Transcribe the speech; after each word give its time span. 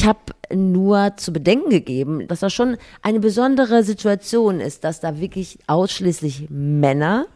Ich 0.00 0.06
habe 0.06 0.18
nur 0.54 1.18
zu 1.18 1.30
bedenken 1.30 1.68
gegeben, 1.68 2.26
dass 2.26 2.40
das 2.40 2.54
schon 2.54 2.78
eine 3.02 3.20
besondere 3.20 3.84
Situation 3.84 4.58
ist, 4.58 4.82
dass 4.82 5.00
da 5.00 5.20
wirklich 5.20 5.58
ausschließlich 5.66 6.46
Männer 6.48 7.26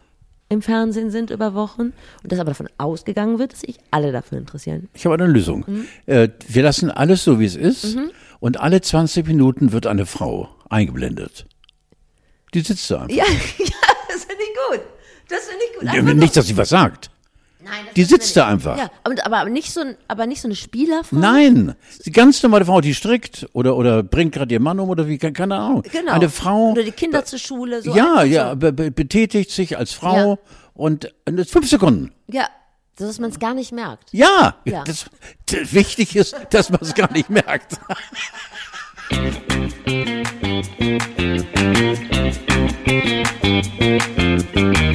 im 0.49 0.63
Fernsehen 0.63 1.11
sind 1.11 1.29
über 1.29 1.53
Wochen 1.53 1.93
und 2.23 2.31
dass 2.31 2.39
aber 2.39 2.49
davon 2.49 2.67
ausgegangen 2.79 3.37
wird, 3.37 3.53
dass 3.53 3.59
sich 3.59 3.77
alle 3.91 4.11
dafür 4.11 4.39
interessieren. 4.39 4.89
Ich 4.95 5.05
habe 5.05 5.13
eine 5.13 5.27
Lösung. 5.27 5.63
Mhm. 5.67 5.85
Äh, 6.07 6.29
wir 6.47 6.63
lassen 6.63 6.89
alles 6.89 7.23
so, 7.23 7.39
wie 7.39 7.45
es 7.45 7.55
ist 7.55 7.99
und 8.39 8.59
alle 8.59 8.81
20 8.81 9.27
Minuten 9.27 9.71
wird 9.71 9.85
eine 9.85 10.07
Frau 10.07 10.49
eingeblendet. 10.67 11.45
Die 12.55 12.61
sitzt 12.61 12.89
da 12.89 13.03
einfach. 13.03 13.15
Ja, 13.15 13.25
ja 13.59 13.65
das 14.07 14.23
finde 14.23 14.41
ich 14.41 14.71
gut. 14.71 14.81
Das 15.29 15.39
finde 15.41 15.65
ich 15.71 15.79
gut. 15.79 15.87
Einfach 15.87 16.13
Nicht, 16.15 16.35
dass 16.35 16.47
sie 16.47 16.57
was 16.57 16.69
sagt. 16.69 17.11
Nein, 17.65 17.85
Die 17.95 18.03
sitzt 18.03 18.37
da 18.37 18.47
einfach. 18.47 18.77
Ja, 18.77 18.91
aber, 19.03 19.15
aber, 19.25 19.49
nicht 19.49 19.73
so, 19.73 19.81
aber 20.07 20.27
nicht 20.27 20.39
so 20.39 20.47
eine 20.47 20.55
Spielerfrau. 20.55 21.17
Nein, 21.17 21.73
die 22.05 22.11
ganz 22.11 22.43
normale 22.43 22.63
Frau, 22.63 22.79
die 22.79 22.93
strickt 22.93 23.47
oder, 23.53 23.75
oder 23.75 24.03
bringt 24.03 24.33
gerade 24.33 24.53
ihr 24.53 24.59
Mann 24.59 24.79
um 24.79 24.87
oder 24.89 25.07
wie, 25.07 25.17
keine 25.17 25.55
Ahnung. 25.55 25.81
Genau. 25.91 26.11
Eine 26.11 26.29
Frau. 26.29 26.73
Oder 26.73 26.83
die 26.83 26.91
Kinder 26.91 27.25
zur 27.25 27.39
Schule. 27.39 27.81
So 27.81 27.95
ja, 27.95 28.21
ja, 28.23 28.51
So. 28.51 28.55
be 28.57 28.71
be 28.71 28.91
betätigt 28.91 29.49
sich 29.49 29.79
als 29.79 29.93
Frau 29.93 30.33
Ja. 30.33 30.37
und 30.75 31.11
fünf 31.49 31.67
Sekunden. 31.67 32.11
Ja, 32.27 32.47
so 32.99 33.07
dass 33.07 33.17
man 33.17 33.31
es 33.31 33.39
gar 33.39 33.55
nicht 33.55 33.71
merkt. 33.71 34.09
Ja, 34.11 34.57
Ja. 34.65 34.83
Das, 34.83 35.05
das, 35.47 35.73
wichtig 35.73 36.15
ist, 36.15 36.35
dass 36.51 36.69
man 36.69 36.81
es 36.83 36.93
gar 36.93 37.11
nicht 37.11 37.31
merkt. 37.31 37.79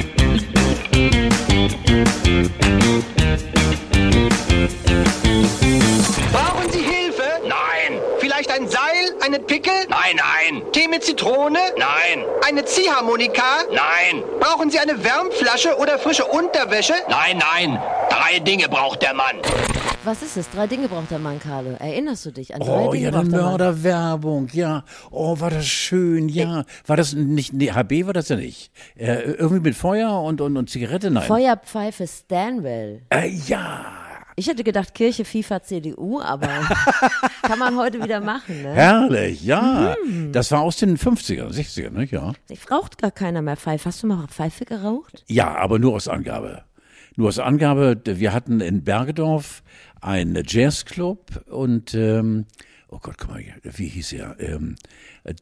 einen 9.33 9.45
Pickel? 9.45 9.73
nein, 9.89 10.17
nein, 10.17 10.61
Tee 10.71 10.87
mit 10.87 11.03
Zitrone? 11.03 11.59
nein, 11.77 12.25
Eine 12.47 12.65
Ziehharmonika? 12.65 13.63
nein, 13.71 14.23
Brauchen 14.39 14.69
Sie 14.71 14.79
eine 14.79 15.03
Wärmflasche 15.03 15.77
oder 15.77 15.97
frische 15.99 16.25
Unterwäsche? 16.25 16.93
nein, 17.09 17.37
nein. 17.39 17.79
Drei 18.09 18.39
Dinge 18.39 18.67
braucht 18.69 19.01
der 19.01 19.13
Mann. 19.13 19.35
Was 20.03 20.21
ist 20.23 20.35
es? 20.35 20.49
Drei 20.49 20.65
Dinge 20.67 20.87
braucht 20.87 21.11
der 21.11 21.19
Mann, 21.19 21.39
Carlo. 21.39 21.75
Erinnerst 21.79 22.25
du 22.25 22.31
dich 22.31 22.53
an 22.55 22.61
drei 22.61 22.85
Oh 22.87 22.91
Dinge 22.91 23.03
ja, 23.03 23.09
eine 23.09 23.17
braucht 23.19 23.31
der 23.31 23.39
Mann? 23.39 23.49
Mörderwerbung, 23.51 24.47
ja. 24.51 24.83
Oh, 25.11 25.39
war 25.39 25.51
das 25.51 25.67
schön, 25.67 26.27
ja. 26.27 26.63
War 26.87 26.97
das 26.97 27.13
nicht, 27.13 27.53
nee, 27.53 27.71
HB 27.71 28.07
war 28.07 28.13
das 28.13 28.29
ja 28.29 28.35
nicht. 28.35 28.71
Äh, 28.97 29.21
irgendwie 29.33 29.59
mit 29.61 29.75
Feuer 29.75 30.21
und, 30.21 30.41
und, 30.41 30.57
und 30.57 30.69
Zigarette, 30.69 31.11
nein. 31.11 31.23
Feuerpfeife 31.27 32.07
Stanwell. 32.07 33.03
Äh, 33.09 33.27
ja. 33.47 33.85
Ich 34.35 34.47
hätte 34.47 34.63
gedacht 34.63 34.93
Kirche, 34.93 35.25
FIFA, 35.25 35.63
CDU, 35.63 36.21
aber 36.21 36.47
kann 37.41 37.59
man 37.59 37.77
heute 37.77 38.01
wieder 38.03 38.21
machen, 38.21 38.61
ne? 38.61 38.73
Herrlich, 38.73 39.43
ja. 39.43 39.95
Mhm. 40.05 40.31
Das 40.31 40.51
war 40.51 40.61
aus 40.61 40.77
den 40.77 40.97
50ern, 40.97 41.51
60ern, 41.51 41.91
ne? 41.91 42.05
Ja. 42.05 42.33
Ich 42.49 42.71
raucht 42.71 42.97
gar 42.97 43.11
keiner 43.11 43.41
mehr 43.41 43.57
Pfeife. 43.57 43.85
Hast 43.85 44.03
du 44.03 44.07
mal 44.07 44.27
Pfeife 44.27 44.65
geraucht? 44.65 45.23
Ja, 45.27 45.55
aber 45.55 45.79
nur 45.79 45.93
aus 45.93 46.07
Angabe. 46.07 46.63
Nur 47.17 47.27
aus 47.27 47.39
Angabe, 47.39 48.01
wir 48.05 48.31
hatten 48.31 48.61
in 48.61 48.83
Bergedorf 48.83 49.63
einen 49.99 50.41
Jazzclub 50.47 51.43
und 51.49 51.93
ähm, 51.93 52.45
oh 52.87 52.99
Gott, 53.01 53.17
guck 53.17 53.31
mal, 53.31 53.43
wie 53.63 53.87
hieß 53.87 54.13
er, 54.13 54.39
ähm, 54.39 54.75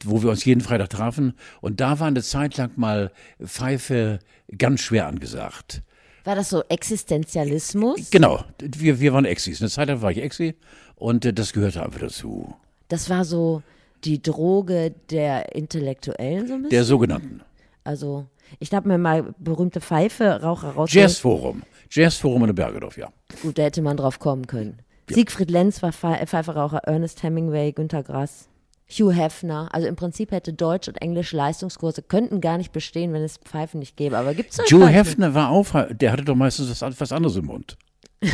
wo 0.04 0.24
wir 0.24 0.32
uns 0.32 0.44
jeden 0.46 0.62
Freitag 0.62 0.90
trafen 0.90 1.34
und 1.62 1.80
da 1.80 2.00
war 2.00 2.08
eine 2.08 2.24
Zeit 2.24 2.58
lang 2.58 2.72
mal 2.76 3.12
Pfeife 3.44 4.20
ganz 4.58 4.82
schwer 4.82 5.08
angesagt. 5.08 5.84
War 6.24 6.36
das 6.36 6.50
so 6.50 6.64
Existenzialismus? 6.70 8.10
Genau, 8.12 8.44
wir, 8.62 9.00
wir 9.00 9.14
waren 9.14 9.26
Exis. 9.26 9.62
Eine 9.62 9.70
Zeit 9.70 9.88
lang 9.88 10.02
war 10.02 10.12
ich 10.12 10.18
Exi 10.20 10.56
und 10.96 11.26
äh, 11.26 11.34
das 11.34 11.54
gehörte 11.54 11.84
einfach 11.84 12.00
dazu. 12.02 12.54
Das 12.88 13.10
war 13.10 13.24
so 13.26 13.62
die 14.04 14.22
Droge 14.22 14.94
der 15.10 15.56
Intellektuellen 15.56 16.48
so 16.48 16.54
ein 16.54 16.62
bisschen? 16.64 16.70
Der 16.72 16.84
sogenannten 16.84 17.42
Also, 17.84 18.26
ich 18.60 18.74
habe 18.74 18.88
mir 18.88 18.98
mal 18.98 19.34
berühmte 19.38 19.82
Pfeife, 19.82 20.42
Raucher 20.42 20.72
raus. 20.72 20.92
Jazzforum. 20.94 21.64
Jazzforum 21.92 22.46
in 22.46 22.56
Bergedorf, 22.56 22.98
ja. 22.98 23.10
Gut, 23.42 23.58
da 23.58 23.64
hätte 23.64 23.82
man 23.82 23.98
drauf 23.98 24.20
kommen 24.20 24.48
können. 24.48 24.80
Siegfried 25.10 25.50
Lenz 25.50 25.82
war 25.82 25.90
Pfe- 25.92 26.26
Pfeiferaucher, 26.28 26.80
Ernest 26.84 27.24
Hemingway, 27.24 27.72
Günter 27.72 28.04
Grass, 28.04 28.48
Hugh 28.92 29.12
Hefner. 29.12 29.70
Also 29.72 29.88
im 29.88 29.96
Prinzip 29.96 30.32
hätte 30.32 30.54
Deutsch 30.54 30.88
und 30.88 31.02
Englisch 31.02 31.32
Leistungskurse 31.32 32.02
könnten 32.02 32.42
gar 32.42 32.58
nicht 32.58 32.72
bestehen, 32.72 33.14
wenn 33.14 33.24
es 33.24 33.38
Pfeifen 33.38 33.80
nicht 33.80 33.98
gäbe. 33.98 34.18
Aber 34.18 34.34
gibt's 34.34 34.60
Pfeifen? 34.82 34.94
Hefner 34.94 35.34
war 35.34 35.50
auch, 35.50 35.68
der 35.92 36.12
hatte 36.12 36.24
doch 36.24 36.36
meistens 36.36 36.82
was 36.82 37.12
anderes 37.12 37.36
im 37.36 37.46
Mund. 37.46 37.78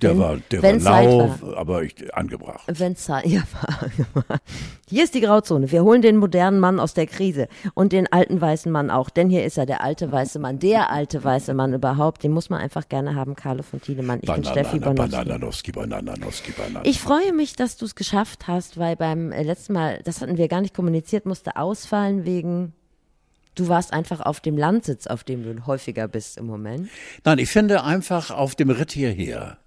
Der 0.00 0.10
Wenn- 0.10 0.18
war, 0.18 0.36
der 0.50 0.62
war 0.62 0.70
wenn 0.70 0.80
lau, 0.80 1.34
aber 1.56 1.82
ich, 1.82 2.14
angebracht. 2.14 2.62
Wenn's 2.66 3.04
Zeit- 3.04 3.26
ja, 3.26 3.42
hier 4.88 5.04
ist 5.04 5.14
die 5.14 5.20
Grauzone. 5.20 5.70
Wir 5.70 5.82
holen 5.84 6.02
den 6.02 6.16
modernen 6.16 6.60
Mann 6.60 6.80
aus 6.80 6.94
der 6.94 7.06
Krise 7.06 7.48
und 7.74 7.92
den 7.92 8.10
alten 8.12 8.40
weißen 8.40 8.70
Mann 8.70 8.90
auch. 8.90 9.10
Denn 9.10 9.30
hier 9.30 9.44
ist 9.44 9.58
er, 9.58 9.66
der 9.66 9.82
alte 9.82 10.10
weiße 10.12 10.38
Mann, 10.38 10.58
der 10.58 10.90
alte 10.90 11.22
weiße 11.22 11.54
Mann 11.54 11.72
überhaupt. 11.74 12.22
Den 12.24 12.32
muss 12.32 12.50
man 12.50 12.60
einfach 12.60 12.88
gerne 12.88 13.14
haben, 13.14 13.34
Carlo 13.36 13.62
von 13.62 13.80
Thielemann. 13.80 14.20
Ich 14.22 14.32
bin 14.32 14.44
Steffi 14.44 14.78
Banana, 14.78 14.94
Bonowski. 15.06 15.72
Bananowski, 15.72 15.72
Bananowski, 15.72 16.52
Banana. 16.52 16.80
Ich 16.84 17.00
freue 17.00 17.32
mich, 17.32 17.54
dass 17.56 17.76
du 17.76 17.84
es 17.84 17.94
geschafft 17.94 18.46
hast, 18.48 18.78
weil 18.78 18.96
beim 18.96 19.32
äh, 19.32 19.42
letzten 19.42 19.72
Mal, 19.72 20.00
das 20.04 20.20
hatten 20.20 20.36
wir 20.36 20.48
gar 20.48 20.60
nicht 20.60 20.74
kommuniziert, 20.74 21.26
musste 21.26 21.56
ausfallen 21.56 22.24
wegen, 22.24 22.72
du 23.54 23.68
warst 23.68 23.92
einfach 23.92 24.20
auf 24.20 24.40
dem 24.40 24.56
Landsitz, 24.56 25.06
auf 25.06 25.24
dem 25.24 25.42
du 25.44 25.66
häufiger 25.66 26.08
bist 26.08 26.38
im 26.38 26.46
Moment. 26.46 26.88
Nein, 27.24 27.38
ich 27.38 27.48
finde 27.50 27.84
einfach 27.84 28.30
auf 28.30 28.54
dem 28.54 28.70
Ritt 28.70 28.92
hierher 28.92 29.58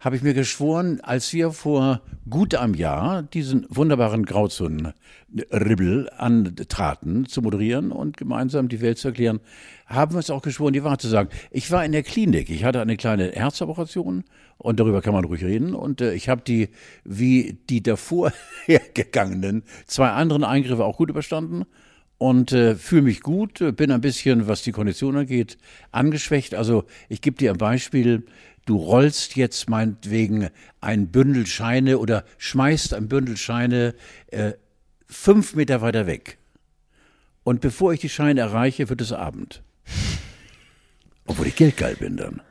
habe 0.00 0.16
ich 0.16 0.22
mir 0.22 0.34
geschworen, 0.34 1.00
als 1.02 1.32
wir 1.32 1.50
vor 1.50 2.00
gut 2.30 2.54
einem 2.54 2.74
Jahr 2.74 3.22
diesen 3.22 3.66
wunderbaren 3.68 4.24
Grauzonen-Ribbel 4.24 6.10
antraten, 6.16 7.26
zu 7.26 7.42
moderieren 7.42 7.90
und 7.90 8.16
gemeinsam 8.16 8.68
die 8.68 8.80
Welt 8.80 8.98
zu 8.98 9.08
erklären, 9.08 9.40
haben 9.86 10.12
wir 10.12 10.18
uns 10.18 10.30
auch 10.30 10.42
geschworen, 10.42 10.72
die 10.72 10.84
Wahrheit 10.84 11.00
zu 11.00 11.08
sagen. 11.08 11.30
Ich 11.50 11.70
war 11.70 11.84
in 11.84 11.92
der 11.92 12.02
Klinik, 12.02 12.50
ich 12.50 12.64
hatte 12.64 12.80
eine 12.80 12.96
kleine 12.96 13.32
Herzoperation 13.32 14.24
und 14.56 14.78
darüber 14.78 15.02
kann 15.02 15.14
man 15.14 15.24
ruhig 15.24 15.42
reden 15.42 15.74
und 15.74 16.00
äh, 16.00 16.14
ich 16.14 16.28
habe 16.28 16.42
die, 16.46 16.68
wie 17.04 17.58
die 17.68 17.82
davor 17.82 18.32
hergegangenen, 18.66 19.64
zwei 19.86 20.10
anderen 20.10 20.44
Eingriffe 20.44 20.84
auch 20.84 20.96
gut 20.96 21.10
überstanden 21.10 21.64
und 22.18 22.52
äh, 22.52 22.74
fühle 22.74 23.02
mich 23.02 23.20
gut, 23.20 23.76
bin 23.76 23.90
ein 23.90 24.00
bisschen, 24.00 24.48
was 24.48 24.62
die 24.62 24.72
Kondition 24.72 25.16
angeht, 25.16 25.56
angeschwächt. 25.92 26.54
Also 26.54 26.84
ich 27.08 27.20
gebe 27.20 27.36
dir 27.36 27.52
ein 27.52 27.58
Beispiel. 27.58 28.26
Du 28.68 28.76
rollst 28.76 29.34
jetzt 29.34 29.70
meinetwegen 29.70 30.50
ein 30.82 31.08
Bündel 31.10 31.46
Scheine 31.46 31.96
oder 31.96 32.26
schmeißt 32.36 32.92
ein 32.92 33.08
Bündel 33.08 33.38
Scheine 33.38 33.94
äh, 34.26 34.52
fünf 35.06 35.54
Meter 35.54 35.80
weiter 35.80 36.06
weg. 36.06 36.36
Und 37.44 37.62
bevor 37.62 37.94
ich 37.94 38.00
die 38.00 38.10
Scheine 38.10 38.42
erreiche, 38.42 38.90
wird 38.90 39.00
es 39.00 39.10
Abend. 39.10 39.62
Obwohl 41.24 41.46
ich 41.46 41.56
geldgeil 41.56 41.96
bin 41.96 42.18
dann. 42.18 42.42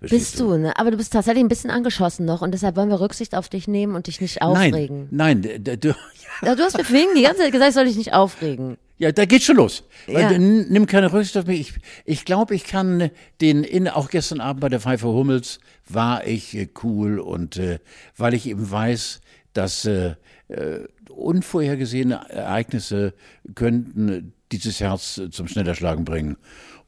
Bist 0.00 0.38
du, 0.38 0.56
ne? 0.56 0.76
Aber 0.78 0.90
du 0.90 0.96
bist 0.98 1.12
tatsächlich 1.12 1.42
ein 1.42 1.48
bisschen 1.48 1.70
angeschossen 1.70 2.26
noch 2.26 2.42
und 2.42 2.52
deshalb 2.52 2.76
wollen 2.76 2.90
wir 2.90 3.00
Rücksicht 3.00 3.34
auf 3.34 3.48
dich 3.48 3.66
nehmen 3.66 3.94
und 3.94 4.06
dich 4.08 4.20
nicht 4.20 4.40
Nein, 4.40 4.48
aufregen. 4.74 5.08
nein, 5.10 5.42
d- 5.42 5.58
du, 5.76 5.94
Ja, 6.42 6.54
du 6.54 6.62
hast 6.62 6.76
mir 6.76 6.84
vorhin 6.84 7.08
die 7.16 7.22
ganze 7.22 7.38
Zeit 7.42 7.52
gesagt, 7.52 7.70
ich 7.70 7.74
soll 7.74 7.86
dich 7.86 7.96
nicht 7.96 8.12
aufregen. 8.12 8.76
Ja, 8.98 9.10
da 9.12 9.24
geht's 9.24 9.44
schon 9.46 9.56
los. 9.56 9.84
Ja. 10.06 10.30
Nimm 10.38 10.86
keine 10.86 11.12
Rücksicht 11.12 11.36
auf 11.38 11.46
mich. 11.46 11.60
Ich, 11.60 11.74
ich 12.04 12.24
glaube, 12.24 12.54
ich 12.54 12.64
kann 12.64 13.10
den, 13.40 13.62
in, 13.64 13.88
auch 13.88 14.08
gestern 14.10 14.40
Abend 14.40 14.60
bei 14.60 14.68
der 14.68 14.80
Pfeife 14.80 15.06
Hummels 15.08 15.58
war 15.88 16.26
ich 16.26 16.54
äh, 16.56 16.68
cool 16.82 17.18
und 17.18 17.56
äh, 17.56 17.78
weil 18.16 18.34
ich 18.34 18.46
eben 18.46 18.70
weiß, 18.70 19.20
dass 19.54 19.84
äh, 19.86 20.14
äh, 20.48 20.80
unvorhergesehene 21.10 22.28
Ereignisse 22.30 23.14
könnten 23.54 24.32
dieses 24.52 24.80
Herz 24.80 25.18
äh, 25.18 25.30
zum 25.30 25.48
Schnellerschlagen 25.48 26.04
bringen. 26.04 26.36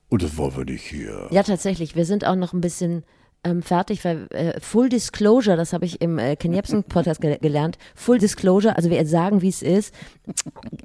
Und 0.09 0.23
das 0.23 0.37
wollen 0.37 0.57
wir 0.57 0.65
nicht 0.65 0.85
hier. 0.85 1.29
Ja, 1.31 1.43
tatsächlich. 1.43 1.95
Wir 1.97 2.05
sind 2.05 2.25
auch 2.27 2.37
noch 2.37 2.53
ein 2.53 2.61
bisschen 2.61 3.05
ähm, 3.45 3.63
fertig, 3.63 4.05
weil 4.05 4.27
äh, 4.31 4.59
Full 4.61 4.89
Disclosure, 4.89 5.57
das 5.57 5.73
habe 5.73 5.85
ich 5.85 6.01
im 6.01 6.19
äh, 6.19 6.37
Ken 6.37 6.53
Jebsen 6.53 6.83
Podcast 6.85 7.21
ge 7.21 7.39
gelernt. 7.39 7.79
Full 7.95 8.19
Disclosure, 8.19 8.77
also 8.77 8.91
wir 8.91 9.07
sagen, 9.07 9.43
wie 9.43 9.49
es 9.49 9.63
ist. 9.63 9.95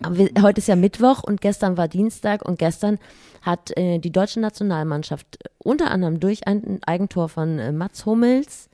Wir, 0.09 0.29
heute 0.41 0.59
ist 0.59 0.67
ja 0.67 0.75
Mittwoch 0.75 1.23
und 1.23 1.41
gestern 1.41 1.77
war 1.77 1.87
Dienstag 1.87 2.45
und 2.45 2.59
gestern 2.59 2.99
hat 3.41 3.75
äh, 3.77 3.99
die 3.99 4.11
deutsche 4.11 4.39
Nationalmannschaft 4.39 5.39
unter 5.57 5.89
anderem 5.89 6.19
durch 6.19 6.47
ein 6.47 6.79
Eigentor 6.85 7.29
von 7.29 7.59
äh, 7.59 7.71
Mats 7.71 8.05
Hummels, 8.05 8.69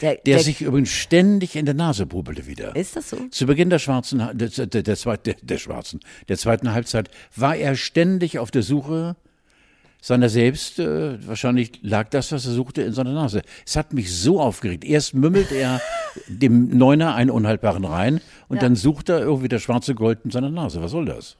der, 0.00 0.14
Der 0.14 0.38
sich 0.38 0.62
übrigens 0.62 0.90
ständig 0.90 1.56
in 1.56 1.66
der 1.66 1.74
Nase 1.74 2.06
brubbelte 2.06 2.46
wieder. 2.46 2.76
ist 2.76 2.94
das 2.94 3.10
so? 3.10 3.16
Zu 3.30 3.46
Beginn 3.46 3.68
der 3.68 3.80
schwarzen, 3.80 4.18
der, 4.18 4.48
der, 4.48 4.66
der, 4.66 4.82
der, 4.82 4.96
der 5.42 5.82
der 6.28 6.38
zweiten 6.38 6.72
Halbzeit 6.72 7.10
war 7.34 7.56
er 7.56 7.74
ständig 7.74 8.38
auf 8.38 8.52
der 8.52 8.62
Suche 8.62 9.16
seiner 10.00 10.28
selbst. 10.28 10.78
Äh, 10.78 11.26
wahrscheinlich 11.26 11.80
lag 11.82 12.08
das, 12.10 12.32
was 12.32 12.46
er 12.46 12.52
suchte, 12.52 12.82
in 12.82 12.92
seiner 12.92 13.12
Nase. 13.12 13.42
Es 13.66 13.76
hat 13.76 13.92
mich 13.92 14.14
so 14.14 14.40
aufgeregt. 14.40 14.84
Erst 14.84 15.14
mümmelt 15.14 15.52
er 15.52 15.80
dem 16.28 16.76
Neuner 16.76 17.14
einen 17.14 17.30
unhaltbaren 17.30 17.84
rein 17.84 18.20
und 18.48 18.56
Ja. 18.56 18.62
dann 18.62 18.76
sucht 18.76 19.08
er 19.08 19.20
irgendwie 19.20 19.48
das 19.48 19.62
schwarze 19.62 19.94
Gold 19.94 20.20
in 20.24 20.30
seiner 20.30 20.50
Nase. 20.50 20.80
Was 20.82 20.90
soll 20.92 21.04
das? 21.04 21.36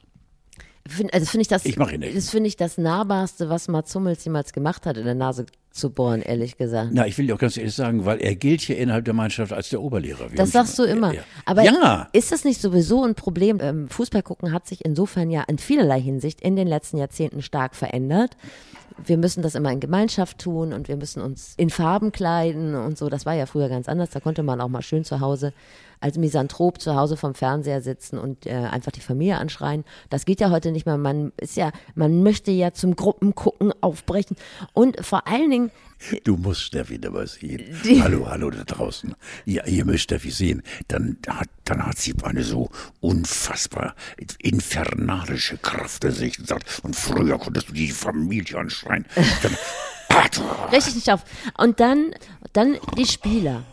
Find, 0.87 1.13
also 1.13 1.25
finde 1.27 1.41
ich 1.43 1.47
das, 1.47 1.65
Ich 1.65 1.77
mach 1.77 1.91
ihn 1.91 1.99
nicht. 1.99 2.15
das 2.17 2.29
finde 2.29 2.47
ich 2.47 2.57
das 2.57 2.77
nahbarste, 2.77 3.49
was 3.49 3.67
Mats 3.67 3.93
Hummels 3.93 4.23
jemals 4.25 4.53
gemacht 4.53 4.85
hat, 4.85 4.97
in 4.97 5.05
der 5.05 5.13
Nase 5.15 5.45
zu 5.71 5.91
bohren, 5.91 6.21
ehrlich 6.23 6.57
gesagt. 6.57 6.89
Na, 6.93 7.05
ich 7.05 7.15
will 7.17 7.27
dir 7.27 7.35
auch 7.35 7.39
ganz 7.39 7.55
ehrlich 7.57 7.75
sagen, 7.75 8.05
weil 8.05 8.19
er 8.21 8.35
gilt 8.35 8.61
hier 8.61 8.77
innerhalb 8.77 9.05
der 9.05 9.13
Mannschaft 9.13 9.53
als 9.53 9.69
der 9.69 9.81
Oberlehrer. 9.81 10.31
Wir 10.31 10.37
Das 10.37 10.51
sagst 10.51 10.75
schon- 10.77 10.85
du 10.87 10.91
immer. 10.91 11.09
Ja, 11.13 11.19
ja. 11.19 11.23
Aber 11.45 11.63
ja. 11.63 12.09
ist 12.11 12.31
das 12.31 12.43
nicht 12.43 12.59
sowieso 12.59 13.03
ein 13.03 13.13
Problem? 13.13 13.59
Ähm, 13.61 13.87
Fußball 13.87 14.23
gucken 14.23 14.51
hat 14.51 14.67
sich 14.67 14.83
insofern 14.83 15.29
ja 15.29 15.43
in 15.47 15.59
vielerlei 15.59 16.01
Hinsicht 16.01 16.41
in 16.41 16.55
den 16.55 16.67
letzten 16.67 16.97
Jahrzehnten 16.97 17.43
stark 17.43 17.75
verändert. 17.75 18.35
Wir 19.05 19.17
müssen 19.17 19.43
das 19.43 19.55
immer 19.55 19.71
in 19.71 19.79
Gemeinschaft 19.79 20.39
tun 20.39 20.73
und 20.73 20.87
wir 20.87 20.97
müssen 20.97 21.21
uns 21.21 21.53
in 21.55 21.69
Farben 21.69 22.11
kleiden 22.11 22.73
und 22.75 22.97
so. 22.97 23.07
Das 23.07 23.25
war 23.27 23.33
ja 23.35 23.45
früher 23.45 23.69
ganz 23.69 23.87
anders. 23.87 24.09
Da 24.09 24.19
konnte 24.19 24.41
man 24.43 24.59
auch 24.59 24.67
mal 24.69 24.81
schön 24.81 25.05
zu 25.05 25.19
Hause 25.21 25.53
als 26.01 26.17
Misanthrop 26.17 26.79
zu 26.81 26.95
Hause 26.95 27.17
vom 27.17 27.33
Fernseher 27.35 27.81
sitzen 27.81 28.17
und 28.17 28.45
äh, 28.45 28.51
einfach 28.51 28.91
die 28.91 29.01
Familie 29.01 29.37
anschreien. 29.37 29.83
Das 30.09 30.25
geht 30.25 30.39
ja 30.39 30.49
heute 30.49 30.71
nicht 30.71 30.85
mehr. 30.85 30.97
Man 30.97 31.31
ist 31.37 31.55
ja, 31.57 31.71
man 31.95 32.23
möchte 32.23 32.51
ja 32.51 32.73
zum 32.73 32.95
Gruppengucken 32.95 33.73
aufbrechen 33.81 34.35
und 34.73 35.05
vor 35.05 35.27
allen 35.27 35.49
Dingen 35.51 35.71
Du 36.23 36.37
musst 36.37 36.61
Steffi 36.61 36.97
dabei 36.97 37.25
sehen. 37.25 37.61
Die- 37.83 38.01
hallo, 38.01 38.25
hallo 38.29 38.49
da 38.49 38.63
draußen. 38.63 39.15
Ja, 39.43 39.65
ihr 39.65 39.83
müsst 39.83 40.03
Steffi 40.05 40.31
sehen. 40.31 40.63
Dann 40.87 41.17
hat, 41.27 41.49
dann 41.65 41.85
hat 41.85 41.97
sie 41.97 42.13
eine 42.23 42.45
so 42.45 42.69
unfassbar 43.01 43.95
infernalische 44.41 45.57
Kraft 45.57 46.05
in 46.05 46.11
sich 46.11 46.39
und 46.39 46.47
sagt, 46.47 46.79
und 46.83 46.95
früher 46.95 47.37
konntest 47.37 47.67
du 47.67 47.73
die 47.73 47.89
Familie 47.91 48.57
anschreien. 48.57 49.05
Dann, 49.43 49.57
Richtig 50.71 50.95
nicht 50.95 51.11
auf. 51.11 51.23
Und 51.57 51.79
dann, 51.81 52.13
dann 52.53 52.77
die 52.97 53.05
Spieler. 53.05 53.63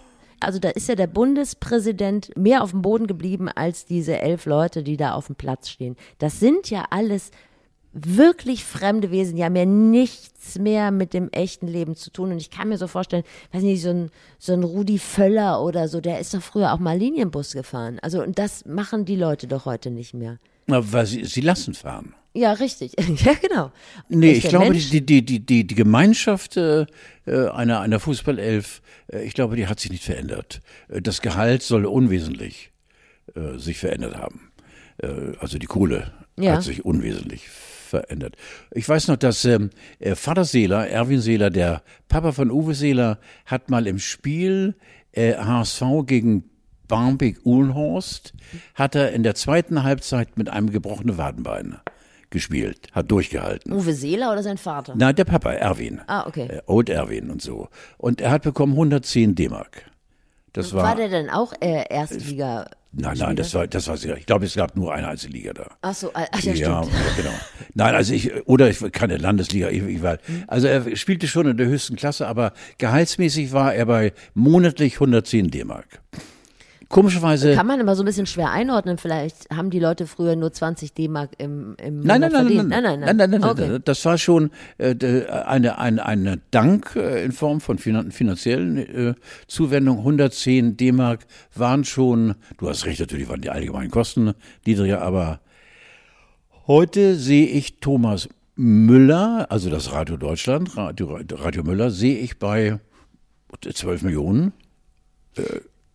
Also 0.41 0.59
da 0.59 0.71
ist 0.71 0.88
ja 0.88 0.94
der 0.94 1.06
Bundespräsident 1.06 2.37
mehr 2.37 2.62
auf 2.62 2.71
dem 2.71 2.83
Boden 2.83 3.06
geblieben 3.06 3.49
als 3.49 3.87
diese 3.87 4.19
elf 4.21 4.47
Leute, 4.47 4.83
die 4.83 4.97
da 4.97 5.15
auf 5.15 5.27
dem 5.27 5.37
Platz 5.37 5.69
stehen. 5.69 5.97
Das 6.19 6.41
sind 6.41 6.71
ja 6.71 6.85
alles 6.91 7.31
wirklich 7.99 8.65
fremde 8.65 9.11
Wesen, 9.11 9.37
die 9.37 9.44
haben 9.44 9.56
ja 9.56 9.65
nichts 9.65 10.59
mehr 10.59 10.91
mit 10.91 11.15
dem 11.15 11.31
echten 11.31 11.67
Leben 11.67 11.97
zu 11.97 12.11
tun. 12.11 12.31
Und 12.33 12.38
ich 12.38 12.50
kann 12.50 12.69
mir 12.69 12.77
so 12.77 12.87
vorstellen, 12.87 13.25
weiß 13.53 13.62
nicht, 13.62 13.83
so 13.83 13.88
ein, 13.88 14.11
so 14.38 14.53
ein 14.53 14.62
Rudi 14.62 14.99
Völler 14.99 15.62
oder 15.62 15.88
so, 15.88 16.00
der 16.00 16.21
ist 16.21 16.35
doch 16.35 16.43
früher 16.43 16.73
auch 16.73 16.79
mal 16.79 16.99
Linienbus 16.99 17.53
gefahren. 17.53 17.99
Also, 18.03 18.23
und 18.23 18.38
das 18.38 18.67
machen 18.67 19.06
die 19.06 19.17
Leute 19.17 19.47
doch 19.47 19.65
heute 19.65 19.91
nicht 19.91 20.12
mehr. 20.12 20.38
weil 20.93 21.06
sie, 21.06 21.25
sie 21.25 21.41
lassen 21.41 21.73
fahren. 21.73 22.15
Ja, 22.37 22.53
richtig. 22.53 22.93
ja, 23.25 23.33
genau. 23.41 23.73
Nee, 24.09 24.33
ich 24.33 24.49
glaube, 24.49 24.71
Mensch- 24.71 24.91
die, 24.91 25.05
die, 25.05 25.25
die, 25.25 25.41
die, 25.44 25.67
die 25.67 25.75
Gemeinschaft 25.75 26.56
äh, 26.56 26.87
äh, 27.27 27.49
einer, 27.49 27.81
einer 27.81 27.99
Fußballelf, 28.00 28.83
äh, 29.12 29.23
ich 29.25 29.35
glaube, 29.35 29.56
die 29.56 29.67
hat 29.67 29.81
sich 29.81 29.91
nicht 29.91 30.05
verändert. 30.05 30.61
Äh, 30.88 31.00
Das 31.03 31.23
Gehalt 31.23 31.62
soll 31.62 31.87
unwesentlich 31.87 32.71
äh, 33.35 33.59
sich 33.59 33.79
verändert 33.79 34.17
haben. 34.17 34.53
Äh, 35.03 35.09
also 35.41 35.59
die 35.59 35.67
Kohle 35.67 36.12
Ja. 36.38 36.55
hat 36.56 36.62
sich 36.62 36.85
unwesentlich 36.85 37.49
verändert. 37.49 38.37
Ich 38.73 38.88
weiß 38.88 39.09
noch, 39.09 39.17
dass 39.17 39.44
ähm, 39.44 39.71
äh, 40.00 40.15
Vater 40.15 40.44
Seeler, 40.44 40.88
Erwin 40.88 41.21
Seeler, 41.21 41.50
der 41.50 41.83
Papa 42.09 42.33
von 42.33 42.50
Uwe 42.50 42.75
Seeler, 42.75 43.19
hat 43.47 43.71
mal 43.71 43.87
im 43.87 43.99
Spiel 43.99 44.75
äh, 45.12 45.35
HSV 45.37 45.83
gegen 46.05 46.44
Barmbek-Uhlenhorst, 46.88 48.35
hat 48.75 48.94
er 48.94 49.12
in 49.12 49.23
der 49.23 49.35
zweiten 49.35 49.83
Halbzeit 49.83 50.37
mit 50.37 50.49
einem 50.49 50.71
gebrochenen 50.71 51.17
Wadenbein 51.19 51.77
gespielt, 52.37 52.88
hat 52.93 53.11
durchgehalten. 53.11 53.73
Uwe 53.73 53.94
Seeler 53.94 54.31
oder 54.31 54.43
sein 54.43 54.59
Vater? 54.59 54.94
Nein, 54.94 55.17
der 55.17 55.25
Papa, 55.25 55.53
Erwin. 55.53 56.00
Ah, 56.06 56.27
okay. 56.27 56.47
Äh, 56.49 56.61
Old 56.67 56.91
Erwin 56.91 57.31
und 57.31 57.41
so. 57.41 57.69
Und 57.97 58.21
er 58.21 58.31
hat 58.31 58.43
bekommen 58.43 58.75
110 58.75 59.35
D-Mark. 59.35 59.91
Das 60.53 60.73
war, 60.75 60.85
War 60.85 60.97
der 60.97 61.09
denn 61.09 61.31
auch 61.31 61.53
äh, 61.61 61.85
Erstliga? 61.88 62.69
nein, 62.93 63.17
nein, 63.19 63.37
das 63.37 63.53
war, 63.55 63.67
das 63.67 63.88
war 63.88 63.97
sehr, 63.97 64.17
ich 64.17 64.27
glaube, 64.27 64.44
es 64.47 64.55
gab 64.55 64.77
nur 64.77 64.93
eine 64.94 65.09
einzige 65.09 65.33
Liga 65.33 65.53
da. 65.53 65.67
Ach 65.83 65.94
so, 65.94 66.11
ach 66.15 66.29
ja, 66.33 66.38
stimmt. 66.41 66.59
ja, 66.59 66.81
genau. 67.17 67.35
Nein, 67.75 67.94
also 67.94 68.15
ich, 68.15 68.47
oder 68.47 68.69
ich 68.71 68.81
keine 68.93 69.17
Landesliga, 69.17 69.69
ich, 69.69 69.83
ich 69.83 70.03
war, 70.03 70.19
also 70.47 70.67
er 70.67 70.94
spielte 70.97 71.27
schon 71.29 71.47
in 71.47 71.56
der 71.56 71.67
höchsten 71.67 71.97
Klasse, 71.97 72.27
aber 72.27 72.53
gehaltsmäßig 72.79 73.53
war 73.53 73.75
er 73.75 73.87
bei 73.87 74.12
monatlich 74.35 74.94
110 74.94 75.50
D-Mark. 75.50 76.00
Komischerweise, 76.88 77.55
Kann 77.55 77.67
man 77.67 77.81
immer 77.81 77.97
so 77.97 78.03
ein 78.03 78.06
bisschen 78.06 78.27
schwer 78.27 78.50
einordnen. 78.53 78.97
Vielleicht 78.97 79.50
haben 79.50 79.71
die 79.71 79.81
Leute 79.81 80.06
früher 80.06 80.37
nur 80.37 80.53
20 80.53 80.93
D-Mark 80.94 81.31
im, 81.38 81.75
im 81.83 82.00
Nein, 82.00 82.21
nein, 82.21 82.31
nein, 82.33 82.47
nein, 82.47 82.69
nein, 82.69 82.69
nein, 82.69 83.00
nein, 83.00 83.17
nein, 83.17 83.31
nein, 83.31 83.44
Okay. 83.44 83.69
nein. 83.69 83.83
Das 83.85 84.05
war 84.05 84.19
schon 84.19 84.50
äh, 84.79 84.94
eine, 85.27 85.79
eine, 85.79 86.06
eine 86.06 86.41
Dank 86.53 86.94
äh, 86.94 87.25
in 87.25 87.33
Form 87.33 87.61
von 87.61 87.79
finan 87.79 88.12
finanziellen 88.12 88.77
äh, 88.79 89.15
Zuwendung. 89.49 89.99
110 89.99 90.77
D-Mark 90.77 91.27
waren 91.55 91.85
schon, 91.85 92.37
du 92.59 92.69
hast 92.69 92.87
recht, 92.87 93.00
natürlich 93.00 93.29
waren 93.29 93.41
die 93.41 93.50
allgemeinen 93.50 93.91
Kosten 93.91 94.35
niedriger, 94.65 95.03
aber 95.03 95.41
heute 96.69 97.17
sehe 97.17 97.47
ich 97.47 97.81
Thomas 97.81 98.29
Müller, 98.55 99.47
also 99.50 99.71
das 99.71 99.93
Radio 99.93 100.17
Deutschland, 100.17 100.77
Radio, 100.77 101.19
Radio 101.33 101.65
Müller, 101.65 101.91
sehe 101.91 102.19
ich 102.19 102.38
bei 102.38 102.79
12 103.61 104.03
Millionen 104.03 104.53
äh, 105.37 105.43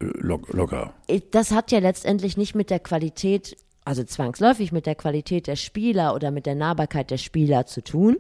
locker. 0.01 0.94
Das 1.31 1.51
hat 1.51 1.71
ja 1.71 1.80
letztendlich 1.80 2.38
nicht 2.38 2.56
mit 2.56 2.69
der 2.69 2.80
Qualität, 2.80 3.56
also 3.86 4.03
zwangsläufig 4.03 4.71
mit 4.71 4.86
der 4.86 4.95
Qualität 4.95 5.48
der 5.48 5.56
Spieler 5.56 6.15
oder 6.15 6.31
mit 6.31 6.45
der 6.45 6.56
Nahbarkeit 6.56 7.12
der 7.12 7.18
Spieler 7.18 7.65
zu 7.65 7.83
tun. 7.83 8.18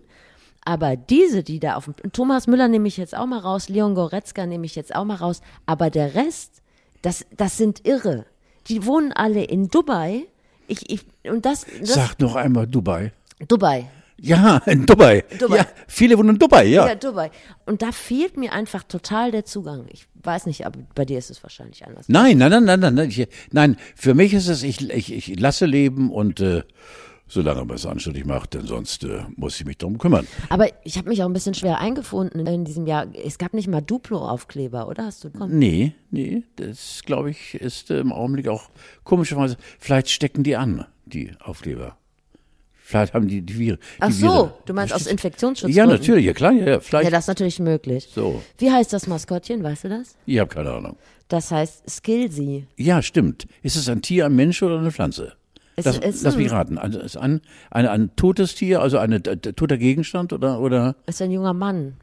Aber 0.63 0.95
diese, 0.95 1.43
die 1.43 1.59
da 1.59 1.75
auf 1.75 1.85
dem, 1.85 2.11
Thomas 2.11 2.47
Müller 2.47 2.67
nehme 2.67 2.87
ich 2.87 2.97
jetzt 2.97 3.17
auch 3.17 3.25
mal 3.25 3.39
raus, 3.39 3.67
Leon 3.67 3.95
Goretzka 3.95 4.45
nehme 4.45 4.65
ich 4.65 4.75
jetzt 4.75 4.95
auch 4.95 5.05
mal 5.05 5.15
raus, 5.15 5.41
aber 5.65 5.89
der 5.89 6.13
Rest, 6.13 6.61
das, 7.01 7.25
das 7.35 7.57
sind 7.57 7.85
irre. 7.87 8.25
Die 8.67 8.85
wohnen 8.85 9.11
alle 9.11 9.43
in 9.43 9.69
Dubai. 9.69 10.27
Ich, 10.67 10.89
ich, 10.89 11.05
und 11.29 11.45
das, 11.45 11.65
das 11.79 11.93
Sag 11.93 12.19
noch 12.19 12.35
einmal 12.35 12.67
Dubai. 12.67 13.11
Dubai. 13.47 13.87
Ja, 14.23 14.57
in 14.67 14.85
Dubai. 14.85 15.23
Dubai. 15.39 15.57
Ja, 15.57 15.65
viele 15.87 16.17
wohnen 16.17 16.29
in 16.29 16.39
Dubai, 16.39 16.65
ja. 16.65 16.87
Ja, 16.87 16.95
Dubai. 16.95 17.31
Und 17.65 17.81
da 17.81 17.91
fehlt 17.91 18.37
mir 18.37 18.53
einfach 18.53 18.83
total 18.83 19.31
der 19.31 19.45
Zugang. 19.45 19.85
Ich 19.89 20.07
weiß 20.21 20.45
nicht, 20.45 20.65
aber 20.65 20.79
bei 20.93 21.05
dir 21.05 21.17
ist 21.17 21.31
es 21.31 21.41
wahrscheinlich 21.41 21.85
anders. 21.87 22.07
Nein, 22.07 22.37
nein, 22.37 22.51
nein, 22.51 22.65
nein, 22.65 22.79
nein, 22.79 22.93
nein. 22.93 23.09
Ich, 23.09 23.27
nein, 23.51 23.77
für 23.95 24.13
mich 24.13 24.33
ist 24.33 24.47
es, 24.47 24.61
ich, 24.61 24.89
ich, 24.91 25.11
ich 25.11 25.39
lasse 25.39 25.65
leben 25.65 26.11
und 26.11 26.39
äh, 26.39 26.61
solange 27.27 27.65
man 27.65 27.77
es 27.77 27.85
anständig 27.87 28.25
macht, 28.25 28.53
denn 28.53 28.67
sonst 28.67 29.03
äh, 29.05 29.23
muss 29.37 29.59
ich 29.59 29.65
mich 29.65 29.79
darum 29.79 29.97
kümmern. 29.97 30.27
Aber 30.49 30.67
ich 30.83 30.97
habe 30.99 31.09
mich 31.09 31.23
auch 31.23 31.27
ein 31.27 31.33
bisschen 31.33 31.55
schwer 31.55 31.79
eingefunden 31.79 32.45
in 32.45 32.63
diesem 32.63 32.85
Jahr. 32.85 33.07
Es 33.25 33.39
gab 33.39 33.55
nicht 33.55 33.67
mal 33.67 33.81
Duplo-Aufkleber, 33.81 34.87
oder? 34.87 35.05
Hast 35.05 35.23
du 35.23 35.31
bekommen? 35.31 35.57
Nee, 35.57 35.93
nee, 36.11 36.43
das 36.57 37.01
glaube 37.05 37.31
ich 37.31 37.55
ist 37.55 37.89
äh, 37.89 37.99
im 37.99 38.11
Augenblick 38.11 38.47
auch 38.49 38.69
komischerweise, 39.03 39.57
vielleicht 39.79 40.11
stecken 40.11 40.43
die 40.43 40.57
an, 40.57 40.85
die 41.05 41.31
Aufkleber. 41.39 41.97
Vielleicht 42.91 43.13
haben 43.13 43.27
die 43.27 43.41
die 43.41 43.57
Viren. 43.57 43.77
Ach 44.01 44.11
so, 44.11 44.27
Viren. 44.27 44.49
du 44.65 44.73
meinst 44.73 44.93
aus 44.93 45.05
Ja, 45.05 45.11
Infektionsschutzgründen? 45.11 45.89
natürlich, 45.97 46.25
ja 46.25 46.33
klar, 46.33 46.51
ja, 46.51 46.65
ja, 46.67 46.79
vielleicht. 46.81 47.05
Ja, 47.05 47.11
das 47.11 47.23
ist 47.23 47.27
natürlich 47.29 47.59
möglich. 47.59 48.09
So. 48.13 48.41
Wie 48.57 48.69
heißt 48.69 48.91
das 48.91 49.07
Maskottchen, 49.07 49.63
weißt 49.63 49.85
du 49.85 49.89
das? 49.89 50.15
ich 50.25 50.37
habe 50.39 50.53
keine 50.53 50.71
Ahnung. 50.71 50.97
Das 51.29 51.49
heißt 51.51 51.89
Skillsy. 51.89 52.67
Ja, 52.75 53.01
stimmt. 53.01 53.47
Ist 53.63 53.77
es 53.77 53.87
ein 53.87 54.01
Tier, 54.01 54.25
ein 54.25 54.35
Mensch 54.35 54.61
oder 54.61 54.77
eine 54.77 54.91
Pflanze? 54.91 55.33
Es 55.77 55.85
Das, 55.85 55.97
ist 55.99 56.23
lass 56.23 56.33
ein- 56.35 56.43
mich 56.43 56.51
raten. 56.51 56.77
Also 56.77 56.99
ist 56.99 57.15
ein, 57.15 57.39
ein, 57.71 57.87
ein 57.87 58.13
totes 58.17 58.55
Tier, 58.55 58.81
also 58.81 58.97
ein 58.97 59.23
toter 59.23 59.77
Gegenstand 59.77 60.33
oder, 60.33 60.59
oder 60.59 60.97
Ist 61.07 61.21
ein 61.21 61.31
junger 61.31 61.53
Mann. 61.53 61.93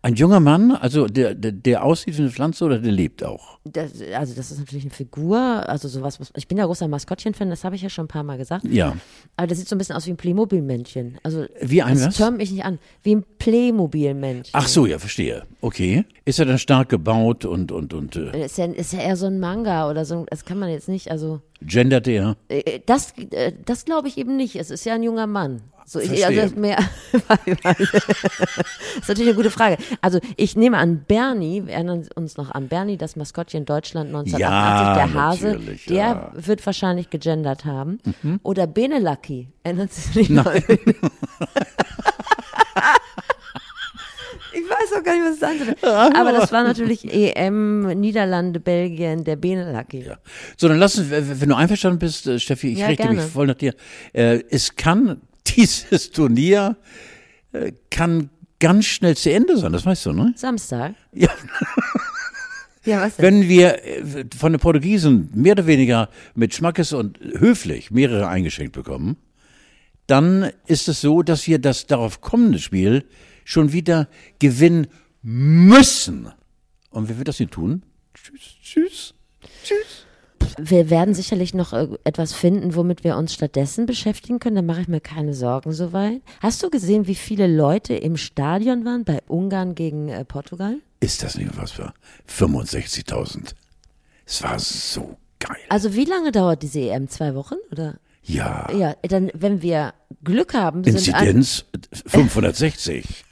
Ein 0.00 0.14
junger 0.14 0.38
Mann, 0.38 0.70
also 0.72 1.06
der, 1.06 1.34
der, 1.34 1.50
der 1.50 1.82
aussieht 1.84 2.16
wie 2.16 2.22
eine 2.22 2.30
Pflanze 2.30 2.64
oder 2.64 2.78
der 2.78 2.92
lebt 2.92 3.24
auch? 3.24 3.58
Das, 3.64 3.90
also 4.14 4.34
das 4.34 4.52
ist 4.52 4.58
natürlich 4.60 4.84
eine 4.84 4.92
Figur, 4.92 5.38
also 5.38 5.88
sowas, 5.88 6.20
was, 6.20 6.30
ich 6.36 6.46
bin 6.46 6.56
ja 6.56 6.66
großer 6.66 6.86
Maskottchen-Fan, 6.86 7.50
das 7.50 7.64
habe 7.64 7.74
ich 7.74 7.82
ja 7.82 7.90
schon 7.90 8.04
ein 8.04 8.08
paar 8.08 8.22
Mal 8.22 8.38
gesagt. 8.38 8.64
Ja. 8.64 8.96
Aber 9.36 9.48
das 9.48 9.58
sieht 9.58 9.68
so 9.68 9.74
ein 9.74 9.78
bisschen 9.78 9.96
aus 9.96 10.06
wie 10.06 10.10
ein 10.10 10.16
Playmobil-Männchen. 10.16 11.18
Also 11.24 11.46
Wie 11.60 11.82
ein 11.82 11.96
das 11.96 12.06
was? 12.06 12.16
türmt 12.16 12.38
mich 12.38 12.52
nicht 12.52 12.64
an. 12.64 12.78
Wie 13.02 13.16
ein 13.16 13.24
Playmobil-Männchen. 13.38 14.52
Ach 14.52 14.68
so, 14.68 14.86
ja, 14.86 14.98
verstehe. 15.00 15.42
Okay. 15.60 16.04
Ist 16.24 16.38
er 16.38 16.46
dann 16.46 16.58
stark 16.58 16.88
gebaut 16.90 17.44
und, 17.44 17.72
und, 17.72 17.92
und 17.92 18.14
äh, 18.16 18.44
Ist 18.44 18.58
ja, 18.58 18.66
ist 18.66 18.92
ja 18.92 19.00
eher 19.00 19.16
so 19.16 19.26
ein 19.26 19.40
Manga 19.40 19.90
oder 19.90 20.04
so. 20.04 20.26
Das 20.30 20.44
kann 20.44 20.58
man 20.60 20.70
jetzt 20.70 20.88
nicht, 20.88 21.10
also 21.10 21.40
gendert 21.60 22.06
er? 22.06 22.36
äh, 22.48 22.80
das, 22.86 23.14
äh, 23.32 23.52
das 23.64 23.84
glaube 23.84 24.06
ich 24.06 24.16
eben 24.16 24.36
nicht. 24.36 24.54
Es 24.56 24.70
ist 24.70 24.84
ja 24.86 24.94
ein 24.94 25.02
junger 25.02 25.26
Mann. 25.26 25.60
So, 25.90 26.00
ich, 26.00 26.26
also 26.26 26.54
mehr. 26.56 26.76
das 27.62 27.80
ist 27.80 29.08
natürlich 29.08 29.28
eine 29.28 29.34
gute 29.36 29.50
Frage. 29.50 29.78
Also 30.02 30.20
ich 30.36 30.54
nehme 30.54 30.76
an 30.76 31.02
Bernie, 31.08 31.64
wir 31.64 31.72
erinnern 31.72 32.06
uns 32.14 32.36
noch 32.36 32.50
an 32.50 32.68
Bernie, 32.68 32.98
das 32.98 33.16
Maskottchen 33.16 33.64
Deutschland 33.64 34.08
1988, 34.14 34.38
Ja, 34.38 34.94
der 34.94 35.14
Hase, 35.14 35.58
der 35.88 35.96
ja. 35.96 36.32
Mhm. 36.34 36.46
wird 36.46 36.66
wahrscheinlich 36.66 37.08
gegendert 37.08 37.64
haben. 37.64 38.00
Oder 38.42 38.66
Benelaki, 38.66 39.48
erinnern 39.62 39.88
Sie 39.90 40.12
sich 40.12 40.28
noch? 40.28 40.52
Ich 44.52 44.64
weiß 44.64 44.98
auch 44.98 45.04
gar 45.04 45.12
nicht, 45.14 45.24
was 45.24 45.34
es 45.34 45.40
sein 45.40 45.58
soll. 45.58 45.90
Aber 45.90 46.32
das 46.32 46.50
war 46.52 46.62
natürlich 46.64 47.04
EM, 47.12 47.86
Niederlande, 48.00 48.60
Belgien, 48.60 49.22
der 49.24 49.36
Benelaki. 49.36 50.04
Ja. 50.06 50.18
So, 50.56 50.68
dann 50.68 50.78
lass 50.78 50.98
uns, 50.98 51.10
wenn 51.10 51.48
du 51.48 51.54
einverstanden 51.54 51.98
bist, 51.98 52.26
äh, 52.26 52.38
Steffi, 52.38 52.72
ich 52.72 52.78
Ja, 52.78 52.86
richte 52.86 53.06
mich 53.08 53.16
gerne. 53.18 53.30
voll 53.30 53.46
nach 53.46 53.54
dir. 53.54 53.74
Äh, 54.12 54.42
es 54.50 54.74
kann, 54.74 55.20
dieses 55.56 56.10
Turnier 56.10 56.76
äh, 57.52 57.72
kann 57.90 58.30
ganz 58.58 58.86
schnell 58.86 59.16
zu 59.16 59.32
Ende 59.32 59.56
sein, 59.56 59.72
das 59.72 59.86
weißt 59.86 60.06
du, 60.06 60.12
ne? 60.12 60.32
Samstag. 60.36 60.94
Ja. 61.12 61.30
Ja, 62.84 63.02
was 63.02 63.16
denn? 63.16 63.24
Wenn 63.24 63.48
wir 63.48 63.84
äh, 63.84 64.24
von 64.36 64.52
den 64.52 64.60
Portugiesen 64.60 65.30
mehr 65.34 65.52
oder 65.52 65.66
weniger 65.66 66.08
mit 66.34 66.54
Schmackes 66.54 66.92
und 66.92 67.18
höflich 67.20 67.90
mehrere 67.90 68.28
eingeschenkt 68.28 68.72
bekommen, 68.72 69.16
dann 70.06 70.50
ist 70.66 70.88
es 70.88 71.02
so, 71.02 71.22
dass 71.22 71.46
wir 71.46 71.58
das 71.58 71.86
darauf 71.86 72.22
kommende 72.22 72.58
Spiel 72.58 73.04
schon 73.44 73.72
wieder 73.72 74.08
gewinnen 74.38 74.86
müssen. 75.22 76.32
Und 76.90 77.08
wer 77.08 77.18
wird 77.18 77.28
das 77.28 77.40
nicht 77.40 77.52
tun? 77.52 77.82
Tschüss, 78.14 78.56
tschüss, 78.62 79.14
tschüss. 79.62 80.06
Wir 80.60 80.90
werden 80.90 81.14
sicherlich 81.14 81.54
noch 81.54 81.72
äh, 81.72 81.88
etwas 82.04 82.32
finden, 82.32 82.74
womit 82.74 83.04
wir 83.04 83.16
uns 83.16 83.34
stattdessen 83.34 83.86
beschäftigen 83.86 84.38
können. 84.38 84.56
Da 84.56 84.62
mache 84.62 84.82
ich 84.82 84.88
mir 84.88 85.00
keine 85.00 85.34
Sorgen 85.34 85.72
soweit. 85.72 86.20
Hast 86.40 86.62
du 86.62 86.70
gesehen, 86.70 87.06
wie 87.06 87.14
viele 87.14 87.46
Leute 87.46 87.94
im 87.94 88.16
Stadion 88.16 88.84
waren 88.84 89.04
bei 89.04 89.20
Ungarn 89.28 89.74
gegen 89.74 90.08
äh, 90.08 90.24
Portugal? 90.24 90.76
Ist 91.00 91.22
das 91.22 91.36
nicht 91.36 91.56
was 91.56 91.72
für 91.72 91.92
65.000? 92.28 93.54
Es 94.26 94.42
war 94.42 94.58
so 94.58 95.16
geil. 95.38 95.56
Also 95.68 95.94
wie 95.94 96.04
lange 96.04 96.32
dauert 96.32 96.62
diese 96.62 96.80
EM? 96.80 97.08
Zwei 97.08 97.34
Wochen 97.34 97.54
oder? 97.70 97.98
Ja. 98.22 98.70
Ja, 98.72 98.94
dann, 99.02 99.30
wenn 99.34 99.62
wir 99.62 99.94
Glück 100.22 100.54
haben, 100.54 100.84
sind 100.84 100.96
Inzidenz 100.96 101.64
560. 102.06 103.24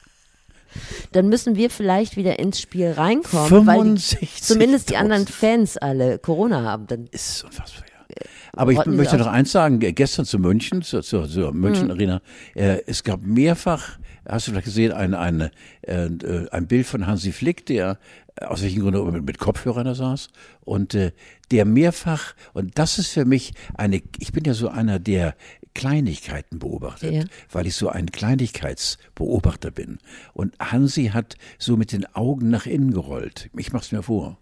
dann 1.13 1.29
müssen 1.29 1.57
wir 1.57 1.71
vielleicht 1.71 2.17
wieder 2.17 2.39
ins 2.39 2.61
Spiel 2.61 2.91
reinkommen, 2.93 3.67
weil 3.67 3.83
die, 3.95 4.01
65.000. 4.01 4.43
zumindest 4.43 4.91
die 4.91 4.97
anderen 4.97 5.27
Fans 5.27 5.77
alle 5.77 6.19
Corona 6.19 6.63
haben. 6.63 6.87
Dann 6.87 7.07
ist 7.11 7.45
unfassbar. 7.45 7.85
Ja. 8.09 8.17
Aber 8.53 8.73
ich 8.73 8.79
Rotten 8.79 8.97
möchte 8.97 9.17
noch 9.19 9.27
eins 9.27 9.53
sagen, 9.53 9.81
ge- 9.81 9.93
gestern 9.93 10.25
zu 10.25 10.39
München, 10.39 10.81
zur, 10.83 11.03
zur, 11.03 11.29
zur 11.29 11.53
Mhm. 11.53 11.61
München 11.61 11.91
Arena, 11.91 12.23
äh, 12.55 12.79
es 12.87 13.03
gab 13.05 13.21
mehrfach, 13.23 13.99
hast 14.27 14.47
du 14.47 14.53
vielleicht 14.53 14.65
gesehen, 14.67 14.93
ein, 14.93 15.13
ein, 15.15 15.51
äh, 15.83 16.07
äh, 16.07 16.49
ein 16.51 16.67
Bild 16.67 16.87
von 16.87 17.07
Hansi 17.07 17.33
Flick, 17.33 17.67
der 17.67 17.99
äh, 18.37 18.45
aus 18.47 18.63
welchen 18.63 18.81
Gründen 18.81 19.11
mit, 19.13 19.27
mit 19.27 19.39
Kopfhörern 19.39 19.85
da 19.85 19.95
saß 19.95 20.29
und 20.65 20.95
äh, 20.95 21.13
der 21.51 21.65
mehrfach, 21.67 22.35
und 22.55 22.79
das 22.79 22.99
ist 22.99 23.09
für 23.09 23.25
mich 23.27 23.53
eine, 23.75 24.01
ich 24.19 24.33
bin 24.33 24.45
ja 24.45 24.55
so 24.55 24.69
einer, 24.69 24.99
der 25.01 25.35
Kleinigkeiten 25.77 26.59
beobachtet, 26.59 27.13
Ja. 27.13 27.25
weil 27.53 27.67
ich 27.67 27.77
so 27.77 27.89
ein 27.89 28.11
Kleinigkeitsbeobachter 28.11 29.71
bin. 29.71 29.99
Und 30.33 30.59
Hansi 30.59 31.09
hat 31.13 31.37
so 31.59 31.77
mit 31.77 31.93
den 31.93 32.07
Augen 32.15 32.49
nach 32.49 32.67
innen 32.67 32.93
gerollt. 32.93 33.51
Ich 33.57 33.73
mach's 33.73 33.93
mir 33.93 34.03
vor. 34.03 34.39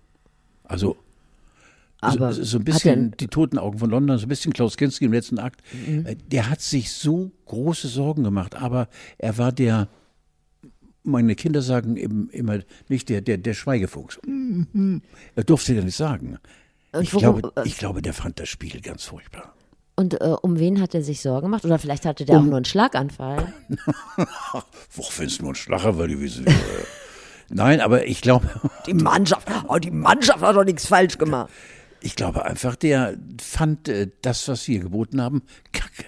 Also 0.62 0.97
so, 2.12 2.31
so 2.33 2.59
ein 2.59 2.64
bisschen 2.64 3.17
die 3.19 3.29
toten 3.29 3.59
Augen 3.59 3.79
von 3.79 3.91
London, 3.91 4.19
so 4.19 4.26
ein 4.26 4.29
bisschen 4.29 4.53
Klaus 4.53 4.76
Kinski 4.76 5.07
im 5.07 5.12
letzten 5.12 5.38
Akt. 5.38 5.62
Mhm. 5.87 6.07
Äh, 6.07 6.17
Der 6.31 6.49
hat 6.50 6.61
sich 6.61 6.93
so 6.93 7.33
große 7.47 7.88
Sorgen 7.88 8.23
gemacht, 8.25 8.55
aber 8.55 8.88
er 9.19 9.37
war 9.38 9.53
der, 9.53 9.88
meine 11.03 11.35
Kinder 11.35 11.62
sagen 11.62 11.97
eben 11.97 12.29
immer 12.31 12.61
nicht 12.88 13.09
der, 13.09 13.23
der, 13.23 13.38
der 13.38 13.55
Schweigefuchs. 13.55 14.21
Mhm. 14.26 15.03
Er 15.35 15.45
durfte 15.45 15.75
ja 15.75 15.83
nicht 15.83 15.97
sagen. 15.97 16.38
Ich 17.00 17.11
glaube, 17.11 17.53
ich 17.64 17.76
glaube, 17.76 18.03
der 18.03 18.12
fand 18.14 18.38
das 18.38 18.49
Spiel 18.49 18.81
ganz 18.81 19.05
furchtbar. 19.05 19.55
Und 19.97 20.21
äh, 20.21 20.35
um 20.43 20.59
wen 20.59 20.81
hat 20.81 20.95
er 20.95 21.03
sich 21.03 21.21
Sorgen 21.21 21.47
gemacht? 21.47 21.65
Oder 21.65 21.79
vielleicht 21.79 22.05
hatte 22.05 22.25
der 22.25 22.39
auch 22.39 22.43
nur 22.43 22.57
einen 22.57 22.65
Schlaganfall. 22.65 23.53
Wo 24.91 25.03
findest 25.03 25.39
du 25.39 25.45
nur 25.45 25.53
ein 25.53 25.57
Schlacher, 25.57 25.97
weil 25.99 26.09
gewesen 26.09 26.47
wäre? 26.47 26.57
Nein, 27.49 27.81
aber 27.81 28.07
ich 28.07 28.21
glaube, 28.21 28.49
Die 28.87 28.95
Mannschaft, 28.95 29.47
oh, 29.69 29.79
die 29.79 29.91
Mannschaft 29.93 30.41
hat 30.41 30.57
doch 30.57 30.65
nichts 30.65 30.87
falsch 30.87 31.19
gemacht. 31.19 31.51
ich 32.01 32.17
glaube 32.17 32.45
einfach, 32.45 32.75
der 32.75 33.17
fand 33.41 33.89
äh, 33.89 34.09
das, 34.23 34.49
was 34.49 34.67
wir 34.67 34.81
geboten 34.81 35.21
haben, 35.21 35.43
kacke. 35.73 36.05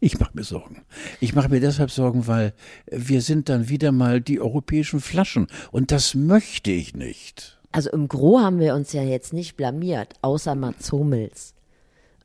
Ich 0.00 0.18
mache 0.18 0.32
mir 0.34 0.42
Sorgen. 0.44 0.84
Ich 1.20 1.34
mache 1.34 1.48
mir 1.48 1.60
deshalb 1.60 1.90
Sorgen, 1.90 2.26
weil 2.26 2.54
wir 2.90 3.20
sind 3.20 3.48
dann 3.48 3.68
wieder 3.68 3.92
mal 3.92 4.20
die 4.20 4.40
europäischen 4.40 5.00
Flaschen. 5.00 5.46
Und 5.70 5.92
das 5.92 6.14
möchte 6.14 6.70
ich 6.72 6.94
nicht. 6.94 7.57
Also 7.72 7.90
im 7.90 8.08
Gro 8.08 8.40
haben 8.40 8.60
wir 8.60 8.74
uns 8.74 8.92
ja 8.92 9.02
jetzt 9.02 9.32
nicht 9.32 9.56
blamiert, 9.56 10.14
außer 10.22 10.54
Mats 10.54 10.90
Hummels. 10.92 11.54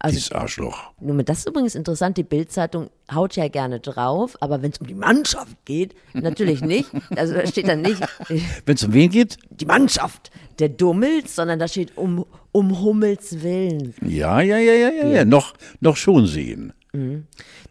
Also 0.04 0.16
Dieses 0.16 0.32
Arschloch. 0.34 0.92
Nur 1.00 1.24
das 1.24 1.40
ist 1.40 1.48
übrigens 1.48 1.76
interessant, 1.76 2.18
die 2.18 2.24
Bildzeitung 2.24 2.90
haut 3.14 3.38
ja 3.38 3.48
gerne 3.48 3.80
drauf, 3.80 4.36
aber 4.42 4.62
wenn 4.62 4.72
es 4.72 4.80
um 4.80 4.88
die 4.88 4.96
Mannschaft 4.96 5.56
geht, 5.64 5.96
natürlich 6.14 6.60
nicht. 6.62 6.90
Also 7.16 7.34
da 7.36 7.48
steht 7.48 7.70
dann 7.70 7.82
nicht 7.82 8.02
Wenn 8.66 8.76
es 8.76 8.84
um 8.84 8.94
wen 8.94 9.10
geht? 9.10 9.38
die 9.50 9.66
Mannschaft 9.66 10.30
der 10.60 10.68
Dummels, 10.68 11.36
sondern 11.36 11.58
da 11.58 11.70
steht 11.70 11.98
um, 11.98 12.26
um 12.52 12.82
Hummels 12.82 13.44
Willen. 13.44 13.94
Ja, 14.06 14.42
ja, 14.42 14.58
ja, 14.58 14.74
ja, 14.74 14.90
ja, 14.90 15.08
ja. 15.08 15.26
Noch, 15.26 15.54
noch 15.80 15.96
schon 15.96 16.28
sehen. 16.28 16.74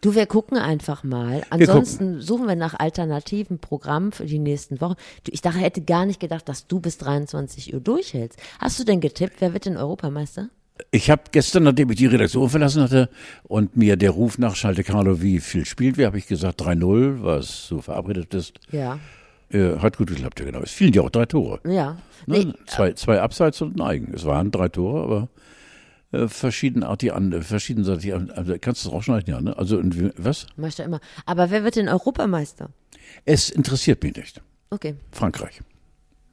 Du, 0.01 0.15
wir 0.15 0.25
gucken 0.25 0.57
einfach 0.57 1.05
mal. 1.05 1.43
Ansonsten 1.49 2.19
suchen 2.19 2.45
wir 2.45 2.57
nach 2.57 2.77
alternativen 2.77 3.57
Programmen 3.57 4.11
für 4.11 4.25
die 4.25 4.37
nächsten 4.37 4.81
Wochen. 4.81 4.95
Ich 5.29 5.39
dachte, 5.39 5.59
hätte 5.59 5.81
gar 5.81 6.05
nicht 6.05 6.19
gedacht, 6.19 6.49
dass 6.49 6.67
du 6.67 6.81
bis 6.81 6.97
23 6.97 7.73
Uhr 7.73 7.79
durchhältst. 7.79 8.37
Hast 8.59 8.79
du 8.79 8.83
denn 8.83 8.99
getippt, 8.99 9.35
wer 9.39 9.53
wird 9.53 9.65
denn 9.65 9.77
Europameister? 9.77 10.49
Ich 10.91 11.09
habe 11.09 11.21
gestern, 11.31 11.63
nachdem 11.63 11.89
ich 11.91 11.97
die 11.97 12.07
Redaktion 12.07 12.49
verlassen 12.49 12.83
hatte 12.83 13.09
und 13.43 13.77
mir 13.77 13.95
der 13.95 14.11
Ruf 14.11 14.37
nach 14.39 14.57
Schalte 14.57 14.83
Carlo, 14.83 15.21
wie 15.21 15.39
viel 15.39 15.65
spielt 15.65 15.97
wir, 15.97 16.07
habe 16.07 16.17
ich 16.17 16.27
gesagt 16.27 16.61
3-0, 16.61 17.23
was 17.23 17.67
so 17.67 17.79
verabredet 17.79 18.33
ist. 18.33 18.59
Ja. 18.71 18.99
Äh, 19.49 19.77
hat 19.77 19.97
gut 19.97 20.09
geklappt, 20.09 20.41
ja 20.41 20.45
genau. 20.45 20.59
Es 20.59 20.71
fielen 20.71 20.91
ja 20.91 21.01
auch 21.01 21.09
drei 21.09 21.27
Tore. 21.27 21.61
Ja. 21.65 21.97
Ne? 22.25 22.45
Nee, 22.45 22.53
Zwei, 22.65 22.91
zwei 22.93 23.21
Abseits 23.21 23.61
und 23.61 23.77
ein 23.77 23.81
Eigen. 23.81 24.13
Es 24.13 24.25
waren 24.25 24.51
drei 24.51 24.67
Tore, 24.67 25.03
aber 25.03 25.29
äh, 26.13 26.27
verschiedenartig 26.27 27.13
an, 27.13 27.41
verschiedenseitig 27.43 28.13
an. 28.13 28.29
Also, 28.31 28.55
kannst 28.59 28.83
du 28.85 28.89
es 28.89 28.93
rausschneiden, 28.93 29.33
ja, 29.33 29.41
ne? 29.41 29.57
Also, 29.57 29.81
was? 30.17 30.47
doch 30.55 30.85
immer. 30.85 30.99
Aber 31.25 31.49
wer 31.51 31.63
wird 31.63 31.75
denn 31.75 31.89
Europameister? 31.89 32.69
Es 33.25 33.49
interessiert 33.49 34.01
mich 34.03 34.15
nicht. 34.15 34.41
Okay. 34.69 34.95
Frankreich. 35.11 35.61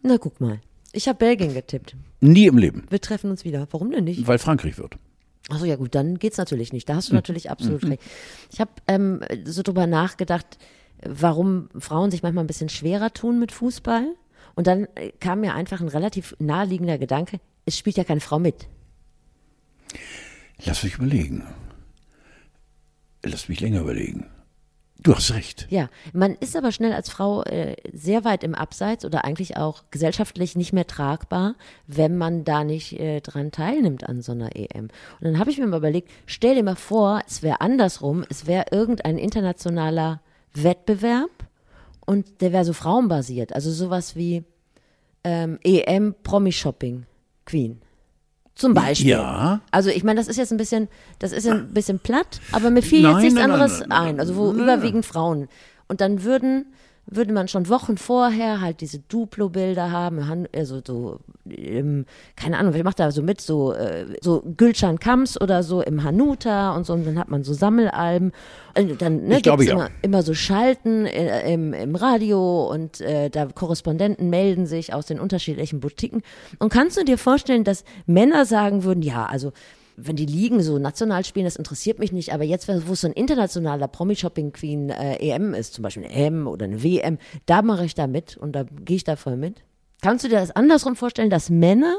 Na, 0.03 0.17
guck 0.19 0.41
mal. 0.41 0.61
Ich 0.93 1.09
habe 1.09 1.19
Belgien 1.19 1.55
getippt. 1.55 1.95
Nie 2.21 2.47
im 2.47 2.59
Leben, 2.59 2.85
Wir 2.91 3.01
treffen 3.01 3.31
uns 3.31 3.45
wieder. 3.45 3.67
Warum 3.71 3.91
denn 3.91 4.05
nicht? 4.05 4.27
weil 4.27 4.39
Frankreich 4.39 4.79
wird. 4.79 4.95
Achso, 5.49 5.65
ja 5.65 5.77
gut, 5.77 5.95
dann 5.95 6.19
geht's 6.19 6.37
natürlich 6.39 6.73
nicht. 6.73 6.89
Da 6.89 6.93
Hm. 6.95 6.97
hast 6.99 7.11
du 7.11 7.15
natürlich 7.15 7.51
absolut 7.51 7.85
recht. 7.85 8.03
Ich 8.53 8.61
habe 8.61 8.71
ähm, 8.89 9.21
so 9.45 9.63
drüber 9.63 9.87
nachgedacht, 9.87 10.59
warum 11.07 11.69
Frauen 11.79 12.11
sich 12.11 12.23
manchmal 12.23 12.45
ein 12.45 12.49
bisschen 12.49 12.69
schwerer 12.69 13.13
tun 13.13 13.39
mit 13.39 13.53
Fußball. 13.53 14.05
Und 14.55 14.67
dann 14.67 14.87
äh, 14.97 15.13
kam 15.21 15.41
mir 15.41 15.55
einfach 15.55 15.81
ein 15.81 15.89
relativ 15.89 16.35
naheliegender 16.39 16.99
Gedanke, 16.99 17.39
es 17.67 17.79
spielt 17.79 17.97
ja 17.97 18.05
keine 18.05 18.21
Frau 18.21 18.39
mit. 18.39 18.67
Lass 20.65 20.83
mich 20.83 20.97
überlegen. 20.97 21.47
Lass 23.23 23.49
mich 23.49 23.61
länger 23.61 23.81
überlegen. 23.81 24.27
Du 25.03 25.15
hast 25.15 25.33
recht. 25.33 25.67
Ja, 25.71 25.89
man 26.13 26.35
ist 26.35 26.57
aber 26.57 26.73
schnell 26.73 26.93
als 26.93 27.09
Frau 27.09 27.43
äh, 27.45 27.77
sehr 27.91 28.25
weit 28.25 28.45
im 28.45 28.55
Abseits 28.55 29.07
oder 29.07 29.25
eigentlich 29.25 29.57
auch 29.57 29.85
gesellschaftlich 29.91 30.57
nicht 30.57 30.75
mehr 30.75 30.87
tragbar, 30.87 31.55
wenn 31.87 32.19
man 32.19 32.45
da 32.45 32.65
nicht 32.65 33.01
äh, 33.01 33.21
dran 33.23 33.51
teilnimmt 33.51 34.07
an 34.07 34.21
so 34.21 34.33
einer 34.33 34.55
EM. 34.55 34.85
Und 34.85 34.91
dann 35.23 35.39
habe 35.39 35.51
ich 35.51 35.59
mir 35.59 35.67
mal 35.67 35.79
überlegt, 35.79 36.11
stell 36.27 36.55
dir 36.55 36.63
mal 36.63 36.77
vor, 36.77 37.23
es 37.27 37.43
wäre 37.43 37.63
andersrum, 37.63 38.25
es 38.29 38.47
wäre 38.47 38.67
irgendein 38.73 39.17
internationaler 39.17 40.21
Wettbewerb 40.53 41.31
und 42.05 42.43
der 42.43 42.53
wäre 42.53 42.67
so 42.67 42.75
frauenbasiert, 42.75 43.55
also 43.55 43.71
sowas 43.71 44.17
wie 44.17 44.45
ähm, 45.25 45.59
EM 45.63 46.15
Promi 46.23 46.53
Shopping 46.53 47.07
Queen. 47.47 47.81
Zum 48.55 48.75
Beispiel. 48.75 49.11
Ja. 49.11 49.61
Also 49.71 49.91
ich 49.91 50.05
meine, 50.05 50.21
das 50.21 50.29
ist 50.29 50.37
jetzt 50.37 50.53
ein 50.53 50.59
bisschen, 50.59 50.89
das 51.19 51.33
ist 51.33 51.47
ein 51.47 51.73
bisschen 51.73 51.99
platt, 51.99 52.41
aber 52.53 52.71
mir 52.71 52.83
fiel 52.83 53.03
Nein, 53.03 53.13
jetzt 53.15 53.23
nichts 53.23 53.35
nein, 53.35 53.51
anderes 53.51 53.81
nein, 53.81 53.93
ein. 53.93 54.21
Also 54.21 54.37
wo 54.37 54.53
überwiegend 54.53 55.07
Frauen. 55.07 55.49
Und 55.89 56.01
dann 56.01 56.25
würden, 56.25 56.67
würde 57.11 57.33
man 57.33 57.49
schon 57.49 57.69
Wochen 57.69 57.97
vorher 57.97 58.61
halt 58.61 58.81
diese 58.81 59.01
Duplo-Bilder 59.01 59.91
haben, 59.91 60.47
also 60.55 60.81
so, 60.85 61.19
ähm, 61.49 62.07
keine 62.37 62.59
Ahnung, 62.59 62.75
wer 62.75 62.85
macht 62.85 63.01
da 63.01 63.11
so 63.11 63.23
mit, 63.23 63.41
so, 63.41 63.73
äh, 63.73 64.07
so 64.21 64.43
Gülcan 64.57 64.99
Kams 64.99 65.41
oder 65.41 65.63
so 65.63 65.83
im 65.83 66.05
Hanuta 66.05 66.75
und 66.75 66.87
so, 66.87 66.93
und 66.93 67.05
dann 67.05 67.19
hat 67.19 67.29
man 67.29 67.43
so 67.43 67.53
Sammelalben. 67.53 68.33
Und 68.77 69.03
dann 69.03 69.27
ne, 69.27 69.39
Ich 69.39 69.43
gibt's 69.43 69.67
ja. 69.67 69.73
immer, 69.73 69.91
immer 70.03 70.23
so 70.23 70.35
Schalten 70.35 71.07
äh, 71.07 71.53
im, 71.53 71.73
im 71.73 71.97
Radio 71.97 72.71
und 72.71 73.01
äh, 73.01 73.29
da 73.29 73.47
Korrespondenten 73.47 74.31
melden 74.31 74.67
sich 74.67 74.95
aus 74.95 75.07
den 75.07 75.19
unterschiedlichen 75.19 75.81
Boutiquen. 75.81 76.23
Und 76.59 76.73
kannst 76.73 76.97
du 76.97 77.05
dir 77.05 77.19
vorstellen, 77.19 77.65
dass 77.65 77.85
Männer 78.07 78.47
sagen 78.47 78.85
würden, 78.85 79.03
ja, 79.03 79.27
also 79.27 79.53
wenn 80.07 80.17
die 80.17 80.27
Ligen 80.27 80.63
so 80.63 80.79
national 80.79 81.25
spielen, 81.25 81.45
das 81.45 81.57
interessiert 81.57 81.99
mich 81.99 82.13
nicht, 82.13 82.33
aber 82.33 82.45
jetzt, 82.45 82.69
wo 82.69 82.93
es 82.93 83.01
so 83.01 83.07
ein 83.07 83.13
internationaler 83.13 83.89
Promi-Shopping-Queen 83.89 84.91
äh, 84.91 85.17
EM 85.17 85.55
ist, 85.55 85.75
zum 85.75 85.83
Beispiel 85.83 86.05
eine 86.05 86.15
M 86.15 86.47
oder 86.47 86.65
eine 86.65 86.83
WM, 86.83 87.19
da 87.47 87.63
mache 87.63 87.85
ich 87.85 87.95
da 87.95 88.07
mit 88.07 88.37
und 88.37 88.53
da 88.53 88.65
gehe 88.65 88.97
ich 88.97 89.05
da 89.05 89.17
voll 89.17 89.37
mit. 89.37 89.63
Kannst 90.03 90.25
du 90.25 90.29
dir 90.29 90.41
das 90.41 90.51
andersrum 90.51 90.97
vorstellen, 90.97 91.31
dass 91.31 91.51
Männer 91.51 91.99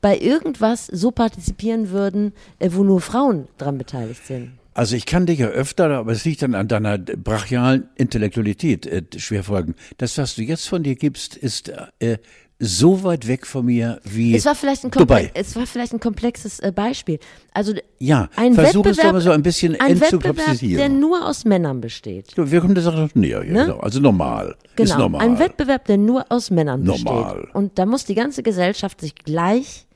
bei 0.00 0.18
irgendwas 0.18 0.86
so 0.86 1.10
partizipieren 1.10 1.90
würden, 1.90 2.32
äh, 2.58 2.70
wo 2.72 2.84
nur 2.84 3.00
Frauen 3.00 3.48
dran 3.58 3.78
beteiligt 3.78 4.26
sind? 4.26 4.58
Also 4.74 4.96
ich 4.96 5.06
kann 5.06 5.24
dich 5.24 5.38
ja 5.38 5.46
öfter, 5.46 5.88
aber 5.90 6.10
es 6.10 6.24
liegt 6.24 6.42
dann 6.42 6.56
an 6.56 6.66
deiner 6.66 6.98
brachialen 6.98 7.88
Intellektualität 7.94 8.86
äh, 8.86 9.02
schwer 9.16 9.44
folgen. 9.44 9.76
Das, 9.98 10.18
was 10.18 10.34
du 10.34 10.42
jetzt 10.42 10.68
von 10.68 10.82
dir 10.82 10.96
gibst, 10.96 11.36
ist 11.36 11.72
äh, 12.00 12.18
so 12.60 13.02
weit 13.02 13.26
weg 13.26 13.46
von 13.46 13.66
mir 13.66 14.00
wie 14.04 14.34
Es 14.34 14.46
war 14.46 14.54
vielleicht 14.54 14.84
ein, 14.84 14.90
Dubai. 14.90 15.30
es 15.34 15.56
war 15.56 15.66
vielleicht 15.66 15.92
ein 15.92 16.00
komplexes 16.00 16.60
äh, 16.60 16.72
Beispiel. 16.72 17.18
Also 17.52 17.74
Ja, 17.98 18.28
ein 18.36 18.54
versuch 18.54 18.86
es 18.86 18.96
doch 18.96 19.12
mal 19.12 19.20
so 19.20 19.32
ein 19.32 19.42
bisschen 19.42 19.78
ein 19.80 20.00
Wettbewerb, 20.00 20.36
der 20.60 20.88
nur 20.88 21.26
aus 21.26 21.44
Männern 21.44 21.80
besteht. 21.80 22.32
Wir 22.36 22.60
kommen 22.60 22.74
der 22.74 22.84
Sache 22.84 22.98
noch 23.00 23.14
näher. 23.14 23.44
Ja, 23.44 23.52
Ne? 23.52 23.64
genau. 23.66 23.78
Also 23.80 23.98
normal. 24.00 24.56
Ist 24.76 24.76
Genau, 24.76 24.98
normal. 24.98 25.20
ein 25.26 25.38
Wettbewerb, 25.40 25.84
der 25.86 25.98
nur 25.98 26.26
aus 26.30 26.50
Männern 26.50 26.84
Normal. 26.84 27.34
besteht. 27.34 27.54
Und 27.54 27.78
da 27.78 27.86
muss 27.86 28.04
die 28.04 28.14
ganze 28.14 28.42
Gesellschaft 28.42 29.00
sich 29.00 29.14
gleich 29.16 29.86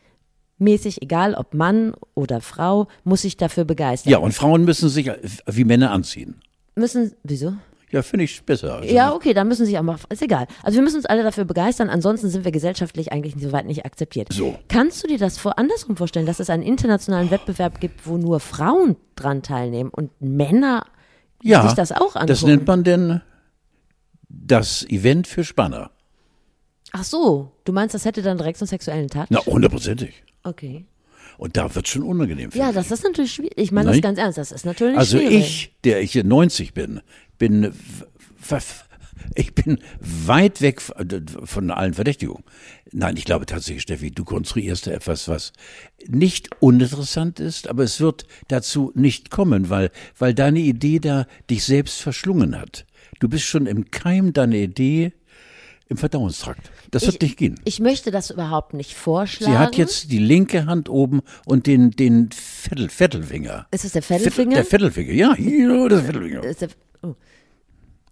mäßig, 0.59 1.01
egal 1.03 1.35
ob 1.35 1.55
Mann 1.55 1.95
oder 2.15 2.41
Frau, 2.41 2.89
muss 3.05 3.23
sich 3.23 3.37
dafür 3.37 3.65
begeistern. 3.65 4.11
Ja, 4.11 4.19
und 4.19 4.33
Frauen 4.35 4.65
müssen 4.65 4.89
sich 4.89 5.11
wie 5.47 5.65
Männer 5.65 5.93
anziehen. 5.93 6.41
Müssen, 6.75 7.13
wieso? 7.23 7.55
Ja, 7.91 8.03
finde 8.03 8.25
ich 8.25 8.43
besser. 8.45 8.77
Also 8.77 8.95
Ja, 8.95 9.15
okay, 9.15 9.33
dann 9.33 9.49
müssen 9.49 9.65
sich 9.65 9.79
auch 9.79 9.83
mal, 9.83 9.97
ist 10.11 10.23
egal. 10.23 10.47
Also 10.63 10.77
wir 10.77 10.83
müssen 10.83 10.97
uns 10.97 11.07
alle 11.07 11.23
dafür 11.23 11.45
begeistern, 11.45 11.89
ansonsten 11.89 12.29
sind 12.29 12.45
wir 12.45 12.53
gesellschaftlich 12.53 13.13
eigentlich 13.13 13.35
nicht 13.35 13.45
so 13.45 13.53
weit 13.53 13.67
nicht 13.67 13.87
akzeptiert. 13.87 14.33
So. 14.33 14.59
Kannst 14.69 15.03
du 15.03 15.09
dir 15.09 15.19
das 15.19 15.39
vor 15.39 15.59
andersrum 15.59 15.97
vorstellen, 15.97 16.27
dass 16.27 16.39
es 16.41 16.51
einen 16.51 16.63
internationalen 16.63 17.31
Wettbewerb 17.31 17.81
gibt, 17.81 18.07
wo 18.07 18.19
nur 18.19 18.41
Frauen 18.41 18.97
dran 19.17 19.43
teilnehmen 19.43 19.91
und 19.91 20.11
Männer 20.21 20.85
ja, 21.43 21.63
sich 21.63 21.73
das 21.73 21.93
auch 21.93 22.15
angucken? 22.15 22.27
Das 22.27 22.43
nennt 22.43 22.67
man 22.67 22.85
denn 22.85 23.23
das 24.29 24.85
Event 24.89 25.27
für 25.27 25.45
Spanner. 25.45 25.91
Ach 26.93 27.05
so, 27.05 27.53
du 27.65 27.73
meinst, 27.73 27.95
das 27.95 28.05
hätte 28.05 28.23
dann 28.23 28.39
direkt 28.39 28.59
so 28.59 28.65
einen 28.65 28.69
sexuellen 28.69 29.09
Touch? 29.09 29.27
Na, 29.31 29.45
hundertprozentig. 29.45 30.23
Okay. 30.43 30.87
Und 31.37 31.57
da 31.57 31.73
wird 31.75 31.87
schon 31.87 32.03
unangenehm. 32.03 32.51
Ja, 32.55 32.65
finde 32.67 32.81
das 32.81 32.91
ist 32.91 33.05
natürlich 33.05 33.33
schwierig. 33.33 33.53
Ich 33.57 33.71
meine 33.71 33.93
das 33.93 34.01
ganz 34.01 34.19
ernst, 34.19 34.39
das 34.39 34.51
ist 34.51 34.67
natürlich 34.67 34.99
Also 34.99 35.19
schwierig. 35.19 35.39
ich, 35.39 35.73
der 35.85 36.01
ich 36.01 36.13
hier 36.13 36.25
90 36.25 36.75
bin, 36.75 37.01
bin 37.39 37.73
ich 39.35 39.55
bin 39.55 39.79
weit 40.01 40.61
weg 40.61 40.81
von 40.81 41.71
allen 41.71 41.95
Verdächtigungen. 41.95 42.45
Nein, 42.93 43.17
ich 43.17 43.25
glaube 43.25 43.47
tatsächlich, 43.47 43.83
Steffi, 43.83 44.11
du 44.11 44.25
konstruierst 44.25 44.87
da 44.87 44.93
etwas, 44.93 45.29
was 45.29 45.53
nicht 46.07 46.51
uninteressant 46.61 47.41
ist, 47.41 47.69
aber 47.69 47.83
es 47.83 48.01
wird 48.01 48.27
dazu 48.49 48.93
nicht 48.95 49.31
kommen, 49.31 49.71
weil, 49.71 49.91
weil 50.19 50.35
deine 50.35 50.61
Idee 50.61 50.99
da 50.99 51.27
dich 51.51 51.65
selbst 51.65 52.01
verschlungen 52.01 52.59
hat. 52.59 52.87
Du 53.19 53.29
bist 53.29 53.45
schon 53.45 53.67
im 53.67 53.91
Keim 53.91 54.33
deiner 54.33 54.57
Idee 54.57 55.13
im 55.89 55.97
Verdauungstrakt. 55.97 56.71
Das 56.91 57.05
wird 57.07 57.21
nicht 57.23 57.37
gehen. 57.39 57.59
Ich 57.65 57.81
möchte 57.81 58.11
das 58.11 58.31
überhaupt 58.31 58.75
nicht 58.75 58.95
vorschlagen. 58.95 59.53
Sie 59.53 59.59
hat 59.59 59.77
jetzt 59.77 60.13
die 60.13 60.19
linke 60.19 60.67
Hand 60.67 60.89
oben 60.89 61.23
und 61.47 61.67
den, 61.67 61.91
den 61.91 62.31
Vettel, 62.31 62.89
Vettelfinger. 62.91 63.67
Ist 63.71 63.85
es 63.85 63.93
der 63.93 64.03
Vettel- 64.03 64.25
Vettelfinger? 64.27 64.55
Der 64.57 64.65
Vettelfinger, 64.65 65.13
ja, 65.13 65.35
hier, 65.35 65.89
das 65.89 66.07
Vettelfinger. 66.07 66.43
Oh, 67.03 67.15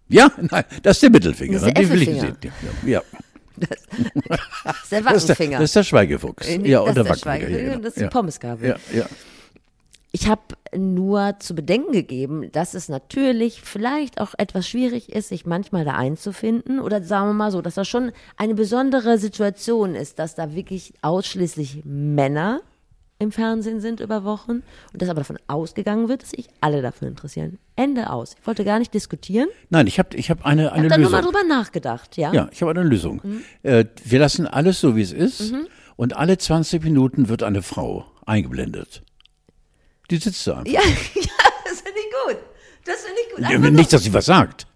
Ja, 0.08 0.30
nein, 0.36 0.64
das 0.82 0.96
ist 0.96 1.02
der 1.02 1.10
Mittelfinger. 1.10 1.54
Das 1.54 1.62
ist 1.62 1.76
der 1.76 1.82
den 1.82 1.90
will 1.92 2.02
ich 2.02 2.20
sehen. 2.20 2.36
Ja, 2.84 3.02
das 3.56 3.70
das 4.64 4.82
ist 4.82 4.92
der, 4.92 5.04
Wackenfinger. 5.04 5.58
das 5.58 5.70
ist 5.70 5.76
der 5.76 5.84
Schweigefuchs. 5.84 6.48
Nee, 6.48 6.68
ja, 6.68 6.80
das 6.80 6.88
und 6.88 6.94
der 6.96 7.14
ist 7.14 7.24
der 7.24 7.32
Wackenfinger. 7.32 7.58
Ja, 7.58 7.68
genau. 7.70 7.76
das 7.78 7.88
ist 7.88 7.96
die 7.96 8.02
ja. 8.02 8.08
Pommesgabel. 8.08 8.68
Ja, 8.68 8.98
ja. 8.98 9.06
Ich 10.12 10.28
habe 10.28 10.42
nur 10.74 11.36
zu 11.40 11.54
bedenken 11.54 11.92
gegeben, 11.92 12.50
dass 12.52 12.72
es 12.74 12.88
natürlich 12.88 13.60
vielleicht 13.60 14.20
auch 14.20 14.34
etwas 14.38 14.66
schwierig 14.66 15.10
ist, 15.12 15.28
sich 15.28 15.44
manchmal 15.44 15.84
da 15.84 15.92
einzufinden. 15.92 16.80
Oder 16.80 17.02
sagen 17.02 17.28
wir 17.28 17.34
mal 17.34 17.50
so, 17.50 17.60
dass 17.60 17.74
das 17.74 17.86
schon 17.86 18.12
eine 18.36 18.54
besondere 18.54 19.18
Situation 19.18 19.94
ist, 19.94 20.18
dass 20.18 20.34
da 20.34 20.54
wirklich 20.54 20.94
ausschließlich 21.02 21.82
Männer 21.84 22.62
im 23.18 23.32
Fernsehen 23.32 23.80
sind 23.80 24.00
über 24.00 24.24
Wochen 24.24 24.62
und 24.92 25.02
dass 25.02 25.08
aber 25.08 25.20
davon 25.20 25.38
ausgegangen 25.46 26.08
wird, 26.08 26.22
dass 26.22 26.30
sich 26.30 26.48
alle 26.60 26.82
dafür 26.82 27.08
interessieren. 27.08 27.58
Ende 27.74 28.10
aus. 28.10 28.36
Ich 28.38 28.46
wollte 28.46 28.64
gar 28.64 28.78
nicht 28.78 28.92
diskutieren. 28.92 29.48
Nein, 29.70 29.86
ich 29.86 29.98
habe 29.98 30.16
ich 30.16 30.30
hab 30.30 30.44
eine, 30.44 30.66
Ich 30.66 30.72
eine 30.72 30.82
habe 30.84 30.88
da 30.88 30.98
nur 30.98 31.10
mal 31.10 31.18
Lösung. 31.18 31.32
drüber 31.32 31.48
nachgedacht, 31.48 32.16
ja? 32.16 32.32
Ja, 32.32 32.48
ich 32.52 32.60
habe 32.60 32.72
eine 32.72 32.82
Lösung. 32.82 33.20
Mhm. 33.22 33.42
Äh, 33.62 33.86
wir 34.04 34.18
lassen 34.18 34.46
alles 34.46 34.80
so, 34.80 34.96
wie 34.96 35.02
es 35.02 35.12
ist. 35.12 35.54
Und 35.96 36.16
alle 36.16 36.36
20 36.36 36.84
Minuten 36.84 37.28
wird 37.28 37.42
eine 37.42 37.62
Frau 37.62 38.04
eingeblendet. 38.26 39.02
Die 40.10 40.18
sitzt 40.18 40.46
da 40.46 40.58
einfach. 40.58 40.72
Ja, 40.72 40.80
ja 41.14 41.30
das 41.64 41.80
finde 41.80 41.98
ich 41.98 42.26
gut. 42.26 42.36
Das 42.84 42.96
finde 42.96 43.20
ich 43.26 43.34
gut. 43.34 43.50
Ja, 43.50 43.70
nicht, 43.70 43.92
dass 43.92 44.02
sie 44.04 44.12
was 44.12 44.26
sagt. 44.26 44.66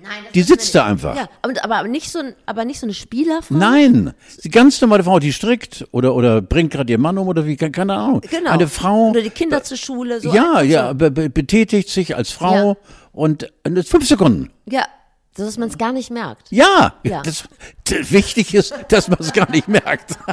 Nein, 0.00 0.10
das 0.24 0.32
Die 0.32 0.42
sitzt 0.42 0.74
da 0.74 0.84
einfach. 0.86 1.16
Ja, 1.16 1.28
aber, 1.62 1.82
nicht 1.88 2.10
so, 2.10 2.20
aber 2.46 2.64
nicht 2.64 2.78
so 2.78 2.86
eine 2.86 2.94
Spielerfrau. 2.94 3.54
Nein, 3.56 4.14
die 4.44 4.48
ganz 4.50 4.80
normale 4.80 5.02
Frau, 5.02 5.18
die 5.18 5.32
strickt 5.32 5.86
oder, 5.90 6.14
oder 6.14 6.40
bringt 6.40 6.70
gerade 6.72 6.92
ihr 6.92 6.98
Mann 6.98 7.18
um 7.18 7.26
oder 7.28 7.44
wie, 7.46 7.56
ke- 7.56 7.70
keine 7.72 7.94
Ahnung. 7.94 8.20
Genau. 8.30 8.50
Eine 8.50 8.68
Frau, 8.68 9.10
Oder 9.10 9.22
die 9.22 9.30
Kinder 9.30 9.62
zur 9.64 9.76
Schule. 9.76 10.20
So 10.20 10.32
ja, 10.32 10.60
ja, 10.62 10.88
So. 10.90 10.94
be 10.94 11.10
be 11.10 11.30
betätigt 11.30 11.88
sich 11.88 12.14
als 12.14 12.30
Frau 12.30 12.54
Ja. 12.72 12.76
und, 13.12 13.52
fünf 13.86 14.06
Sekunden. 14.06 14.50
Ja, 14.66 14.84
so 15.36 15.44
dass 15.44 15.56
man 15.58 15.68
es 15.68 15.78
gar 15.78 15.92
nicht 15.92 16.10
merkt. 16.10 16.46
Ja, 16.50 16.94
Ja. 17.02 17.22
Das, 17.22 17.44
d- 17.88 18.10
wichtig 18.10 18.54
ist, 18.54 18.74
dass 18.88 19.08
man 19.08 19.18
es 19.20 19.32
gar 19.32 19.50
nicht 19.50 19.66
merkt. 19.68 20.12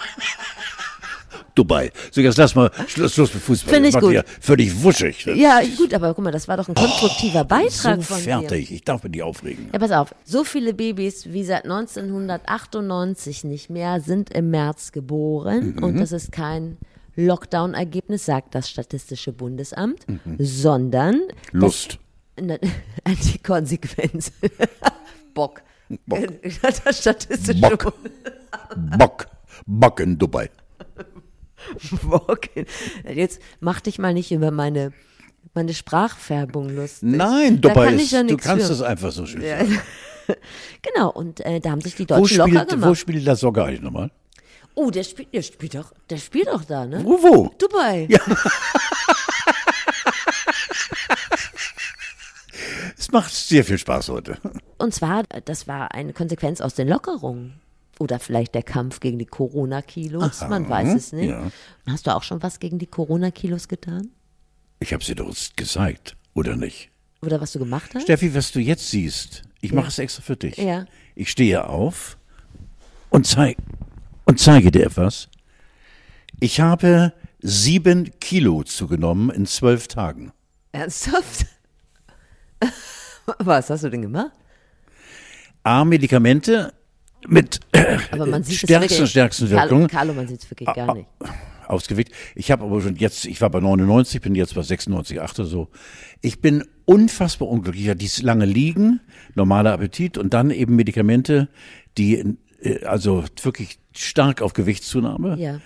Dubai. 1.56 1.92
So, 2.12 2.22
jetzt 2.22 2.38
lass 2.38 2.54
mal 2.56 2.70
Schluss, 2.88 3.14
Schluss 3.14 3.34
mit 3.34 3.42
Fußball. 3.44 3.74
Find 3.74 3.86
Das 3.88 3.96
ich 3.96 4.02
gut. 4.02 4.14
ja 4.14 4.24
völlig 4.42 4.84
wuschig. 4.84 5.24
Das 5.26 5.38
Ja, 5.38 5.62
gut, 5.78 5.94
aber 5.94 6.14
guck 6.14 6.24
mal, 6.24 6.32
das 6.32 6.48
war 6.48 6.58
doch 6.58 6.68
ein 6.68 6.76
konstruktiver 6.76 7.40
so 7.40 7.46
Beitrag 7.46 8.04
von 8.04 8.18
dir. 8.18 8.24
fertig. 8.24 8.72
Ich 8.72 8.84
darf 8.84 9.04
mich 9.04 9.14
nicht 9.14 9.24
aufregen. 9.24 9.70
Ja, 9.74 9.80
pass 9.80 9.92
auf. 9.92 10.14
So 10.26 10.44
viele 10.44 10.74
Babys 10.74 11.32
wie 11.32 11.44
seit 11.44 11.64
1998 11.66 13.44
nicht 13.46 13.70
mehr 13.70 14.02
sind 14.02 14.30
im 14.32 14.50
März 14.52 14.92
geboren. 14.92 15.76
Mhm. 15.78 15.84
Und 15.84 15.98
das 16.00 16.12
ist 16.12 16.32
kein 16.32 16.78
Lockdown-Ergebnis, 17.16 18.26
sagt 18.26 18.56
das 18.56 18.70
Statistische 18.70 19.32
Bundesamt, 19.32 20.06
Mhm. 20.08 20.20
sondern 20.40 21.22
Lust. 21.52 21.98
Na, 22.40 22.58
die 23.08 23.38
Konsequenz. 23.40 24.32
Bock. 25.34 25.62
Bock. 26.06 26.20
Das 26.84 27.00
Statistische 27.00 27.62
Bock. 27.62 27.94
Bock. 28.98 29.28
Bock 29.66 30.00
in 30.02 30.18
Dubai. 30.18 30.50
Bock. 32.04 32.42
Jetzt 33.08 33.42
mach 33.60 33.82
dich 33.82 34.00
mal 34.00 34.14
nicht 34.14 34.32
über 34.32 34.52
meine, 34.52 34.94
meine 35.54 35.74
Sprachfärbung 35.74 36.70
lustig. 36.76 37.10
Nein, 37.10 37.62
Da 37.62 37.70
Dubai 37.70 37.86
kann 37.86 38.00
ist, 38.00 38.12
ja 38.12 38.24
du 38.24 38.38
kannst 38.38 38.68
für. 38.68 38.74
es 38.74 38.82
einfach 38.82 39.12
so 39.12 39.26
schön 39.26 39.42
sagen. 39.42 39.80
Genau, 40.82 41.12
und 41.12 41.40
äh, 41.46 41.60
da 41.60 41.70
haben 41.70 41.82
sich 41.82 41.94
die 41.94 42.10
Wo 42.10 42.16
Deutschen 42.16 42.38
locker 42.38 42.50
spielt, 42.62 42.72
wo 42.72 42.76
gemacht. 42.78 42.98
spielt 42.98 43.26
La 43.26 43.36
Soga 43.36 43.66
eigentlich 43.66 43.82
nochmal? 43.82 44.10
oh, 44.74 44.90
der 44.90 45.04
spielt, 45.04 45.32
der 45.34 45.44
spielt 45.44 45.76
doch, 45.76 45.94
der 46.10 46.18
spielt 46.18 46.48
doch 46.48 46.64
da, 46.66 46.88
ne? 46.88 47.00
Wo, 47.06 47.12
wo? 47.22 47.54
Dubai. 47.60 48.08
Ja. 48.10 48.20
Es 52.98 53.12
macht 53.12 53.34
sehr 53.34 53.64
viel 53.64 53.78
Spaß 53.78 54.10
heute. 54.10 54.38
Und 54.78 54.94
zwar, 54.94 55.24
das 55.46 55.68
war 55.68 55.94
eine 55.94 56.14
Konsequenz 56.14 56.62
aus 56.62 56.74
den 56.76 56.88
Lockerungen. 56.88 57.60
Oder 58.00 58.20
vielleicht 58.20 58.56
der 58.56 58.64
Kampf 58.64 59.00
gegen 59.00 59.20
die 59.20 59.26
Corona-Kilos, 59.26 60.42
man 60.42 60.68
weiß 60.70 60.94
es 60.96 61.14
nicht. 61.14 61.30
ja. 61.30 61.50
Hast 61.88 62.08
du 62.08 62.16
auch 62.16 62.24
schon 62.24 62.44
was 62.44 62.60
gegen 62.60 62.78
die 62.78 62.88
Corona-Kilos 62.88 63.68
getan? 63.68 64.10
Ich 64.80 64.92
habe 64.94 65.04
sie 65.04 65.16
doch 65.16 65.34
gezeigt, 65.56 66.18
oder 66.34 66.56
nicht? 66.58 66.90
Oder 67.22 67.40
was 67.40 67.54
du 67.54 67.60
gemacht 67.60 67.96
hast? 67.96 68.04
Steffi, 68.04 68.36
was 68.36 68.52
du 68.52 68.60
jetzt 68.60 68.90
siehst, 68.92 69.44
ich 69.62 69.72
mache 69.72 69.88
es 69.88 69.98
extra 69.98 70.22
für 70.22 70.36
dich. 70.36 70.58
Ja. 70.58 70.86
Ich 71.16 71.32
stehe 71.32 71.68
auf 71.68 72.18
und, 73.10 73.26
zeig, 73.26 73.58
und 74.26 74.40
zeige 74.40 74.72
dir 74.72 74.86
etwas. 74.88 75.30
Ich 76.40 76.60
habe 76.60 77.14
sieben 77.40 78.12
Kilo 78.20 78.64
zugenommen 78.64 79.30
in 79.30 79.46
zwölf 79.46 79.88
Tagen. 79.88 80.34
Ernsthaft? 80.74 81.46
Was 83.40 83.70
hast 83.70 83.86
du 83.86 83.90
denn 83.90 84.02
gemacht? 84.02 84.32
A, 85.64 85.84
Medikamente 85.86 86.74
mit 87.28 87.60
äh, 87.72 87.98
Aber 88.12 88.26
man 88.26 88.44
sieht 88.44 88.56
es 88.56 88.62
stärksten, 88.62 89.08
stärksten 89.08 89.50
Carlo, 89.50 89.72
Wirkung. 89.72 89.88
Carlo, 89.88 90.14
man 90.14 90.28
sieht 90.28 90.44
es 90.44 90.50
wirklich 90.50 90.70
gar 90.74 90.94
nicht. 90.96 91.08
aufs 91.68 91.88
Gewicht. 91.88 92.12
Ich 92.36 92.52
habe 92.52 92.64
aber 92.64 92.82
schon 92.82 92.96
jetzt, 92.96 93.26
ich 93.26 93.42
war 93.42 93.50
bei 93.50 93.60
99, 93.60 94.22
bin 94.22 94.36
jetzt 94.36 94.54
bei 94.56 94.62
96, 94.62 95.20
8 95.22 95.40
oder 95.40 95.48
so. 95.48 95.68
Ich 96.22 96.40
bin 96.42 96.64
unfassbar 96.86 97.48
unglücklich. 97.48 97.84
Ich 97.86 97.90
hatte 97.90 97.98
dieses 98.00 98.22
lange 98.22 98.46
Liegen, 98.46 99.00
normaler 99.34 99.74
Appetit 99.74 100.18
und 100.18 100.34
dann 100.34 100.52
eben 100.52 100.76
Medikamente, 100.76 101.50
die 101.98 102.36
äh, 102.62 102.84
also 102.86 103.24
wirklich 103.42 103.80
stark 103.96 104.42
auf 104.42 104.54
Gewichtszunahme 104.54 105.38
Ja. 105.40 105.60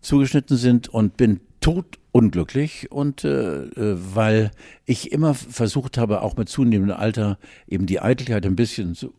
zugeschnitten 0.00 0.56
sind 0.56 0.88
und 0.88 1.16
bin 1.16 1.40
totunglücklich 1.60 2.90
und 2.92 3.24
äh, 3.24 3.62
äh, 3.64 3.96
weil 3.96 4.50
ich 4.84 5.12
immer 5.12 5.34
versucht 5.34 5.96
habe, 5.98 6.22
auch 6.22 6.36
mit 6.36 6.48
zunehmendem 6.48 6.96
Alter 6.96 7.38
eben 7.66 7.86
die 7.86 8.00
Eitelkeit 8.00 8.44
ein 8.44 8.56
bisschen 8.56 8.94
zu, 8.94 9.14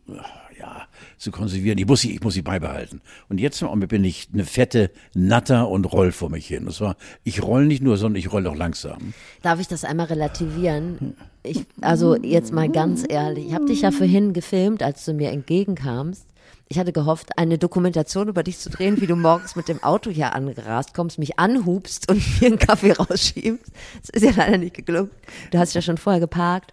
ja, 0.58 0.86
zu 1.18 1.30
konservieren. 1.30 1.78
Ich 1.78 1.86
muss 1.86 2.00
sie, 2.00 2.14
ich 2.14 2.22
muss 2.22 2.34
sie 2.34 2.42
beibehalten. 2.42 3.00
Und 3.28 3.38
jetzt 3.38 3.62
Augenblick 3.62 3.90
bin 3.90 4.04
ich 4.04 4.28
eine 4.32 4.44
fette 4.44 4.90
Natter 5.14 5.68
und 5.68 5.84
roll 5.92 6.12
vor 6.12 6.30
mich 6.30 6.46
hin. 6.46 6.66
Das 6.66 6.80
war, 6.80 6.96
ich 7.24 7.42
roll 7.42 7.66
nicht 7.66 7.82
nur, 7.82 7.96
sondern 7.96 8.18
ich 8.18 8.32
roll 8.32 8.46
auch 8.46 8.56
langsam. 8.56 9.14
Darf 9.42 9.60
ich 9.60 9.68
das 9.68 9.84
einmal 9.84 10.06
relativieren? 10.06 11.16
Ich, 11.42 11.64
also 11.80 12.16
jetzt 12.16 12.52
mal 12.52 12.68
ganz 12.68 13.04
ehrlich, 13.08 13.48
ich 13.48 13.54
habe 13.54 13.66
dich 13.66 13.82
ja 13.82 13.90
vorhin 13.90 14.32
gefilmt, 14.32 14.82
als 14.82 15.04
du 15.04 15.12
mir 15.12 15.30
entgegenkamst. 15.30 16.26
Ich 16.68 16.78
hatte 16.80 16.92
gehofft, 16.92 17.38
eine 17.38 17.58
Dokumentation 17.58 18.28
über 18.28 18.42
dich 18.42 18.58
zu 18.58 18.70
drehen, 18.70 19.00
wie 19.00 19.06
du 19.06 19.14
morgens 19.14 19.54
mit 19.54 19.68
dem 19.68 19.82
Auto 19.84 20.10
hier 20.10 20.34
angerast 20.34 20.94
kommst, 20.94 21.18
mich 21.18 21.38
anhubst 21.38 22.10
und 22.10 22.22
mir 22.40 22.48
einen 22.48 22.58
Kaffee 22.58 22.92
rausschiebst. 22.92 23.72
Das 24.00 24.10
ist 24.10 24.22
ja 24.24 24.32
leider 24.36 24.58
nicht 24.58 24.74
geglückt. 24.74 25.14
Du 25.52 25.58
hast 25.58 25.74
ja 25.74 25.82
schon 25.82 25.96
vorher 25.96 26.20
geparkt. 26.20 26.72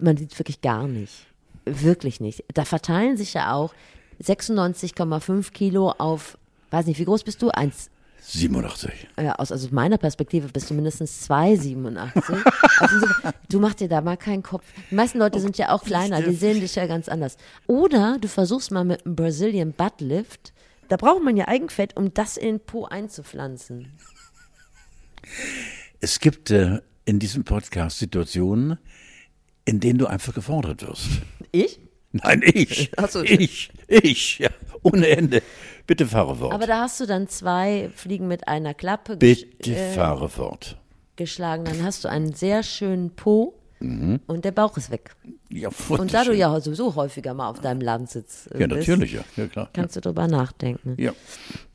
Man 0.00 0.16
sieht 0.16 0.38
wirklich 0.38 0.60
gar 0.60 0.86
nicht. 0.86 1.26
Wirklich 1.64 2.20
nicht. 2.20 2.44
Da 2.52 2.64
verteilen 2.64 3.16
sich 3.16 3.34
ja 3.34 3.52
auch 3.54 3.74
96,5 4.22 5.52
Kilo 5.52 5.90
auf, 5.90 6.38
weiß 6.70 6.86
nicht, 6.86 6.98
wie 6.98 7.04
groß 7.04 7.24
bist 7.24 7.42
du? 7.42 7.50
Eins, 7.50 7.90
87. 8.26 9.08
ja, 9.20 9.34
aus 9.34 9.52
also 9.52 9.68
meiner 9.70 9.98
Perspektive 9.98 10.48
bist 10.48 10.70
du 10.70 10.74
mindestens 10.74 11.28
2,87. 11.28 12.42
Also 12.78 12.98
so- 13.00 13.06
du 13.50 13.60
machst 13.60 13.80
dir 13.80 13.88
da 13.88 14.00
mal 14.00 14.16
keinen 14.16 14.42
Kopf. 14.42 14.64
Die 14.90 14.94
meisten 14.94 15.18
Leute 15.18 15.40
sind 15.40 15.58
ja 15.58 15.70
auch 15.70 15.84
kleiner, 15.84 16.22
die 16.22 16.34
sehen 16.34 16.60
dich 16.60 16.74
ja 16.74 16.86
ganz 16.86 17.08
anders. 17.08 17.36
Oder 17.66 18.18
du 18.20 18.28
versuchst 18.28 18.70
mal 18.70 18.84
mit 18.84 19.04
einem 19.04 19.14
Brazilian 19.14 19.72
Butt 19.72 20.00
Lift. 20.00 20.52
Da 20.88 20.96
braucht 20.96 21.22
man 21.22 21.36
ja 21.36 21.48
Eigenfett, 21.48 21.96
um 21.96 22.12
das 22.14 22.36
in 22.36 22.56
den 22.56 22.60
Po 22.60 22.84
einzupflanzen. 22.84 23.92
Es 26.00 26.18
gibt 26.18 26.50
äh, 26.50 26.80
in 27.04 27.18
diesem 27.18 27.44
Podcast 27.44 27.98
Situationen, 27.98 28.78
in 29.64 29.80
denen 29.80 29.98
du 29.98 30.06
einfach 30.06 30.34
gefordert 30.34 30.86
wirst. 30.86 31.08
Ich? 31.52 31.78
Nein, 32.12 32.42
ich. 32.44 32.90
So. 33.08 33.22
Ich, 33.22 33.70
ich, 33.88 34.38
ja, 34.38 34.50
ohne 34.82 35.08
Ende. 35.08 35.42
Bitte 35.86 36.06
fahre 36.06 36.36
fort. 36.36 36.52
Aber 36.54 36.66
da 36.66 36.82
hast 36.82 37.00
du 37.00 37.06
dann 37.06 37.28
zwei 37.28 37.90
Fliegen 37.94 38.28
mit 38.28 38.46
einer 38.48 38.72
Klappe 38.74 39.16
Bitte 39.16 39.74
äh, 39.74 39.92
fahre 39.94 40.28
fort. 40.28 40.78
geschlagen. 41.16 41.64
Dann 41.64 41.82
hast 41.82 42.04
du 42.04 42.08
einen 42.08 42.32
sehr 42.32 42.62
schönen 42.62 43.10
Po 43.16 43.54
und 43.80 44.44
der 44.46 44.52
Bauch 44.52 44.78
ist 44.78 44.90
weg. 44.90 45.14
Ja, 45.50 45.68
Und 45.88 46.14
da 46.14 46.24
du 46.24 46.34
ja 46.34 46.58
sowieso 46.60 46.94
häufiger 46.94 47.34
mal 47.34 47.50
auf 47.50 47.60
deinem 47.60 47.82
Landsitz 47.82 48.48
äh, 48.54 48.60
Ja, 48.60 48.66
natürlich, 48.66 49.12
ja, 49.12 49.24
ja 49.36 49.46
klar. 49.46 49.68
kannst 49.74 49.94
du 49.96 50.00
drüber 50.00 50.26
nachdenken. 50.26 50.94
Ja. 50.98 51.12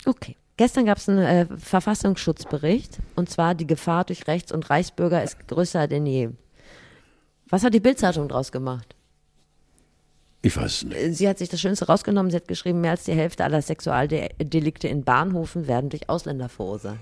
Okay. 0.05 0.35
Gestern 0.57 0.85
gab 0.87 0.97
es 0.97 1.07
einen 1.07 1.19
äh, 1.19 1.45
Verfassungsschutzbericht 1.57 2.97
und 3.15 3.29
zwar 3.29 3.53
die 3.55 3.67
Gefahr 3.67 4.05
durch 4.05 4.27
Rechts- 4.27 4.51
und 4.51 4.69
Reichsbürger 4.69 5.23
ist 5.23 5.47
größer 5.47 5.87
denn 5.87 6.05
je. 6.05 6.29
Was 7.49 7.63
hat 7.63 7.73
die 7.73 7.79
Bildzeitung 7.79 8.27
draus 8.27 8.51
gemacht? 8.51 8.95
Ich 10.41 10.55
weiß 10.55 10.85
nicht. 10.85 10.97
Äh, 10.97 11.13
Sie 11.13 11.27
hat 11.27 11.37
sich 11.37 11.49
das 11.49 11.59
Schönste 11.59 11.87
rausgenommen. 11.87 12.31
Sie 12.31 12.37
hat 12.37 12.47
geschrieben, 12.47 12.81
mehr 12.81 12.91
als 12.91 13.03
die 13.03 13.13
Hälfte 13.13 13.43
aller 13.43 13.61
Sexualdelikte 13.61 14.87
in 14.87 15.03
Bahnhofen 15.03 15.67
werden 15.67 15.89
durch 15.89 16.07
Ausländer 16.09 16.47
verursacht. 16.47 16.99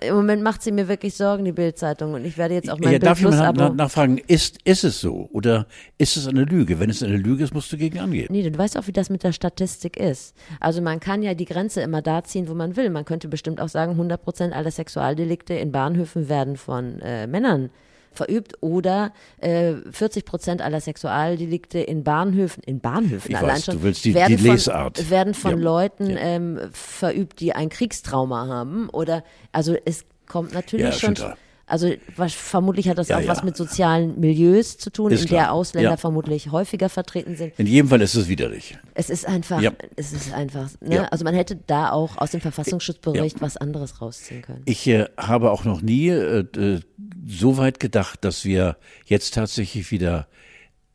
Im 0.00 0.14
Moment 0.14 0.44
macht 0.44 0.62
sie 0.62 0.70
mir 0.70 0.86
wirklich 0.86 1.14
Sorgen, 1.14 1.44
die 1.44 1.50
Bildzeitung. 1.50 2.14
Und 2.14 2.24
ich 2.24 2.38
werde 2.38 2.54
jetzt 2.54 2.70
auch 2.70 2.78
mein 2.78 2.92
Ja, 2.92 2.98
darf 3.00 3.18
ich 3.18 3.24
mal 3.24 3.52
nach, 3.52 3.74
nachfragen, 3.74 4.18
ist, 4.18 4.58
ist 4.62 4.84
es 4.84 5.00
so 5.00 5.28
oder 5.32 5.66
ist 5.96 6.16
es 6.16 6.28
eine 6.28 6.44
Lüge? 6.44 6.78
Wenn 6.78 6.88
es 6.88 7.02
eine 7.02 7.16
Lüge 7.16 7.42
ist, 7.42 7.52
musst 7.52 7.72
du 7.72 7.76
gegen 7.76 7.98
angehen. 7.98 8.28
Nee, 8.30 8.48
du 8.48 8.56
weißt 8.56 8.78
auch, 8.78 8.86
wie 8.86 8.92
das 8.92 9.10
mit 9.10 9.24
der 9.24 9.32
Statistik 9.32 9.96
ist. 9.96 10.36
Also 10.60 10.82
man 10.82 11.00
kann 11.00 11.24
ja 11.24 11.34
die 11.34 11.46
Grenze 11.46 11.80
immer 11.80 12.00
da 12.00 12.22
ziehen, 12.22 12.48
wo 12.48 12.54
man 12.54 12.76
will. 12.76 12.90
Man 12.90 13.06
könnte 13.06 13.26
bestimmt 13.26 13.60
auch 13.60 13.68
sagen, 13.68 13.92
100 13.92 14.22
Prozent 14.22 14.54
aller 14.54 14.70
Sexualdelikte 14.70 15.54
in 15.54 15.72
Bahnhöfen 15.72 16.28
werden 16.28 16.56
von 16.56 17.00
äh, 17.00 17.26
Männern 17.26 17.70
verübt 18.18 18.54
oder 18.60 19.12
äh, 19.40 19.74
40 19.90 20.24
Prozent 20.24 20.60
aller 20.60 20.80
Sexualdelikte 20.80 21.78
in 21.78 22.04
Bahnhöfen, 22.04 22.62
in 22.64 22.80
Bahnhöfen 22.80 23.30
Ich 23.30 23.36
allein 23.38 23.56
weiß, 23.56 23.64
schon, 23.64 23.76
du 23.76 23.82
willst 23.84 24.04
die- 24.04 24.14
werden, 24.14 24.36
die 24.36 24.42
von, 24.42 24.52
Lesart. 24.52 25.10
werden 25.10 25.34
von 25.34 25.52
Ja. 25.52 25.56
Leuten 25.64 26.10
Ja. 26.10 26.16
ähm, 26.18 26.60
verübt, 26.72 27.40
die 27.40 27.52
ein 27.54 27.68
Kriegstrauma 27.70 28.46
haben 28.48 28.88
oder, 28.90 29.24
also 29.52 29.76
es 29.84 30.04
kommt 30.26 30.52
natürlich 30.52 30.84
Ja, 30.86 30.92
schon, 30.92 31.14
klar. 31.14 31.36
Also 31.68 31.92
was, 32.16 32.32
vermutlich 32.34 32.88
hat 32.88 32.98
das 32.98 33.08
Ja, 33.08 33.18
auch 33.18 33.26
was 33.28 33.38
ja. 33.38 33.44
mit 33.44 33.56
sozialen 33.56 34.18
Milieus 34.18 34.78
zu 34.78 34.90
tun, 34.90 35.12
Ist 35.12 35.22
in 35.22 35.28
der 35.28 35.38
klar. 35.44 35.52
Ausländer 35.52 35.90
Ja. 35.90 35.96
vermutlich 35.96 36.50
häufiger 36.50 36.88
vertreten 36.88 37.36
sind. 37.36 37.52
In 37.58 37.66
jedem 37.66 37.88
Fall 37.88 38.00
ist 38.00 38.14
es 38.14 38.28
widerlich. 38.28 38.76
Es 38.94 39.10
ist 39.10 39.26
einfach, 39.26 39.62
es 39.96 40.12
ist 40.12 40.32
einfach, 40.32 40.70
ne? 40.80 41.10
Also 41.12 41.24
man 41.24 41.34
hätte 41.34 41.56
da 41.66 41.90
auch 41.92 42.16
aus 42.18 42.30
dem 42.32 42.40
Verfassungsschutzbericht 42.40 43.40
was 43.40 43.56
anderes 43.56 44.00
rausziehen 44.00 44.42
können. 44.42 44.62
Ich 44.64 44.86
äh, 44.86 45.06
habe 45.16 45.50
auch 45.50 45.64
noch 45.64 45.82
nie 45.82 46.08
äh, 46.08 46.40
äh, 46.56 46.80
so 47.26 47.56
weit 47.58 47.80
gedacht, 47.80 48.24
dass 48.24 48.44
wir 48.44 48.76
jetzt 49.06 49.34
tatsächlich 49.34 49.90
wieder 49.90 50.26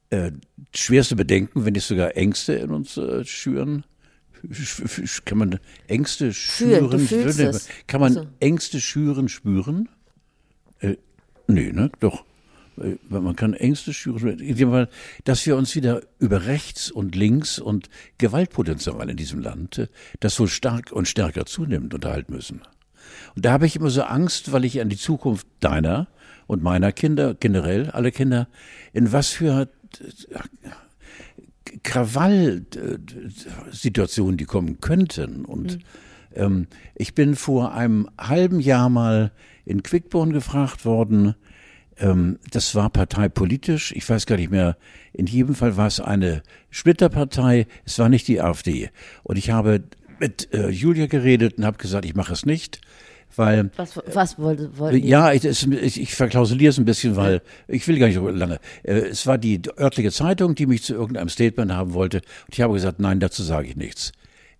äh, 0.09 0.31
schwerste 0.75 1.15
Bedenken, 1.15 1.65
wenn 1.65 1.73
nicht 1.73 1.85
sogar 1.85 2.15
Ängste 2.17 2.53
in 2.53 2.71
uns 2.71 2.97
äh, 2.97 3.23
schüren. 3.25 3.83
Sch- 4.49 4.83
sch- 4.85 5.21
Kann 5.23 5.37
man 5.37 5.59
Ängste 5.87 6.33
Fühlen, 6.33 6.89
du 6.89 6.99
schüren? 6.99 7.07
fühlst 7.07 7.39
es. 7.39 7.69
Kann 7.87 8.01
man 8.01 8.17
Also. 8.17 8.29
Ängste 8.41 8.81
schüren, 8.81 9.29
spüren? 9.29 9.87
Äh, 11.47 11.51
nee, 11.51 11.71
ne? 11.71 11.91
Doch. 11.99 12.25
Äh, 12.77 12.95
Man 13.09 13.35
kann 13.35 13.53
Ängste 13.53 13.93
schüren, 13.93 14.87
dass 15.23 15.45
wir 15.45 15.57
uns 15.57 15.75
wieder 15.75 16.01
über 16.19 16.45
rechts 16.45 16.91
und 16.91 17.15
links 17.15 17.59
und 17.59 17.89
Gewaltpotenzial 18.17 19.09
in 19.09 19.17
diesem 19.17 19.39
Land, 19.39 19.77
äh, 19.77 19.87
das 20.19 20.35
so 20.35 20.47
stark 20.47 20.91
und 20.91 21.07
stärker 21.07 21.45
zunimmt, 21.45 21.93
unterhalten 21.93 22.33
müssen. 22.33 22.61
Und 23.35 23.45
da 23.45 23.51
habe 23.51 23.65
ich 23.65 23.75
immer 23.75 23.89
so 23.89 24.03
Angst, 24.03 24.51
weil 24.51 24.65
ich 24.65 24.81
an 24.81 24.89
die 24.89 24.97
Zukunft 24.97 25.47
deiner 25.59 26.07
und 26.47 26.63
meiner 26.63 26.91
Kinder, 26.91 27.33
generell 27.33 27.89
alle 27.89 28.11
Kinder, 28.11 28.47
in 28.91 29.11
was 29.11 29.29
für 29.29 29.69
Krawall-Situationen 31.83 34.37
die 34.37 34.45
kommen 34.45 34.81
könnten. 34.81 35.45
Und 35.45 35.79
ähm, 36.35 36.67
ich 36.95 37.13
bin 37.15 37.35
vor 37.35 37.73
einem 37.73 38.09
halben 38.19 38.59
Jahr 38.59 38.89
mal 38.89 39.31
in 39.65 39.83
Quickborn 39.83 40.33
gefragt 40.33 40.85
worden, 40.85 41.35
ähm, 41.97 42.39
das 42.51 42.75
war 42.75 42.89
parteipolitisch, 42.89 43.91
ich 43.95 44.07
weiß 44.09 44.25
gar 44.25 44.37
nicht 44.37 44.51
mehr, 44.51 44.77
in 45.13 45.25
jedem 45.27 45.55
Fall 45.55 45.77
war 45.77 45.87
es 45.87 45.99
eine 45.99 46.43
Splitterpartei, 46.69 47.67
es 47.85 47.99
war 47.99 48.09
nicht 48.09 48.27
die 48.27 48.41
AfD. 48.41 48.89
Und 49.23 49.37
ich 49.37 49.51
habe 49.51 49.83
mit 50.19 50.53
äh, 50.53 50.69
Julia 50.69 51.05
geredet 51.07 51.57
und 51.57 51.65
habe 51.65 51.77
gesagt, 51.77 52.05
ich 52.05 52.15
mache 52.15 52.33
es 52.33 52.45
nicht, 52.45 52.81
weil 53.35 53.71
Was, 53.77 53.99
was 54.13 54.37
wollte, 54.37 54.77
wollten 54.77 55.01
die? 55.01 55.07
ja, 55.07 55.33
ich, 55.33 55.43
ich, 55.43 56.01
ich 56.01 56.15
verklausuliere 56.15 56.69
es 56.69 56.77
ein 56.77 56.85
bisschen, 56.85 57.15
weil 57.15 57.41
ich 57.67 57.87
will 57.87 57.97
gar 57.97 58.07
nicht 58.07 58.15
so 58.15 58.27
lange. 58.29 58.59
Äh, 58.83 58.93
Es 59.09 59.25
war 59.25 59.37
die 59.37 59.61
örtliche 59.77 60.11
Zeitung, 60.11 60.55
die 60.55 60.67
mich 60.67 60.83
zu 60.83 60.93
irgendeinem 60.93 61.29
Statement 61.29 61.71
haben 61.71 61.93
wollte. 61.93 62.17
Und 62.17 62.53
ich 62.53 62.61
habe 62.61 62.73
gesagt, 62.73 62.99
nein, 62.99 63.19
dazu 63.19 63.41
sage 63.43 63.67
ich 63.69 63.75
nichts. 63.75 64.11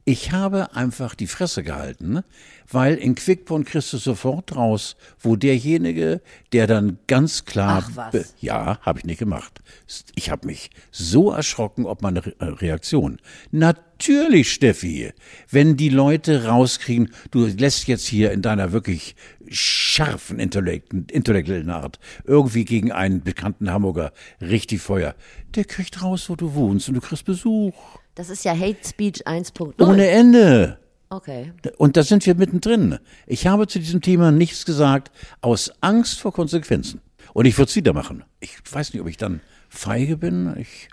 Ich 0.06 0.34
habe 0.34 0.76
einfach 0.76 1.16
die 1.16 1.28
Fresse 1.28 1.64
gehalten, 1.64 2.24
weil 2.70 2.96
in 2.96 3.16
Quickborn 3.16 3.64
kriegst 3.64 3.94
du 3.94 3.98
sofort 3.98 4.54
raus, 4.54 4.98
wo 5.18 5.38
derjenige, 5.38 6.22
der 6.52 6.68
dann 6.68 6.98
ganz 7.08 7.46
klar, 7.46 7.86
Ach, 7.88 8.12
was. 8.12 8.36
ja, 8.42 8.80
habe 8.82 9.00
ich 9.00 9.06
nicht 9.06 9.20
gemacht. 9.20 9.62
Ich 10.16 10.30
habe 10.30 10.48
mich 10.48 10.72
so 10.92 11.32
erschrocken, 11.32 11.86
ob 11.86 12.02
meine 12.02 12.26
Re 12.26 12.36
äh, 12.40 12.46
Reaktion. 12.46 13.18
Natürlich, 13.52 14.52
Steffi, 14.52 15.14
wenn 15.50 15.78
die 15.78 15.90
Leute 15.90 16.48
rauskriegen, 16.48 17.10
du 17.32 17.46
lässt 17.46 17.88
jetzt 17.88 18.06
hier 18.06 18.34
in 18.34 18.42
deiner 18.42 18.74
wirklich 18.74 19.16
scharfen 19.50 20.40
intellektuellen 20.40 21.70
Art 21.70 22.00
irgendwie 22.26 22.66
gegen 22.66 22.92
einen 22.92 23.24
bekannten 23.24 23.72
Hamburger 23.72 24.12
richtig 24.42 24.82
Feuer. 24.82 25.16
Der 25.56 25.64
kriegt 25.64 26.02
raus, 26.02 26.30
wo 26.30 26.36
du 26.36 26.56
wohnst 26.56 26.90
und 26.90 26.96
du 26.96 27.02
kriegst 27.02 27.24
Besuch. 27.24 27.74
Das 28.16 28.30
ist 28.30 28.46
ja 28.46 28.58
Hate 28.58 28.88
Speech 28.88 29.26
1.0. 29.28 29.82
Ohne 29.84 30.08
Ende. 30.08 30.78
Okay. 31.10 31.52
Und 31.78 31.98
da 31.98 32.04
sind 32.04 32.26
wir 32.26 32.36
mittendrin. 32.36 32.98
Ich 33.28 33.48
habe 33.48 33.68
zu 33.68 33.80
diesem 33.80 34.02
Thema 34.02 34.32
nichts 34.32 34.66
gesagt, 34.66 35.12
aus 35.42 35.72
Angst 35.82 36.20
vor 36.20 36.34
Konsequenzen. 36.34 37.02
Und 37.34 37.46
ich 37.46 37.58
würde 37.58 37.70
es 37.70 37.76
wieder 37.76 37.94
machen. 37.94 38.24
Ich 38.40 38.58
weiß 38.70 38.94
nicht, 38.94 39.02
ob 39.02 39.08
ich 39.08 39.18
dann 39.18 39.42
feige 39.70 40.18
bin. 40.18 40.56
Ich, 40.58 40.90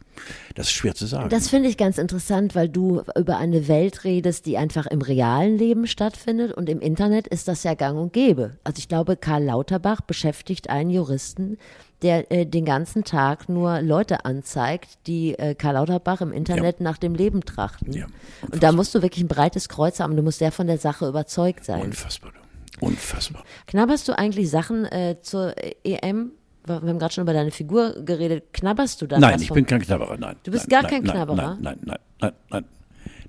das 0.55 0.67
ist 0.67 0.73
schwer 0.73 0.95
zu 0.95 1.07
sagen. 1.07 1.29
Das 1.29 1.49
finde 1.49 1.69
ich 1.69 1.77
ganz 1.77 1.99
interessant, 1.99 2.55
weil 2.55 2.69
du 2.69 3.03
über 3.17 3.37
eine 3.37 3.69
Welt 3.69 4.05
redest, 4.05 4.47
die 4.47 4.57
einfach 4.57 4.87
im 4.87 5.03
realen 5.03 5.59
Leben 5.59 5.87
stattfindet 5.87 6.53
und 6.53 6.69
im 6.69 6.81
Internet 6.81 7.27
ist 7.29 7.49
das 7.49 7.63
ja 7.63 7.75
gang 7.75 7.99
und 7.99 8.13
gäbe. 8.13 8.57
Also 8.65 8.79
ich 8.79 8.89
glaube, 8.89 9.17
Karl 9.17 9.45
Lauterbach 9.45 10.01
beschäftigt 10.01 10.71
einen 10.71 10.91
Juristen, 10.91 11.59
der 12.03 12.31
äh, 12.33 12.47
den 12.47 12.65
ganzen 12.65 13.05
Tag 13.05 13.49
nur 13.49 13.83
Leute 13.83 14.25
anzeigt, 14.25 15.07
die 15.07 15.39
äh, 15.39 15.55
Karl 15.55 15.75
Lauterbach 15.75 16.21
im 16.21 16.33
Internet 16.33 16.81
nach 16.81 16.99
dem 16.99 17.15
Leben 17.15 17.45
trachten. 17.45 17.93
Ja, 17.93 18.07
und 18.51 18.63
da 18.63 18.73
musst 18.73 18.95
du 18.95 19.03
wirklich 19.03 19.25
ein 19.25 19.29
breites 19.29 19.69
Kreuz 19.69 20.01
haben, 20.01 20.17
du 20.17 20.23
musst 20.23 20.39
sehr 20.39 20.53
von 20.53 20.67
der 20.67 20.79
Sache 20.79 21.07
überzeugt 21.07 21.65
sein. 21.65 21.83
Unfassbar. 21.83 22.33
Unfassbar. 22.81 23.45
Knabberst 23.67 24.09
du 24.09 24.19
eigentlich 24.19 24.51
Sachen 24.51 24.87
äh, 24.87 25.17
zur 25.21 25.55
EM? 25.85 26.33
Wir 26.65 26.75
haben 26.77 26.99
gerade 26.99 27.13
schon 27.13 27.23
über 27.23 27.33
deine 27.33 27.51
Figur 27.51 28.03
geredet. 28.05 28.53
Knabberst 28.53 29.01
du 29.03 29.07
da 29.07 29.19
Nein, 29.19 29.41
ich 29.41 29.51
bin 29.51 29.67
kein 29.67 29.81
Knabberer, 29.81 30.17
nein. 30.19 30.37
Du 30.43 30.51
bist 30.51 30.71
nein, 30.71 30.83
gar 30.83 30.91
kein 30.91 31.03
nein, 31.03 31.15
Knabberer? 31.15 31.59
Nein, 31.61 31.61
nein, 31.61 31.79
nein, 31.85 31.99
nein, 32.21 32.33
nein. 32.51 32.65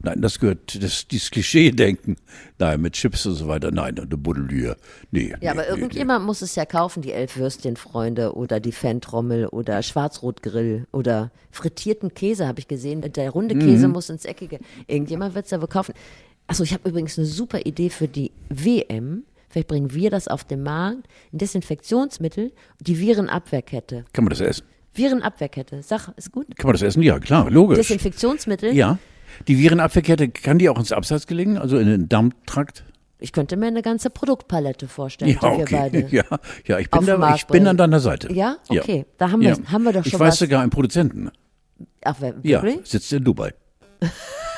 Nein, 0.04 0.22
das 0.22 0.40
gehört, 0.40 0.82
das, 0.84 1.08
dieses 1.08 1.30
Klischee-Denken, 1.32 2.16
nein, 2.60 2.82
mit 2.82 2.94
Chips 2.94 3.26
und 3.26 3.36
so 3.36 3.48
weiter, 3.48 3.72
nein, 3.72 3.98
und 4.00 4.12
der 4.12 4.18
Buddelier, 4.18 4.76
nee. 5.12 5.34
Ja, 5.42 5.52
aber 5.52 5.62
nee, 5.62 5.68
nee, 5.74 5.80
irgendjemand 5.82 6.26
muss 6.26 6.42
es 6.42 6.56
ja 6.56 6.66
kaufen, 6.66 7.02
die 7.02 7.12
elf 7.12 7.38
Würstchenfreunde 7.38 8.34
oder 8.36 8.60
die 8.60 8.72
Fantrommel 8.72 9.48
oder 9.48 9.82
Schwarzrotgrill 9.84 10.88
oder 10.92 11.32
frittierten 11.52 12.14
Käse 12.14 12.48
habe 12.48 12.60
ich 12.60 12.68
gesehen. 12.68 13.02
Der 13.02 13.30
runde 13.30 13.56
Käse 13.56 13.88
Mhm. 13.88 13.94
muss 13.94 14.10
ins 14.10 14.26
Eckige. 14.26 14.60
Irgendjemand 14.88 15.36
wird 15.36 15.46
es 15.46 15.52
ja 15.52 15.62
wohl 15.62 15.68
kaufen. 15.68 15.94
Achso, 16.48 16.64
ich 16.64 16.74
habe 16.74 16.90
übrigens 16.90 17.18
eine 17.18 17.28
super 17.28 17.66
Idee 17.66 17.90
für 17.90 18.08
die 18.08 18.32
WM. 18.50 19.24
Vielleicht 19.50 19.68
bringen 19.68 19.94
wir 19.94 20.10
das 20.10 20.28
auf 20.28 20.44
den 20.44 20.64
Markt. 20.64 21.08
Ein 21.34 21.38
Desinfektionsmittel, 21.38 22.52
die 22.80 23.00
Virenabwehrkette. 23.00 24.06
Kann 24.14 24.24
man 24.24 24.30
das 24.30 24.40
essen? 24.42 24.64
Virenabwehrkette. 24.94 25.82
Sag, 25.84 26.10
ist 26.18 26.32
gut. 26.32 26.48
Kann 26.58 26.68
man 26.68 26.74
das 26.74 26.82
essen? 26.82 27.02
Ja, 27.02 27.20
klar, 27.20 27.50
logisch. 27.50 27.78
Desinfektionsmittel. 27.78 28.74
Ja. 28.74 28.98
Die 29.48 29.58
Virenabwehrkette, 29.58 30.30
kann 30.30 30.58
die 30.60 30.70
auch 30.70 30.78
ins 30.80 30.92
Abseits 30.92 31.28
gelingen, 31.28 31.58
also 31.58 31.78
in 31.78 31.88
den 31.88 32.10
Darmtrakt? 32.10 32.84
Ich 33.20 33.32
könnte 33.34 33.56
mir 33.56 33.68
eine 33.68 33.82
ganze 33.84 34.10
Produktpalette 34.10 34.88
vorstellen, 34.88 35.32
Ja, 35.32 35.52
die 35.52 35.58
wir 35.58 35.64
okay. 35.64 35.76
beide. 35.92 36.08
Ja, 36.12 36.24
ja 36.66 36.80
ich, 36.80 36.90
bin 36.90 37.06
da, 37.06 37.36
ich 37.36 37.46
bin 37.46 37.68
an 37.68 37.78
deiner 37.78 38.00
Seite. 38.00 38.34
Ja? 38.34 38.58
Okay. 38.68 39.06
Da 39.18 39.30
haben 39.32 39.42
wir- 39.42 39.58
haben 39.72 39.84
wir 39.84 39.94
doch 39.94 40.06
Ich 40.06 40.12
schon 40.12 40.20
weiß 40.20 40.34
was. 40.34 40.40
sogar 40.40 40.62
einen 40.62 40.72
Produzenten. 40.72 41.30
Ach, 42.04 42.16
wer, 42.20 42.34
Ja, 42.44 42.64
wirklich? 42.64 42.90
sitzt 42.90 43.14
in 43.14 43.24
Dubai. 43.24 43.54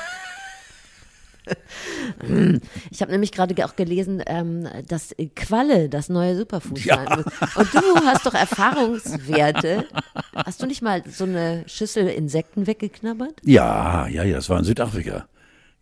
Ich 2.90 3.00
habe 3.02 3.12
nämlich 3.12 3.32
gerade 3.32 3.64
auch 3.64 3.76
gelesen, 3.76 4.22
ähm, 4.26 4.66
dass 4.88 5.14
Qualle 5.36 5.88
das 5.88 6.08
neue 6.08 6.36
Superfood 6.36 6.84
Ja. 6.84 6.96
sein 6.96 7.18
muss. 7.18 7.24
Und 7.56 7.74
du 7.74 8.06
hast 8.06 8.24
doch 8.26 8.34
Erfahrungswerte. 8.34 9.86
Hast 10.34 10.62
du 10.62 10.66
nicht 10.66 10.82
mal 10.82 11.02
so 11.08 11.24
eine 11.24 11.64
Schüssel 11.66 12.08
Insekten 12.08 12.66
weggeknabbert? 12.66 13.34
Ja, 13.44 14.06
ja, 14.08 14.24
ja, 14.24 14.36
das 14.36 14.48
war 14.48 14.58
in 14.58 14.64
Südafrika. 14.64 15.26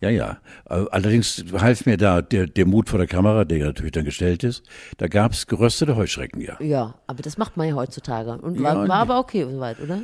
Ja, 0.00 0.10
ja. 0.10 0.38
Äh, 0.68 0.84
Allerdings 0.90 1.44
half 1.52 1.86
mir 1.86 1.96
da 1.96 2.22
der, 2.22 2.46
der 2.48 2.66
Mut 2.66 2.88
vor 2.88 2.98
der 2.98 3.06
Kamera, 3.06 3.44
der 3.44 3.58
ja 3.58 3.66
natürlich 3.66 3.92
dann 3.92 4.04
gestellt 4.04 4.42
ist. 4.42 4.64
Da 4.98 5.06
gab's 5.06 5.46
geröstete 5.46 5.94
Heuschrecken, 5.94 6.40
ja. 6.40 6.56
Ja, 6.60 6.94
aber 7.06 7.22
das 7.22 7.38
macht 7.38 7.56
man 7.56 7.68
ja 7.68 7.74
heutzutage. 7.76 8.32
Und 8.32 8.56
Ja, 8.56 8.62
war, 8.64 8.74
war 8.76 8.86
nee. 8.86 8.92
aber 9.12 9.20
okay 9.20 9.46
soweit, 9.48 9.78
oder? 9.80 10.02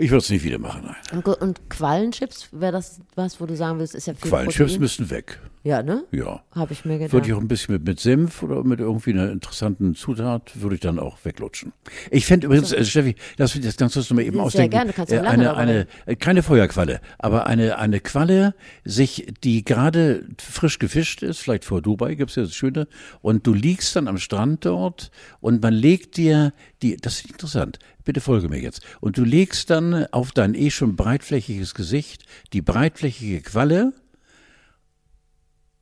Ich 0.00 0.10
würde 0.10 0.18
es 0.18 0.30
nicht 0.30 0.44
wieder 0.44 0.58
machen, 0.58 0.82
nein. 0.84 1.22
Und, 1.24 1.26
und 1.26 1.70
Quallenchips, 1.70 2.48
wäre 2.52 2.70
das 2.72 3.00
was, 3.16 3.40
wo 3.40 3.46
du 3.46 3.56
sagen 3.56 3.80
willst, 3.80 3.96
ist 3.96 4.06
ja 4.06 4.14
viel 4.14 4.30
Quallenchips 4.30 4.58
Protein? 4.58 4.80
müssen 4.80 5.10
weg. 5.10 5.40
Ja, 5.64 5.82
ne? 5.82 6.04
Ja. 6.12 6.44
Habe 6.54 6.72
ich 6.72 6.84
mir 6.84 6.98
gedacht. 6.98 7.12
Würde 7.12 7.26
ich 7.26 7.34
auch 7.34 7.40
ein 7.40 7.48
bisschen 7.48 7.74
mit, 7.74 7.84
mit 7.84 7.98
Senf 7.98 8.44
oder 8.44 8.62
mit 8.62 8.78
irgendwie 8.78 9.12
einer 9.12 9.30
interessanten 9.32 9.96
Zutat, 9.96 10.52
würde 10.54 10.76
ich 10.76 10.80
dann 10.80 11.00
auch 11.00 11.18
weglutschen. 11.24 11.72
Ich 12.12 12.26
fände 12.26 12.46
übrigens, 12.46 12.72
äh, 12.72 12.84
Steffi, 12.84 13.16
lass 13.38 13.56
mich 13.56 13.64
das 13.64 13.76
ganz 13.76 13.94
kurz 13.94 14.08
nochmal 14.08 14.24
eben 14.24 14.36
Sehr 14.36 14.44
ausdenken. 14.44 14.70
gerne, 14.70 14.90
du 14.92 14.96
kannst 14.96 15.12
ja 15.12 15.24
Äh, 15.24 15.26
eine, 15.26 15.56
eine, 15.56 15.86
äh, 16.06 16.14
keine 16.14 16.44
Feuerqualle, 16.44 17.00
aber 17.18 17.48
eine, 17.48 17.78
eine 17.78 17.98
Qualle, 17.98 18.54
sich, 18.84 19.26
die 19.42 19.64
gerade 19.64 20.24
frisch 20.40 20.78
gefischt 20.78 21.24
ist, 21.24 21.40
vielleicht 21.40 21.64
vor 21.64 21.82
Dubai 21.82 22.14
gibt's 22.14 22.36
ja 22.36 22.44
das 22.44 22.54
Schöne, 22.54 22.86
und 23.20 23.44
du 23.46 23.52
liegst 23.52 23.96
dann 23.96 24.06
am 24.06 24.18
Strand 24.18 24.64
dort 24.64 25.10
und 25.40 25.60
man 25.60 25.74
legt 25.74 26.16
dir 26.16 26.52
die, 26.82 26.96
das 26.96 27.16
ist 27.16 27.30
interessant, 27.30 27.80
bitte 28.08 28.22
folge 28.22 28.48
mir 28.48 28.58
jetzt, 28.58 28.80
und 29.00 29.18
du 29.18 29.22
legst 29.22 29.68
dann 29.68 30.06
auf 30.12 30.32
dein 30.32 30.54
eh 30.54 30.70
schon 30.70 30.96
breitflächiges 30.96 31.74
Gesicht 31.74 32.24
die 32.54 32.62
breitflächige 32.62 33.42
Qualle, 33.42 33.92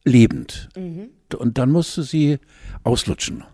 lebend. 0.04 0.68
Und 1.38 1.56
dann 1.56 1.70
musst 1.70 1.96
du 1.96 2.02
sie 2.02 2.38
auslutschen. 2.82 3.44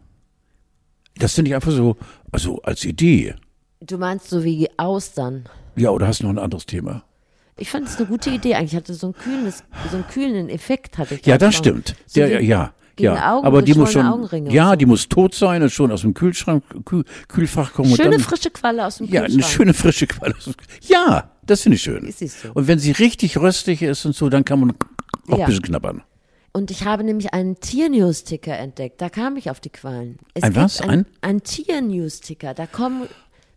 Das 1.17 1.35
finde 1.35 1.51
ich 1.51 1.55
einfach 1.55 1.71
so, 1.71 1.99
also 2.31 2.63
als 2.63 2.87
Idee. 2.87 3.35
Du 3.81 3.99
meinst 3.99 4.31
so 4.31 4.43
wie 4.43 4.71
Austern. 4.79 5.45
Ja, 5.77 5.91
oder 5.91 6.07
hast 6.07 6.21
du 6.21 6.25
noch 6.25 6.33
ein 6.33 6.39
anderes 6.39 6.65
Thema? 6.65 7.05
Ich 7.59 7.69
fand 7.69 7.87
es 7.87 7.99
eine 7.99 8.07
gute 8.07 8.31
Idee 8.31 8.55
eigentlich. 8.55 8.75
Hatte 8.75 8.95
so, 8.95 9.09
ein 9.09 9.13
kühles, 9.13 9.65
so 9.91 9.97
einen 9.97 10.07
kühlenden 10.07 10.49
Effekt 10.49 10.97
hatte 10.97 11.17
ich. 11.17 11.27
Ja, 11.27 11.37
da 11.37 11.49
das 11.49 11.57
stimmt. 11.57 11.95
So 12.07 12.21
ja, 12.21 12.41
ja. 12.41 12.73
Gegen 12.97 13.15
ja. 13.15 13.35
Augen, 13.35 13.47
aber 13.47 13.63
die 13.63 13.75
muss 13.75 13.93
schon, 13.93 14.07
Augenringe 14.07 14.53
ja, 14.53 14.77
die 14.77 14.87
muss 14.87 15.09
tot 15.09 15.35
sein 15.35 15.63
und 15.63 15.71
schon 15.71 15.91
aus 15.93 16.03
dem 16.03 16.15
Kühlschrank, 16.15 16.63
Kühl, 16.85 17.05
Kühlfach 17.29 17.73
kommen. 17.73 17.95
Schöne 17.97 18.11
dann, 18.11 18.21
frische 18.21 18.51
Qualle 18.51 18.87
aus 18.87 18.99
dem 18.99 19.07
Ja, 19.07 19.23
Kühlschrank. 19.23 19.33
eine 19.45 19.53
schöne 19.53 19.75
frische 19.75 20.07
Qualle. 20.07 20.35
Ja, 20.83 21.31
das 21.45 21.63
finde 21.63 21.77
ich 21.77 21.83
schön. 21.83 22.05
Ist 22.07 22.19
so. 22.21 22.51
Und 22.55 22.69
wenn 22.69 22.79
sie 22.79 22.93
richtig 22.93 23.39
röstig 23.39 23.83
ist 23.83 24.05
und 24.05 24.15
so, 24.15 24.29
dann 24.29 24.45
kann 24.45 24.61
man 24.61 24.71
auch 25.29 25.39
Ja. 25.39 25.45
ein 25.45 25.47
bisschen 25.47 25.63
knabbern. 25.63 26.03
Und 26.55 26.71
ich 26.71 26.85
habe 26.85 27.03
nämlich 27.03 27.33
einen 27.33 27.59
Tier-News-Ticker 27.61 28.55
entdeckt. 28.59 29.01
Da 29.01 29.09
kam 29.09 29.37
ich 29.39 29.49
auf 29.51 29.59
die 29.59 29.71
Quallen. 29.71 30.19
Es 30.35 30.43
Ein 30.43 30.55
was? 30.55 30.83
Ein, 30.83 30.91
Ein? 30.91 31.07
ein 31.23 31.43
Tier-News-Ticker. 31.43 32.53
Da 32.53 32.67
kommen 32.67 33.09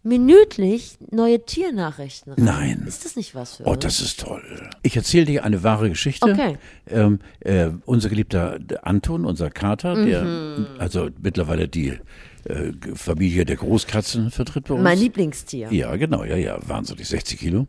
minütlich 0.05 0.97
neue 1.11 1.43
Tiernachrichten 1.43 2.33
rein. 2.33 2.43
Nein. 2.45 2.83
Ist 2.87 3.03
das 3.05 3.15
nicht 3.15 3.35
was 3.35 3.55
für 3.57 3.63
Oh, 3.65 3.71
uns? 3.71 3.79
das 3.83 3.99
ist 4.01 4.19
toll. 4.21 4.69
Ich 4.83 4.95
erzähle 4.95 5.25
dir 5.25 5.43
eine 5.43 5.63
wahre 5.63 5.89
Geschichte. 5.89 6.29
Okay. 6.31 6.57
Ähm, 6.87 7.19
äh, 7.41 7.69
unser 7.85 8.09
geliebter 8.09 8.59
Anton, 8.83 9.25
unser 9.25 9.49
Kater, 9.49 9.95
der 10.05 10.23
Mhm. 10.23 10.65
also 10.77 11.09
mittlerweile 11.21 11.67
die 11.67 11.89
äh, 12.45 12.71
Familie 12.93 13.43
der 13.45 13.55
Großkatzen 13.55 14.29
vertritt 14.31 14.65
bei 14.67 14.75
uns. 14.75 14.83
Mein 14.83 14.99
Lieblingstier. 14.99 15.71
Ja, 15.71 15.95
genau, 15.95 16.23
ja, 16.23 16.35
ja, 16.35 16.57
wahnsinnig, 16.67 17.07
60 17.07 17.39
Kilo. 17.39 17.67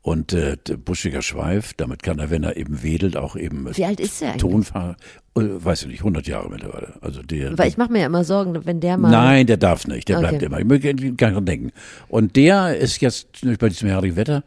Und 0.00 0.32
äh, 0.32 0.56
der 0.56 0.76
buschiger 0.76 1.22
Schweif, 1.22 1.74
damit 1.74 2.02
kann 2.02 2.18
er, 2.18 2.30
wenn 2.30 2.44
er 2.44 2.56
eben 2.56 2.82
wedelt, 2.82 3.16
auch 3.16 3.36
eben 3.36 3.76
Wie 3.76 3.84
alt 3.84 4.00
ist 4.00 4.22
er 4.22 4.28
eigentlich? 4.30 4.42
Tonfahr, 4.42 4.96
äh, 5.36 5.40
weiß 5.40 5.82
ich 5.82 5.88
nicht, 5.88 6.00
100 6.00 6.26
Jahre 6.26 6.48
mittlerweile. 6.48 6.94
Also 7.00 7.22
der, 7.22 7.58
Weil 7.58 7.68
ich 7.68 7.76
mache 7.76 7.92
mir 7.92 8.00
ja 8.00 8.06
immer 8.06 8.24
Sorgen, 8.24 8.64
wenn 8.64 8.80
der 8.80 8.96
mal. 8.96 9.10
Nein, 9.10 9.46
der 9.46 9.56
darf 9.56 9.86
nicht. 9.86 10.08
Der 10.08 10.18
bleibt 10.18 10.36
Okay. 10.36 10.46
immer. 10.46 10.60
Ich 10.60 10.64
möchte 10.66 10.94
gar 10.94 11.28
nicht 11.28 11.36
dran 11.36 11.46
denken. 11.46 11.72
Und 12.08 12.36
der 12.36 12.76
ist 12.76 13.00
jetzt 13.00 13.28
bei 13.58 13.68
diesem 13.68 13.88
herrlichen 13.88 14.16
Wetter, 14.16 14.44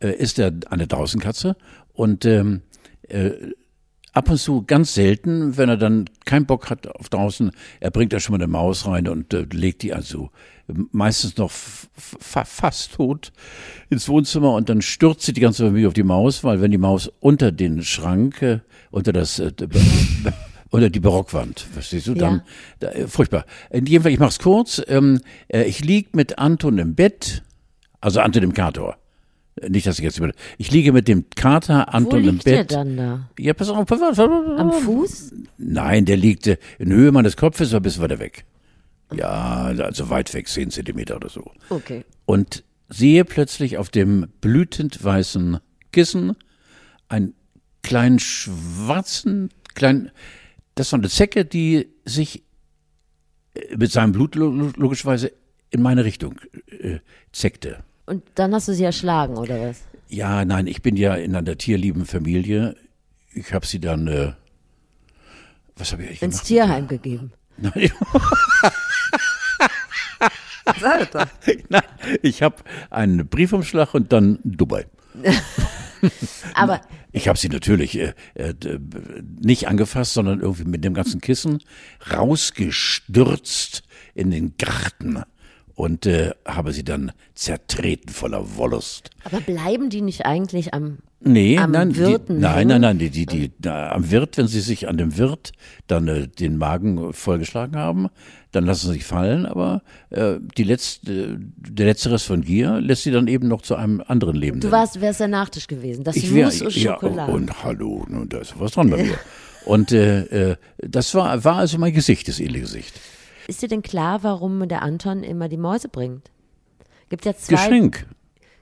äh, 0.00 0.12
ist 0.12 0.38
er 0.38 0.52
eine 0.68 0.86
Draußenkatze 0.86 1.56
und 1.94 2.24
ähm, 2.26 2.62
äh, 3.08 3.30
ab 4.12 4.28
und 4.30 4.38
zu 4.38 4.64
ganz 4.64 4.94
selten, 4.94 5.56
wenn 5.56 5.68
er 5.68 5.76
dann 5.76 6.06
keinen 6.24 6.46
Bock 6.46 6.68
hat 6.70 6.86
auf 6.88 7.08
draußen, 7.08 7.50
er 7.80 7.90
bringt 7.90 8.12
da 8.12 8.20
schon 8.20 8.32
mal 8.34 8.42
eine 8.42 8.50
Maus 8.52 8.86
rein 8.86 9.08
und 9.08 9.32
äh, 9.34 9.46
legt 9.52 9.82
die 9.82 9.92
also 9.94 10.30
meistens 10.92 11.36
noch 11.36 11.50
fast 11.50 12.94
tot 12.94 13.32
ins 13.88 14.08
Wohnzimmer 14.08 14.54
und 14.54 14.68
dann 14.68 14.82
stürzt 14.82 15.22
sie 15.22 15.32
die 15.32 15.40
ganze 15.40 15.64
Familie 15.64 15.88
auf 15.88 15.94
die 15.94 16.02
Maus, 16.02 16.44
weil 16.44 16.60
wenn 16.60 16.70
die 16.70 16.78
Maus 16.78 17.10
unter 17.20 17.52
den 17.52 17.82
Schrank, 17.82 18.42
äh, 18.42 18.60
unter 18.90 19.12
das 19.12 19.38
äh, 19.38 19.52
unter 20.70 20.90
die 20.90 21.00
Barockwand, 21.00 21.60
verstehst 21.60 22.06
du? 22.06 22.14
Dann 22.14 22.42
da, 22.78 22.90
äh, 22.90 23.06
furchtbar. 23.06 23.44
In 23.70 23.86
jedem 23.86 24.02
Fall, 24.04 24.12
ich 24.12 24.18
mach's 24.18 24.38
kurz. 24.38 24.82
Ähm, 24.88 25.20
äh, 25.48 25.64
ich 25.64 25.84
lieg 25.84 26.14
mit 26.14 26.38
Anton 26.38 26.78
im 26.78 26.94
Bett, 26.94 27.42
also 28.00 28.20
Anton 28.20 28.42
im 28.44 28.52
Kater. 28.54 28.96
Äh, 29.60 29.68
Nicht, 29.70 29.86
dass 29.86 29.98
ich 29.98 30.04
jetzt 30.04 30.18
über. 30.18 30.30
Ich 30.58 30.70
liege 30.70 30.92
mit 30.92 31.08
dem 31.08 31.24
Kater 31.34 31.92
Anton 31.92 32.20
im 32.20 32.34
liegt 32.34 32.46
der 32.46 32.56
Bett. 32.58 32.72
dann 32.72 32.96
da? 32.96 33.28
Ja, 33.38 33.52
pass 33.54 33.68
auf. 33.68 33.90
Am 33.90 34.72
Fuß? 34.72 35.34
Nein, 35.58 36.04
der 36.04 36.16
liegt 36.16 36.46
äh, 36.46 36.56
in 36.78 36.92
Höhe 36.92 37.12
meines 37.12 37.36
Kopfes, 37.36 37.70
aber 37.70 37.80
ein 37.80 37.82
bisschen 37.82 38.02
weiter 38.02 38.18
weg. 38.18 38.44
Ja, 39.12 39.64
also 39.78 40.08
weit 40.10 40.32
weg, 40.34 40.48
zehn 40.48 40.70
Zentimeter 40.70 41.16
oder 41.16 41.28
so. 41.28 41.50
Okay. 41.68 42.04
Und 42.26 42.62
sehe 42.88 43.24
plötzlich 43.24 43.76
auf 43.78 43.88
dem 43.90 44.28
blütend 44.40 45.02
weißen 45.02 45.58
Kissen 45.92 46.36
einen 47.08 47.34
kleinen 47.82 48.18
schwarzen, 48.18 49.50
kleinen, 49.74 50.10
das 50.74 50.92
war 50.92 50.98
eine 51.00 51.08
Zecke, 51.08 51.44
die 51.44 51.88
sich 52.04 52.42
äh, 53.54 53.76
mit 53.76 53.90
seinem 53.90 54.12
Blut 54.12 54.34
lo- 54.34 54.50
lo- 54.50 54.72
logischerweise 54.76 55.32
in 55.70 55.82
meine 55.82 56.04
Richtung 56.04 56.36
äh, 56.68 56.98
zeckte. 57.32 57.82
Und 58.06 58.22
dann 58.34 58.54
hast 58.54 58.68
du 58.68 58.74
sie 58.74 58.84
erschlagen, 58.84 59.36
oder 59.36 59.60
was? 59.68 59.82
Ja, 60.08 60.44
nein, 60.44 60.66
ich 60.66 60.82
bin 60.82 60.96
ja 60.96 61.14
in 61.14 61.34
einer 61.36 61.56
tierlieben 61.56 62.04
Familie. 62.06 62.76
Ich 63.32 63.52
habe 63.54 63.64
sie 63.66 63.78
dann, 63.80 64.08
äh, 64.08 64.32
was 65.76 65.92
habe 65.92 66.02
ich 66.02 66.20
Ins 66.22 66.36
gemacht? 66.38 66.46
Tierheim 66.46 66.88
gegeben. 66.88 67.32
Nein, 67.62 67.90
Sag 70.78 71.10
doch. 71.12 71.26
nein, 71.68 71.82
ich 72.22 72.42
habe 72.42 72.56
einen 72.90 73.26
Briefumschlag 73.26 73.94
und 73.94 74.12
dann 74.12 74.38
Dubai. 74.44 74.86
Aber 76.54 76.80
Ich 77.12 77.28
habe 77.28 77.38
sie 77.38 77.48
natürlich 77.48 77.98
äh, 77.98 78.14
äh, 78.34 78.54
nicht 79.40 79.68
angefasst, 79.68 80.14
sondern 80.14 80.40
irgendwie 80.40 80.64
mit 80.64 80.84
dem 80.84 80.94
ganzen 80.94 81.20
Kissen 81.20 81.62
rausgestürzt 82.12 83.82
in 84.14 84.30
den 84.30 84.54
Garten 84.56 85.22
und 85.80 86.04
äh, 86.04 86.32
habe 86.46 86.72
sie 86.72 86.84
dann 86.84 87.12
zertreten 87.34 88.10
voller 88.10 88.56
Wollust. 88.56 89.10
Aber 89.24 89.40
bleiben 89.40 89.88
die 89.88 90.02
nicht 90.02 90.26
eigentlich 90.26 90.74
am. 90.74 90.98
Nee, 91.22 91.58
Am 91.58 91.70
nein, 91.70 91.96
Wirten 91.96 92.36
die, 92.36 92.40
nein, 92.40 92.68
nein, 92.68 92.80
nein, 92.80 92.98
die, 92.98 93.10
die, 93.10 93.26
die, 93.26 93.52
da, 93.58 93.92
am 93.92 94.10
Wirt, 94.10 94.38
wenn 94.38 94.46
sie 94.46 94.60
sich 94.60 94.88
an 94.88 94.96
dem 94.96 95.18
Wirt 95.18 95.52
dann 95.86 96.08
äh, 96.08 96.28
den 96.28 96.56
Magen 96.56 97.12
vollgeschlagen 97.12 97.76
haben, 97.76 98.08
dann 98.52 98.64
lassen 98.64 98.86
sie 98.86 98.94
sich 98.94 99.04
fallen, 99.04 99.44
aber 99.44 99.82
äh, 100.08 100.36
die 100.56 100.64
letzte, 100.64 101.38
der 101.38 101.86
letzte 101.86 102.10
Rest 102.10 102.24
von 102.24 102.40
Gier 102.40 102.80
lässt 102.80 103.02
sie 103.02 103.10
dann 103.10 103.28
eben 103.28 103.48
noch 103.48 103.60
zu 103.60 103.74
einem 103.74 104.02
anderen 104.06 104.34
Leben. 104.34 104.60
Du 104.60 104.70
warst, 104.70 105.00
wärst 105.02 105.20
der 105.20 105.28
Nachtisch 105.28 105.66
gewesen. 105.66 106.04
Das 106.04 106.16
ich 106.16 106.34
wär, 106.34 106.46
Mousse 106.46 106.66
au 106.66 106.70
ja, 106.70 106.94
Chocolat. 106.94 107.28
und 107.28 107.64
hallo, 107.64 108.06
nun, 108.08 108.28
da 108.28 108.38
ist 108.38 108.58
was 108.58 108.72
dran 108.72 108.88
bei 108.88 109.02
mir. 109.02 109.18
Und 109.66 109.92
äh, 109.92 110.52
äh, 110.52 110.56
das 110.78 111.14
war, 111.14 111.44
war 111.44 111.56
also 111.56 111.76
mein 111.76 111.92
Gesicht, 111.92 112.28
das 112.28 112.40
edle 112.40 112.60
Gesicht. 112.60 112.98
Ist 113.50 113.62
dir 113.62 113.68
denn 113.68 113.82
klar, 113.82 114.22
warum 114.22 114.68
der 114.68 114.82
Anton 114.82 115.24
immer 115.24 115.48
die 115.48 115.56
Mäuse 115.56 115.88
bringt? 115.88 116.30
Gibt 117.08 117.24
ja 117.24 117.34
zwei. 117.34 117.56
Geschenk. 117.56 118.06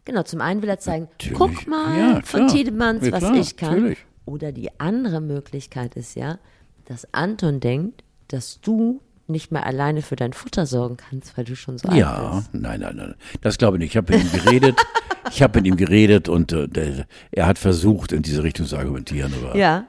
Genau, 0.06 0.22
zum 0.22 0.40
einen 0.40 0.62
will 0.62 0.70
er 0.70 0.78
zeigen, 0.78 1.08
Natürlich. 1.10 1.38
guck 1.38 1.66
mal 1.66 1.98
Ja, 1.98 2.20
von. 2.24 2.48
Tiedemanns, 2.48 3.04
Ja, 3.04 3.12
was 3.12 3.18
klar, 3.20 3.34
ich 3.36 3.56
kann. 3.56 3.74
natürlich. 3.74 3.98
Oder 4.24 4.52
die 4.52 4.80
andere 4.80 5.20
Möglichkeit 5.20 5.94
ist 5.94 6.14
ja, 6.16 6.38
dass 6.86 7.06
Anton 7.12 7.60
denkt, 7.60 8.02
dass 8.28 8.62
du 8.62 9.02
nicht 9.26 9.52
mehr 9.52 9.66
alleine 9.66 10.00
für 10.00 10.16
dein 10.16 10.32
Futter 10.32 10.64
sorgen 10.64 10.96
kannst, 10.96 11.36
weil 11.36 11.44
du 11.44 11.54
schon 11.54 11.76
so 11.76 11.88
alt 11.90 11.98
Ja, 11.98 12.36
bist. 12.36 12.54
nein, 12.54 12.80
nein, 12.80 12.96
nein. 12.96 13.14
Das 13.42 13.58
glaube 13.58 13.76
ich 13.76 13.80
nicht. 13.80 13.90
Ich 13.90 13.96
habe 13.98 14.14
mit 14.16 14.24
ihm 14.24 14.32
geredet. 14.32 14.80
ich 15.30 15.42
habe 15.42 15.58
mit 15.58 15.66
ihm 15.66 15.76
geredet 15.76 16.30
und 16.30 16.50
äh, 16.52 16.66
der, 16.66 17.06
er 17.30 17.46
hat 17.46 17.58
versucht, 17.58 18.12
in 18.12 18.22
diese 18.22 18.42
Richtung 18.42 18.64
zu 18.64 18.78
argumentieren. 18.78 19.34
Aber 19.34 19.54
Ja. 19.54 19.84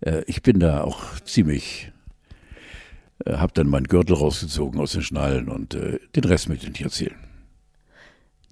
äh, 0.00 0.22
ich 0.26 0.40
bin 0.40 0.58
da 0.58 0.82
auch 0.84 1.02
ziemlich, 1.26 1.92
äh, 3.24 3.36
habe 3.36 3.52
dann 3.54 3.68
meinen 3.68 3.86
Gürtel 3.86 4.16
rausgezogen 4.16 4.80
aus 4.80 4.92
den 4.92 5.02
Schnallen 5.02 5.48
und 5.48 5.74
äh, 5.74 5.98
den 6.14 6.24
Rest 6.24 6.48
möchte 6.48 6.66
ich 6.66 6.72
nicht 6.72 6.82
erzählen. 6.82 7.16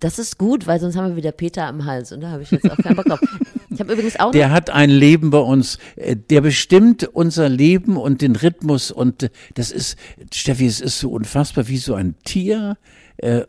Das 0.00 0.18
ist 0.18 0.36
gut, 0.36 0.66
weil 0.66 0.78
sonst 0.78 0.96
haben 0.96 1.08
wir 1.08 1.16
wieder 1.16 1.32
Peter 1.32 1.66
am 1.66 1.86
Hals 1.86 2.12
und 2.12 2.20
da 2.20 2.30
habe 2.30 2.42
ich 2.42 2.50
jetzt 2.50 2.70
auch 2.70 2.76
keinen 2.76 2.96
Bock 2.96 3.06
drauf. 3.06 3.20
Ich 3.68 3.80
habe 3.80 3.92
übrigens 3.92 4.18
auch 4.18 4.30
Der 4.30 4.52
hat 4.52 4.70
ein 4.70 4.88
Leben 4.88 5.28
bei 5.28 5.38
uns, 5.38 5.78
äh, 5.96 6.16
der 6.16 6.40
bestimmt 6.40 7.04
unser 7.04 7.50
Leben 7.50 7.98
und 7.98 8.22
den 8.22 8.34
Rhythmus 8.34 8.90
und 8.90 9.24
äh, 9.24 9.30
das 9.52 9.70
ist, 9.70 9.98
Steffi, 10.32 10.66
es 10.66 10.80
ist 10.80 10.98
so 10.98 11.10
unfassbar, 11.10 11.68
wie 11.68 11.76
so 11.76 11.94
ein 11.94 12.14
Tier 12.24 12.78
äh, 13.18 13.42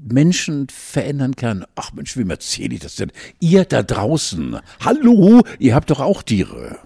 Menschen 0.00 0.68
verändern 0.68 1.34
kann. 1.34 1.64
Ach 1.74 1.92
Mensch, 1.92 2.16
wem 2.16 2.30
erzähle 2.30 2.74
ich 2.74 2.80
das 2.80 2.94
denn? 2.94 3.10
Ihr 3.40 3.64
da 3.64 3.82
draußen, 3.82 4.58
hallo, 4.78 5.42
ihr 5.58 5.74
habt 5.74 5.90
doch 5.90 5.98
auch 6.00 6.22
Tiere. 6.22 6.78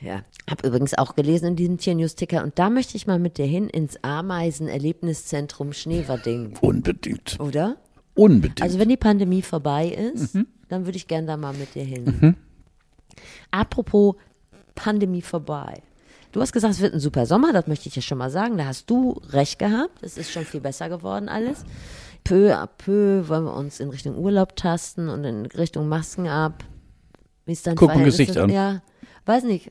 Ja, 0.00 0.22
habe 0.48 0.66
übrigens 0.66 0.94
auch 0.96 1.14
gelesen 1.16 1.46
in 1.48 1.56
diesem 1.56 1.78
Tiernews-Ticker 1.78 2.42
und 2.44 2.58
da 2.58 2.70
möchte 2.70 2.96
ich 2.96 3.06
mal 3.06 3.18
mit 3.18 3.36
dir 3.38 3.46
hin 3.46 3.68
ins 3.68 3.96
Ameisen-Erlebniszentrum 4.02 5.72
Schneverding, 5.72 6.54
Unbedingt, 6.60 7.38
oder? 7.40 7.76
unbedingt. 8.14 8.62
Also 8.62 8.78
wenn 8.78 8.88
die 8.88 8.96
Pandemie 8.96 9.42
vorbei 9.42 9.88
ist, 9.88 10.34
Mhm. 10.34 10.46
dann 10.68 10.86
würde 10.86 10.96
ich 10.96 11.06
gern 11.08 11.26
da 11.26 11.36
mal 11.36 11.52
mit 11.54 11.74
dir 11.74 11.84
hin. 11.84 12.36
Apropos 13.50 14.14
Pandemie 14.74 15.22
vorbei. 15.22 15.82
Du 16.32 16.40
hast 16.40 16.52
gesagt, 16.52 16.74
es 16.74 16.80
wird 16.80 16.92
ein 16.94 17.00
super 17.00 17.24
Sommer, 17.26 17.52
das 17.52 17.66
möchte 17.66 17.88
ich 17.88 17.94
dir 17.94 18.02
schon 18.02 18.18
mal 18.18 18.30
sagen. 18.30 18.58
Da 18.58 18.66
hast 18.66 18.90
du 18.90 19.20
recht 19.30 19.58
gehabt. 19.58 20.02
Es 20.02 20.18
ist 20.18 20.30
schon 20.30 20.44
viel 20.44 20.60
besser 20.60 20.88
geworden 20.88 21.28
alles. 21.28 21.64
Peu 22.24 22.52
à 22.54 22.66
peu 22.66 23.28
wollen 23.28 23.44
wir 23.44 23.54
uns 23.54 23.80
in 23.80 23.88
Richtung 23.88 24.16
Urlaub 24.18 24.56
tasten 24.56 25.08
und 25.08 25.24
in 25.24 25.46
Richtung 25.46 25.88
Masken 25.88 26.26
ab. 26.28 26.64
Wie 27.46 27.52
ist 27.52 27.66
dein 27.66 27.76
Guck 27.76 27.90
Verhältnis 27.90 28.16
Gesicht 28.18 28.36
an. 28.36 28.50
Ja, 28.50 28.82
weiß 29.24 29.44
nicht. 29.44 29.70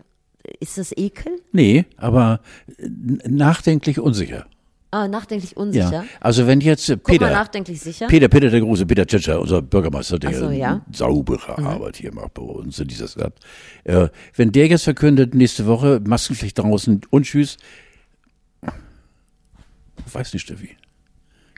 Ist 0.60 0.78
das 0.78 0.92
Ekel? 0.96 1.34
Nee, 1.52 1.86
aber 1.98 2.42
äh, 2.78 2.88
nachdenklich 3.28 4.00
unsicher. 4.00 4.46
Ah, 4.92 5.10
nachdenklich 5.10 5.58
unsicher. 5.58 5.92
Ja. 5.92 6.06
Also 6.22 6.48
wenn 6.48 6.62
jetzt 6.62 6.90
äh, 6.90 6.96
Guck 6.96 7.08
mal, 7.08 7.14
Peter, 7.14 7.32
nachdenklich 7.32 7.82
sicher. 7.82 8.08
Peter, 8.08 8.30
Peter 8.30 8.50
der 8.50 8.62
große, 8.62 8.86
Peter 8.86 9.06
Tschetscher, 9.06 9.42
unser 9.42 9.62
Bürgermeister, 9.62 10.18
der 10.20 10.34
so, 10.34 10.50
ja. 10.52 10.76
Mhm. 10.76 10.94
saubere 10.94 11.58
Arbeit 11.58 11.98
hier 11.98 12.14
macht 12.14 12.36
bei 12.36 12.44
uns 12.44 12.80
in 12.80 12.88
dieser 12.88 13.10
Stadt. 13.10 13.34
Äh, 13.84 14.08
wenn 14.36 14.54
der 14.54 14.68
jetzt 14.68 14.84
verkündet, 14.86 15.34
nächste 15.36 15.66
Woche 15.66 16.02
Maskenpflicht 16.06 16.58
draußen 16.58 17.02
und 17.10 17.24
tschüss, 17.24 17.58
weiß 20.14 20.34
nicht, 20.34 20.44
Steffi. 20.44 20.78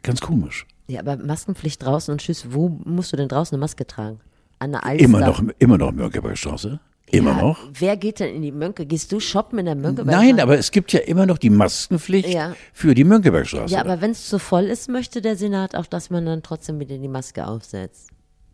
Ganz 0.02 0.22
komisch. 0.22 0.66
Ja, 0.88 1.02
aber 1.02 1.18
Maskenpflicht 1.18 1.84
draußen 1.84 2.12
und 2.12 2.22
tschüss, 2.22 2.48
wo 2.50 2.70
musst 2.86 3.14
du 3.14 3.18
denn 3.18 3.28
draußen 3.28 3.56
eine 3.56 3.60
Maske 3.60 3.86
tragen? 3.86 4.20
An 4.60 4.72
der 4.72 4.84
Alster. 4.84 5.04
Immer 5.04 5.20
noch, 5.20 5.44
immer 5.60 5.78
noch 5.78 5.92
Mönckebergstraße. 5.92 6.80
Immer 7.10 7.32
Ja, 7.32 7.42
noch. 7.42 7.60
Wer 7.72 7.96
geht 7.96 8.20
denn 8.20 8.36
in 8.36 8.42
die 8.42 8.52
Mönke? 8.52 8.86
Gehst 8.86 9.12
du 9.14 9.20
shoppen 9.22 9.60
in 9.60 9.66
der 9.66 9.76
Mönke? 9.76 10.04
Nein, 10.04 10.40
aber 10.42 10.58
es 10.58 10.72
gibt 10.72 10.92
ja 10.92 11.00
immer 11.00 11.26
noch 11.26 11.38
die 11.38 11.50
Maskenpflicht 11.50 12.28
Ja. 12.30 12.54
für 12.74 12.94
die 12.96 13.06
Mönckebergstraße. 13.06 13.74
Ja, 13.74 13.80
aber 13.80 14.02
wenn 14.02 14.12
es 14.12 14.28
zu 14.28 14.40
voll 14.40 14.66
ist, 14.66 14.90
möchte 14.90 15.22
der 15.22 15.38
Senat 15.38 15.74
auch, 15.76 15.86
dass 15.86 16.10
man 16.10 16.26
dann 16.26 16.44
trotzdem 16.44 16.80
wieder 16.82 16.98
die 16.98 17.08
Maske 17.08 17.48
aufsetzt. 17.48 18.10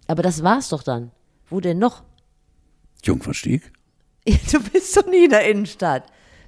Aber 0.08 0.22
das 0.22 0.44
war's 0.44 0.70
doch 0.70 0.84
dann. 0.84 1.10
Wo 1.50 1.60
denn 1.62 1.80
noch? 1.80 2.04
Jungfernstieg? 3.04 3.72
Ja, 4.28 4.36
du 4.52 4.60
bist 4.72 4.96
doch 4.96 5.08
nie 5.08 5.26
in 5.26 5.32
der 5.32 5.50
Innenstadt. 5.50 6.04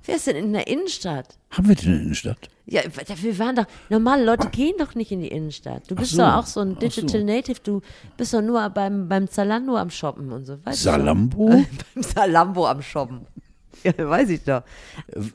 Wer 0.05 0.17
ist 0.17 0.27
denn 0.27 0.35
in 0.35 0.53
der 0.53 0.67
Innenstadt? 0.67 1.39
Haben 1.49 1.69
wir 1.69 1.75
denn 1.75 1.85
in 1.87 1.91
der 1.93 2.01
Innenstadt? 2.03 2.49
Ja, 2.67 2.81
wir 3.21 3.39
waren 3.39 3.55
doch, 3.55 3.65
normale 3.89 4.25
Leute 4.25 4.49
gehen 4.49 4.73
doch 4.79 4.95
nicht 4.95 5.11
in 5.11 5.21
die 5.21 5.27
Innenstadt. 5.27 5.83
Du 5.89 5.95
bist 5.95 6.11
so. 6.11 6.17
doch 6.17 6.33
auch 6.35 6.45
so 6.47 6.61
ein 6.61 6.79
Digital 6.79 7.19
so. 7.21 7.25
Native, 7.25 7.59
du 7.63 7.81
bist 8.17 8.33
doch 8.33 8.41
nur 8.41 8.67
beim, 8.71 9.07
beim 9.07 9.27
Zalando 9.27 9.77
am 9.77 9.91
Shoppen 9.91 10.31
und 10.31 10.45
so. 10.45 10.57
Weißt 10.65 10.81
Salambo? 10.83 11.49
Doch. 11.49 11.65
beim 11.93 12.03
Salambo 12.03 12.67
am 12.67 12.81
Shoppen. 12.81 13.27
Ja, 13.83 13.93
weiß 14.09 14.29
ich 14.29 14.41
doch. 14.43 14.63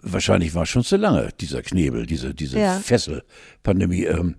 Wahrscheinlich 0.03 0.55
war 0.55 0.64
es 0.64 0.71
schon 0.71 0.83
zu 0.83 0.97
lange, 0.97 1.29
dieser 1.40 1.62
Knebel, 1.62 2.05
diese, 2.05 2.35
diese 2.35 2.59
Ja. 2.59 2.81
Fesselpandemie. 2.81 4.05
Ähm, 4.07 4.35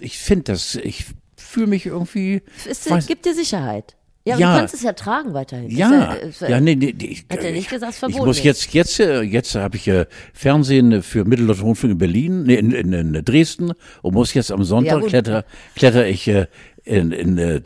ich 0.00 0.18
finde 0.18 0.52
das, 0.52 0.76
ich 0.76 1.04
fühle 1.36 1.66
mich 1.66 1.84
irgendwie. 1.84 2.40
Es 2.66 2.88
weiß- 2.88 3.06
gibt 3.06 3.26
dir 3.26 3.34
Sicherheit. 3.34 3.96
Ja, 4.26 4.34
und 4.36 4.40
Ja. 4.40 4.52
du 4.54 4.58
kannst 4.60 4.74
es 4.74 4.82
ja 4.82 4.92
tragen 4.94 5.34
weiterhin. 5.34 5.68
Ja, 5.68 6.14
Ist 6.14 6.40
ja, 6.40 6.58
nee, 6.58 6.74
nee, 6.74 6.94
nee, 6.98 7.04
ich, 7.06 7.26
Hat 7.30 7.44
er 7.44 7.52
nicht 7.52 7.64
ich- 7.64 7.68
gesagt, 7.68 7.90
es 7.90 7.96
Ich 7.96 8.00
verboten 8.00 8.24
muss 8.26 8.38
ist. 8.38 8.44
jetzt, 8.44 8.72
jetzt, 8.72 8.98
äh, 9.00 9.20
jetzt 9.20 9.54
habe 9.54 9.76
ich 9.76 9.86
äh, 9.86 10.06
Fernsehen 10.32 11.02
für 11.02 11.24
Mitteldeutschen 11.26 11.64
Rundfunk 11.66 11.92
in 11.92 11.98
Berlin, 11.98 12.42
nee, 12.44 12.54
in, 12.54 12.70
in, 12.72 12.92
in 12.94 13.12
Dresden 13.24 13.72
und 14.00 14.14
muss 14.14 14.32
jetzt 14.32 14.50
am 14.50 14.60
Ja, 14.60 14.64
Sonntag 14.64 15.00
gut. 15.00 15.10
kletter, 15.10 15.44
kletter 15.76 16.06
ich 16.08 16.26
äh, 16.28 16.46
in, 16.84 17.12
in, 17.12 17.36
äh, 17.38 17.60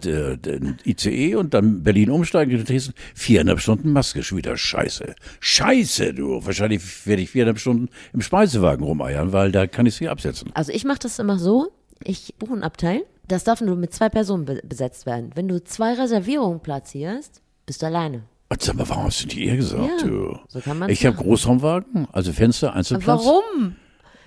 in 0.47 0.77
ICE 0.85 1.37
und 1.37 1.55
dann 1.55 1.85
Berlin 1.85 2.11
umsteigen 2.11 2.59
in 2.59 2.65
Dresden. 2.65 2.93
Viereinhalb 3.15 3.61
Stunden 3.61 3.93
Maske, 3.93 4.25
schon 4.25 4.39
wieder 4.39 4.57
Scheiße. 4.57 5.15
Scheiße, 5.39 6.13
du. 6.15 6.45
Wahrscheinlich 6.45 6.83
werde 7.07 7.23
ich 7.23 7.31
viereinhalb 7.31 7.61
Stunden 7.61 7.89
im 8.13 8.21
Speisewagen 8.21 8.85
rumeiern, 8.85 9.33
weil 9.33 9.53
da 9.53 9.69
kann 9.69 9.87
ich 9.87 9.95
sie 9.95 10.09
absetzen. 10.09 10.51
Also 10.55 10.73
ich 10.73 10.85
mache 10.85 10.99
das 11.01 11.19
immer 11.21 11.39
so, 11.39 11.71
ich 12.03 12.35
buche 12.39 12.55
ein 12.55 12.63
Abteil, 12.65 13.03
das 13.29 13.45
darf 13.45 13.61
nur 13.61 13.77
mit 13.77 13.93
zwei 13.95 14.09
Personen 14.09 14.45
be 14.45 14.61
besetzt 14.65 15.07
werden. 15.07 15.31
Wenn 15.35 15.49
du 15.49 15.63
zwei 15.63 15.95
Reservierungen 15.95 16.61
platzierst, 16.61 17.41
bist 17.67 17.83
du 17.83 17.87
alleine. 17.87 18.23
Und 18.51 18.63
sag 18.63 18.77
mal, 18.77 18.89
warum 18.89 19.05
hast 19.05 19.23
du 19.23 19.27
nicht 19.27 19.39
eher 19.39 19.57
gesagt? 19.57 20.01
Ja, 20.03 20.07
du? 20.09 20.39
so 20.49 20.61
kann 20.61 20.79
man's 20.79 20.93
ich 20.93 21.05
habe. 21.05 21.17
Großraumwagen, 21.17 22.09
also 22.13 22.33
Fenster, 22.33 22.73
Einzelplatz. 22.75 23.25
Warum? 23.25 23.77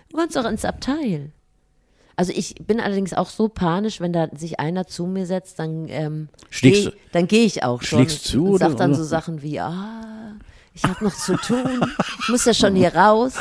Du 0.09 0.17
kannst 0.17 0.35
doch 0.35 0.45
ins 0.45 0.63
Abteil. 0.65 1.31
Also 2.15 2.33
ich 2.35 2.53
bin 2.55 2.79
allerdings 2.79 3.13
auch 3.13 3.29
so 3.29 3.47
panisch, 3.47 3.99
wenn 3.99 4.13
da 4.13 4.27
sich 4.35 4.59
einer 4.59 4.85
zu 4.85 5.07
mir 5.07 5.25
setzt, 5.25 5.57
dann 5.57 5.87
ähm, 5.89 6.29
Schlägst 6.51 6.83
geh, 6.83 6.89
du- 6.91 6.97
dann 7.13 7.27
gehe 7.27 7.45
ich 7.45 7.63
auch 7.63 7.81
schon 7.81 7.99
schlägst 7.99 8.25
zu 8.25 8.45
und 8.45 8.59
sag 8.59 8.75
dann 8.77 8.91
oder? 8.91 8.99
so 8.99 9.03
Sachen 9.05 9.41
wie, 9.41 9.59
ah, 9.59 10.35
ich 10.73 10.83
habe 10.83 11.03
noch 11.03 11.15
zu 11.15 11.35
tun, 11.37 11.81
ich 12.21 12.29
muss 12.29 12.45
ja 12.45 12.53
schon 12.53 12.75
hier 12.75 12.93
raus. 12.93 13.33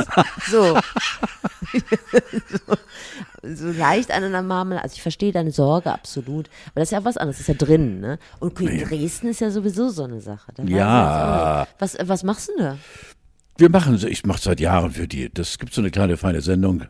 So. 0.50 0.78
so, 1.72 2.74
so 3.42 3.70
leicht 3.70 4.10
an 4.10 4.24
einer 4.24 4.42
Marmelade. 4.42 4.82
Also 4.82 4.94
ich 4.94 5.02
verstehe 5.02 5.32
deine 5.32 5.50
Sorge 5.50 5.92
absolut, 5.92 6.48
aber 6.66 6.80
das 6.80 6.88
ist 6.88 6.92
ja 6.92 7.00
auch 7.00 7.04
was 7.04 7.16
anderes, 7.16 7.38
das 7.38 7.48
ist 7.48 7.60
ja 7.60 7.66
drin, 7.66 8.00
ne? 8.00 8.18
Und 8.38 8.58
in 8.60 8.80
Dresden 8.80 9.28
ist 9.28 9.40
ja 9.40 9.50
sowieso 9.50 9.88
so 9.88 10.04
eine 10.04 10.20
Sache. 10.20 10.52
Da 10.54 10.62
Ja. 10.64 11.66
Was, 11.78 11.96
was 12.00 12.22
machst 12.22 12.48
du 12.48 12.56
denn 12.56 12.64
da? 12.64 12.78
Wir 13.56 13.70
machen, 13.70 13.98
ich 14.08 14.24
mache 14.24 14.40
seit 14.40 14.60
Jahren 14.60 14.92
für 14.92 15.06
die. 15.06 15.32
Das 15.32 15.58
gibt 15.58 15.74
so 15.74 15.82
eine 15.82 15.90
kleine 15.90 16.16
feine 16.16 16.40
Sendung. 16.40 16.84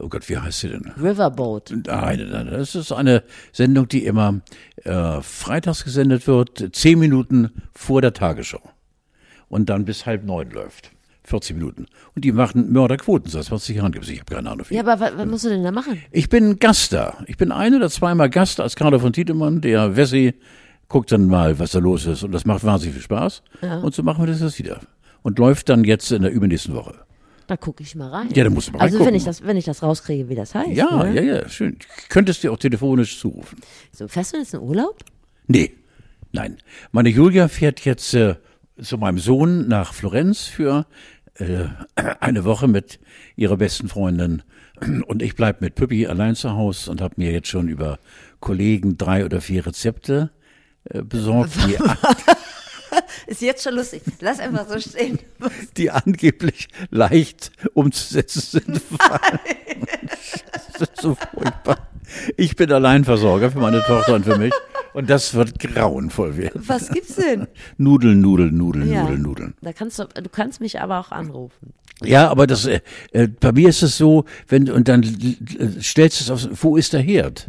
Oh 0.00 0.08
Gott, 0.08 0.28
wie 0.28 0.38
heißt 0.38 0.60
sie 0.60 0.68
denn? 0.68 0.92
Riverboat. 0.96 1.70
Nein, 1.70 1.84
nein, 1.86 2.30
nein. 2.30 2.50
Das 2.50 2.74
ist 2.74 2.92
eine 2.92 3.24
Sendung, 3.52 3.88
die 3.88 4.06
immer 4.06 4.40
äh, 4.84 5.20
freitags 5.20 5.84
gesendet 5.84 6.26
wird, 6.26 6.74
zehn 6.74 6.98
Minuten 6.98 7.62
vor 7.74 8.00
der 8.00 8.12
Tagesschau. 8.12 8.62
Und 9.48 9.68
dann 9.70 9.84
bis 9.84 10.06
halb 10.06 10.24
neun 10.24 10.50
läuft. 10.50 10.92
40 11.28 11.56
Minuten. 11.56 11.86
Und 12.14 12.24
die 12.24 12.32
machen 12.32 12.72
Mörderquoten, 12.72 13.30
seit 13.30 13.44
20 13.44 13.76
Jahren 13.76 13.92
gibt 13.92 14.04
es. 14.04 14.10
Ich 14.10 14.20
habe 14.20 14.34
keine 14.34 14.50
Ahnung. 14.50 14.66
Wie. 14.68 14.74
Ja, 14.74 14.80
aber 14.80 15.00
was, 15.00 15.16
was 15.16 15.26
musst 15.26 15.44
du 15.44 15.48
denn 15.50 15.62
da 15.62 15.70
machen? 15.70 16.02
Ich 16.10 16.28
bin 16.28 16.58
Gast 16.58 16.92
da. 16.92 17.18
Ich 17.26 17.36
bin 17.36 17.52
ein 17.52 17.74
oder 17.74 17.90
zweimal 17.90 18.30
Gast 18.30 18.60
als 18.60 18.76
Carlo 18.76 18.98
von 18.98 19.12
Tiedemann. 19.12 19.60
Der 19.60 19.96
Wessi 19.96 20.34
guckt 20.88 21.12
dann 21.12 21.26
mal, 21.26 21.58
was 21.58 21.72
da 21.72 21.78
los 21.78 22.06
ist. 22.06 22.22
Und 22.22 22.32
das 22.32 22.44
macht 22.44 22.64
wahnsinnig 22.64 22.94
viel 22.94 23.02
Spaß. 23.02 23.42
Und 23.82 23.94
so 23.94 24.02
machen 24.02 24.22
wir 24.22 24.26
das 24.26 24.40
jetzt 24.40 24.58
wieder. 24.58 24.80
Und 25.22 25.38
läuft 25.38 25.68
dann 25.68 25.84
jetzt 25.84 26.10
in 26.10 26.22
der 26.22 26.30
übernächsten 26.30 26.74
Woche. 26.74 26.94
Da 27.48 27.56
gucke 27.56 27.82
ich 27.82 27.94
mal 27.94 28.10
rein. 28.10 28.28
Ja, 28.34 28.44
da 28.44 28.50
musst 28.50 28.68
du 28.68 28.72
mal 28.72 28.80
Also 28.80 29.04
wenn 29.04 29.14
ich 29.14 29.24
das, 29.24 29.42
wenn 29.42 29.56
ich 29.56 29.64
das 29.64 29.82
rauskriege, 29.82 30.28
wie 30.28 30.34
das 30.34 30.54
heißt. 30.54 30.70
Ja, 30.70 31.04
ne? 31.04 31.14
ja, 31.14 31.22
ja, 31.22 31.48
schön. 31.48 31.78
Könntest 32.10 32.44
du 32.44 32.52
auch 32.52 32.58
telefonisch 32.58 33.18
zurufen. 33.18 33.60
So, 33.90 34.06
fährst 34.06 34.34
du 34.34 34.38
jetzt 34.38 34.52
in 34.52 34.60
Urlaub? 34.60 34.98
Nee, 35.46 35.72
nein. 36.32 36.58
Meine 36.92 37.08
Julia 37.08 37.48
fährt 37.48 37.80
jetzt 37.86 38.12
äh, 38.12 38.34
zu 38.82 38.98
meinem 38.98 39.18
Sohn 39.18 39.66
nach 39.66 39.94
Florenz 39.94 40.44
für 40.44 40.86
eine 42.20 42.44
Woche 42.44 42.68
mit 42.68 42.98
ihrer 43.36 43.56
besten 43.56 43.88
Freundin. 43.88 44.42
Und 45.06 45.22
ich 45.22 45.36
bleib 45.36 45.60
mit 45.60 45.74
Püppi 45.74 46.06
allein 46.06 46.34
zu 46.34 46.52
Hause 46.52 46.90
und 46.90 47.00
habe 47.00 47.14
mir 47.16 47.32
jetzt 47.32 47.48
schon 47.48 47.68
über 47.68 47.98
Kollegen 48.40 48.96
drei 48.96 49.24
oder 49.24 49.40
vier 49.40 49.66
Rezepte 49.66 50.30
äh, 50.84 51.02
besorgt, 51.02 51.52
die, 51.66 51.76
Ist 53.26 53.42
jetzt 53.42 53.62
schon 53.62 53.74
lustig. 53.74 54.02
Lass 54.20 54.40
einfach 54.40 54.66
so 54.68 54.78
stehen. 54.80 55.18
die 55.76 55.90
angeblich 55.90 56.68
leicht 56.90 57.52
umzusetzen 57.74 58.40
sind. 58.40 58.82
das 60.72 60.88
ist 60.88 61.00
so 61.00 61.14
furchtbar. 61.14 61.88
Ich 62.36 62.56
bin 62.56 62.72
Alleinversorger 62.72 63.50
für 63.50 63.58
meine 63.58 63.82
Tochter 63.82 64.14
und 64.14 64.24
für 64.24 64.38
mich. 64.38 64.52
Und 64.98 65.08
das 65.08 65.32
wird 65.32 65.60
grauenvoll 65.60 66.36
werden. 66.36 66.60
Was 66.66 66.88
gibt's 66.88 67.14
denn? 67.14 67.46
Nudeln, 67.76 68.20
Nudeln, 68.20 68.56
Nudeln, 68.56 68.88
Nudeln, 68.88 69.22
Nudeln. 69.22 69.54
Da 69.62 69.72
kannst 69.72 70.00
du, 70.00 70.06
du 70.06 70.28
kannst 70.28 70.60
mich 70.60 70.80
aber 70.80 70.98
auch 70.98 71.12
anrufen. 71.12 71.72
Ja, 72.02 72.28
aber 72.28 72.48
das, 72.48 72.66
äh, 72.66 72.80
äh, 73.12 73.28
bei 73.28 73.52
mir 73.52 73.68
ist 73.68 73.84
es 73.84 73.96
so, 73.96 74.24
wenn, 74.48 74.68
und 74.68 74.88
dann 74.88 75.04
äh, 75.04 75.80
stellst 75.80 76.18
du 76.18 76.24
es 76.24 76.30
auf, 76.32 76.64
wo 76.64 76.76
ist 76.76 76.94
der 76.94 77.00
Herd? 77.00 77.48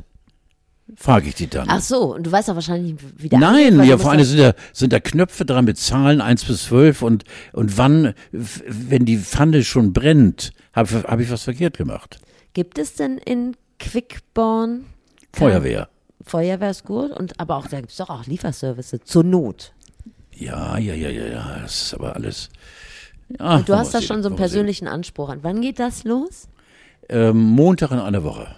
Frage 0.95 1.29
ich 1.29 1.33
die 1.33 1.47
dann. 1.47 1.65
Ach 1.71 1.81
so, 1.81 2.13
und 2.13 2.27
du 2.27 2.31
weißt 2.31 2.49
doch 2.49 2.53
wahrscheinlich, 2.53 2.97
wie 3.17 3.29
der 3.29 3.39
Nein, 3.39 3.73
angeht, 3.73 3.89
ja, 3.89 3.97
vor 3.97 4.11
allem 4.11 4.23
sind 4.23 4.39
da, 4.39 4.53
sind 4.71 4.93
da 4.93 4.99
Knöpfe 4.99 5.43
dran 5.43 5.65
mit 5.65 5.79
Zahlen 5.79 6.21
eins 6.21 6.45
bis 6.45 6.65
zwölf 6.65 7.01
und, 7.01 7.23
und 7.53 7.79
wann, 7.79 8.13
wenn 8.31 9.05
die 9.05 9.17
Pfanne 9.17 9.63
schon 9.63 9.91
brennt, 9.91 10.51
habe 10.73 11.01
hab 11.07 11.19
ich 11.19 11.31
was 11.31 11.45
verkehrt 11.45 11.79
gemacht. 11.79 12.19
Gibt 12.53 12.77
es 12.77 12.93
denn 12.93 13.17
in 13.17 13.57
Quickborn 13.79 14.85
Feuerwehr. 15.33 15.89
Feuerwehr 16.29 16.69
ist 16.71 16.85
gut 16.85 17.11
und 17.11 17.39
aber 17.39 17.57
auch 17.57 17.67
da 17.67 17.79
gibt's 17.81 17.97
doch 17.97 18.09
auch 18.09 18.25
Lieferservice 18.25 18.95
zur 19.03 19.23
Not. 19.23 19.73
Ja, 20.35 20.77
ja, 20.77 20.93
ja, 20.93 21.09
ja, 21.09 21.25
ja, 21.25 21.59
das 21.61 21.81
ist 21.81 21.93
aber 21.95 22.15
alles. 22.15 22.49
Ja, 23.37 23.57
Und 23.57 23.67
du 23.69 23.75
hast 23.75 23.93
da 23.93 24.01
schon 24.01 24.23
so 24.23 24.29
einen 24.29 24.37
wir 24.37 24.47
sehen. 24.47 24.53
persönlichen 24.53 24.87
Anspruch 24.87 25.29
an. 25.29 25.39
Wann 25.41 25.61
geht 25.61 25.79
das 25.79 26.03
los? 26.03 26.47
Ähm, 27.09 27.37
Montag 27.37 27.91
in 27.91 27.99
einer 27.99 28.23
Woche. 28.23 28.55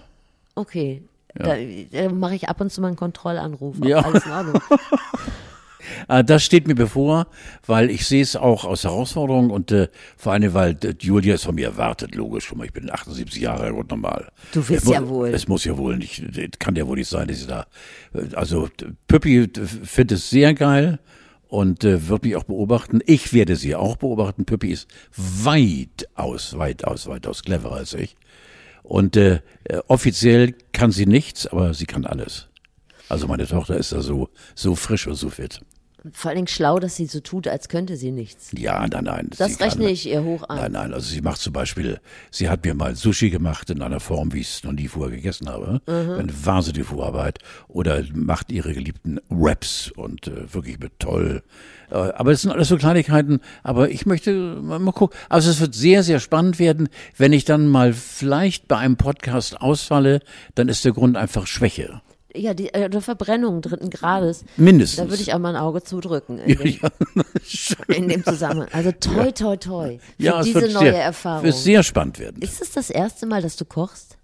Okay. 0.54 1.02
Da, 1.34 1.56
da 1.92 2.10
mache 2.10 2.34
ich 2.34 2.48
ab 2.48 2.60
und 2.60 2.70
zu 2.70 2.80
mal 2.82 2.88
einen 2.88 2.96
Kontrollanruf. 2.96 3.76
Ja. 3.84 4.00
Alles 4.00 4.26
in 4.26 4.32
Ordnung. 4.32 4.62
Äh, 6.08 6.22
Das 6.24 6.42
steht 6.44 6.66
mir 6.66 6.74
bevor, 6.74 7.26
weil 7.66 7.90
ich 7.90 8.06
sehe 8.06 8.22
es 8.22 8.36
auch 8.36 8.64
aus 8.64 8.84
Herausforderung 8.84 9.50
und 9.50 9.72
äh, 9.72 9.88
vor 10.16 10.32
allem, 10.32 10.54
weil 10.54 10.76
äh, 10.84 10.94
Julia 11.00 11.34
es 11.34 11.44
von 11.44 11.54
mir 11.54 11.66
erwartet, 11.66 12.14
logisch. 12.14 12.46
Guck 12.48 12.58
mal, 12.58 12.64
ich 12.64 12.72
bin 12.72 12.90
78 12.90 13.40
Jahre 13.42 13.64
alt 13.64 13.74
und 13.74 13.90
normal. 13.90 14.28
Du 14.52 14.62
mu- 14.84 14.92
ja 14.92 15.08
wohl. 15.08 15.28
Es 15.28 15.48
muss 15.48 15.64
ja 15.64 15.76
wohl 15.76 15.96
nicht, 15.96 16.22
kann 16.60 16.76
ja 16.76 16.86
wohl 16.86 16.96
nicht 16.98 17.08
sein, 17.08 17.28
dass 17.28 17.40
ich 17.40 17.46
da, 17.46 17.66
äh, 18.14 18.34
also 18.34 18.68
Püppi 19.08 19.48
findet 19.84 20.18
es 20.18 20.30
sehr 20.30 20.54
geil 20.54 20.98
und 21.48 21.84
äh, 21.84 22.08
wird 22.08 22.24
mich 22.24 22.36
auch 22.36 22.44
beobachten. 22.44 23.00
Ich 23.06 23.32
werde 23.34 23.56
sie 23.56 23.74
auch 23.74 23.96
beobachten. 23.96 24.44
Püppi 24.46 24.70
ist 24.72 24.88
weitaus, 25.16 26.56
weitaus, 26.58 27.06
weitaus 27.06 27.42
cleverer 27.42 27.76
als 27.76 27.94
ich. 27.94 28.16
Und 28.82 29.16
äh, 29.16 29.40
äh, 29.64 29.78
offiziell 29.88 30.54
kann 30.72 30.90
sie 30.90 31.06
nichts, 31.06 31.46
aber 31.46 31.72
sie 31.74 31.86
kann 31.86 32.04
alles. 32.04 32.48
Also 33.08 33.26
meine 33.28 33.46
Tochter 33.46 33.76
ist 33.76 33.92
da 33.92 34.00
so, 34.00 34.28
so 34.54 34.74
frisch 34.74 35.06
und 35.06 35.14
so 35.16 35.28
fit. 35.30 35.60
Vor 36.12 36.30
allen 36.30 36.36
Dingen 36.38 36.48
schlau, 36.48 36.80
dass 36.80 36.96
sie 36.96 37.06
so 37.06 37.20
tut, 37.20 37.46
als 37.46 37.68
könnte 37.68 37.96
sie 37.96 38.10
nichts. 38.10 38.50
Ja, 38.58 38.84
nein, 38.88 39.04
nein. 39.04 39.28
Das 39.38 39.60
rechne 39.60 39.84
kann- 39.84 39.92
ich 39.92 40.08
ihr 40.08 40.24
hoch 40.24 40.42
an. 40.48 40.56
Nein, 40.56 40.72
nein, 40.72 40.94
also 40.94 41.06
sie 41.08 41.20
macht 41.20 41.40
zum 41.40 41.52
Beispiel, 41.52 42.00
sie 42.32 42.48
hat 42.48 42.64
mir 42.64 42.74
mal 42.74 42.96
Sushi 42.96 43.30
gemacht 43.30 43.70
in 43.70 43.82
einer 43.82 44.00
Form, 44.00 44.32
wie 44.32 44.40
ich 44.40 44.48
es 44.48 44.64
noch 44.64 44.72
nie 44.72 44.88
vorher 44.88 45.14
gegessen 45.14 45.48
habe. 45.48 45.80
Mhm. 45.86 46.18
Eine 46.18 46.44
wahnsinnige 46.44 46.86
Vorarbeit. 46.86 47.38
Oder 47.68 48.02
macht 48.14 48.50
ihre 48.50 48.72
geliebten 48.74 49.20
Raps 49.30 49.92
und 49.94 50.26
äh, 50.26 50.52
wirklich 50.52 50.80
mit 50.80 50.98
toll. 50.98 51.44
Äh, 51.88 51.94
aber 51.94 52.32
es 52.32 52.42
sind 52.42 52.50
alles 52.50 52.66
so 52.66 52.78
Kleinigkeiten. 52.78 53.38
Aber 53.62 53.88
ich 53.88 54.04
möchte 54.04 54.32
mal, 54.60 54.80
mal 54.80 54.90
gucken. 54.90 55.16
Also 55.28 55.50
es 55.50 55.60
wird 55.60 55.72
sehr, 55.76 56.02
sehr 56.02 56.18
spannend 56.18 56.58
werden. 56.58 56.88
Wenn 57.16 57.32
ich 57.32 57.44
dann 57.44 57.68
mal 57.68 57.92
vielleicht 57.92 58.66
bei 58.66 58.78
einem 58.78 58.96
Podcast 58.96 59.60
ausfalle, 59.60 60.18
dann 60.56 60.68
ist 60.68 60.84
der 60.84 60.92
Grund 60.92 61.16
einfach 61.16 61.46
Schwäche. 61.46 62.00
Ja, 62.34 62.54
die 62.54 62.72
äh, 62.72 63.00
Verbrennung 63.00 63.60
dritten 63.62 63.90
Grades. 63.90 64.44
Mindestens. 64.56 64.96
Da 65.04 65.10
würde 65.10 65.22
ich 65.22 65.34
auch 65.34 65.38
mal 65.38 65.54
ein 65.54 65.60
Auge 65.60 65.82
zudrücken 65.82 66.38
in 66.38 66.56
dem, 66.58 66.78
in 67.88 68.08
dem 68.08 68.24
Zusammenhang. 68.24 68.68
Also 68.72 68.92
toi, 68.92 69.30
toi, 69.32 69.56
toi. 69.56 69.98
Für 69.98 70.22
Ja, 70.22 70.40
es 70.40 70.46
diese 70.46 70.60
neue 70.60 70.92
sehr, 70.92 71.02
Erfahrung. 71.04 71.44
wird 71.44 71.54
sehr 71.56 71.82
spannend 71.82 72.18
werden. 72.18 72.40
Ist 72.40 72.62
es 72.62 72.70
das 72.72 72.90
erste 72.90 73.26
Mal, 73.26 73.42
dass 73.42 73.56
du 73.56 73.64
kochst? 73.64 74.16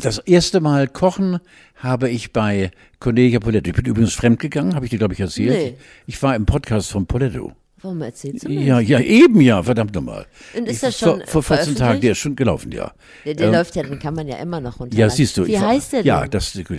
Das 0.00 0.18
erste 0.18 0.60
Mal 0.60 0.86
kochen 0.88 1.40
habe 1.76 2.10
ich 2.10 2.32
bei 2.32 2.70
Cornelia 3.00 3.40
Poletto. 3.40 3.70
Ich 3.70 3.76
bin 3.76 3.86
übrigens 3.86 4.12
fremdgegangen, 4.14 4.74
habe 4.74 4.84
ich 4.84 4.90
dir, 4.90 4.98
glaube 4.98 5.14
ich, 5.14 5.20
erzählt. 5.20 5.56
Nee. 5.56 5.76
Ich 6.06 6.22
war 6.22 6.36
im 6.36 6.44
Podcast 6.46 6.90
von 6.92 7.06
Poletto. 7.06 7.52
Warum 7.82 8.02
erzählst 8.02 8.44
du 8.44 8.48
mir? 8.50 8.60
Ja, 8.60 8.80
ja, 8.80 9.00
eben 9.00 9.40
ja, 9.40 9.62
verdammt 9.62 9.94
nochmal. 9.94 10.26
Und 10.56 10.68
ist 10.68 10.82
das 10.82 10.98
schon 10.98 11.20
vor, 11.26 11.42
vor 11.42 11.42
14 11.42 11.76
veröffentlicht? 11.76 11.78
Tagen, 11.78 12.00
der 12.02 12.12
ist 12.12 12.18
schon 12.18 12.36
gelaufen, 12.36 12.72
ja. 12.72 12.92
Der, 13.24 13.34
der 13.34 13.46
Ähm, 13.46 13.52
läuft 13.54 13.74
ja, 13.76 13.82
den 13.82 13.98
kann 13.98 14.14
man 14.14 14.28
ja 14.28 14.36
immer 14.36 14.60
noch 14.60 14.80
runter. 14.80 14.96
Ja, 14.96 15.08
siehst 15.08 15.36
du. 15.38 15.46
Wie 15.46 15.54
ich 15.54 15.60
heißt 15.60 15.92
der 15.94 16.00
denn? 16.00 16.06
Ja, 16.08 16.26
das 16.28 16.54
ist 16.54 16.70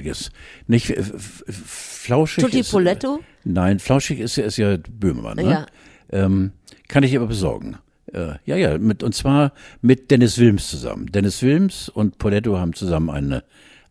nicht 0.67 0.89
äh, 0.91 1.03
flauschig. 1.47 2.43
Tutti 2.43 2.59
ist, 2.59 2.69
äh, 2.69 2.71
Poletto? 2.71 3.19
Nein, 3.43 3.79
flauschig 3.79 4.19
ist, 4.19 4.35
ja- 4.35 4.45
ist 4.45 4.57
ja 4.57 4.77
Böhmermann. 4.77 5.37
Ne? 5.37 5.43
Ja. 5.51 5.65
Ähm, 6.11 6.51
kann 6.87 7.03
ich 7.03 7.15
aber 7.15 7.27
besorgen. 7.27 7.77
Äh, 8.13 8.33
ja, 8.45 8.55
ja, 8.55 8.77
mit, 8.77 9.03
und 9.03 9.15
zwar 9.15 9.53
mit 9.81 10.11
Dennis 10.11 10.37
Wilms 10.37 10.69
zusammen. 10.69 11.07
Dennis 11.07 11.41
Wilms 11.41 11.89
und 11.89 12.17
Poletto 12.17 12.57
haben 12.59 12.73
zusammen 12.73 13.09
eine, 13.09 13.43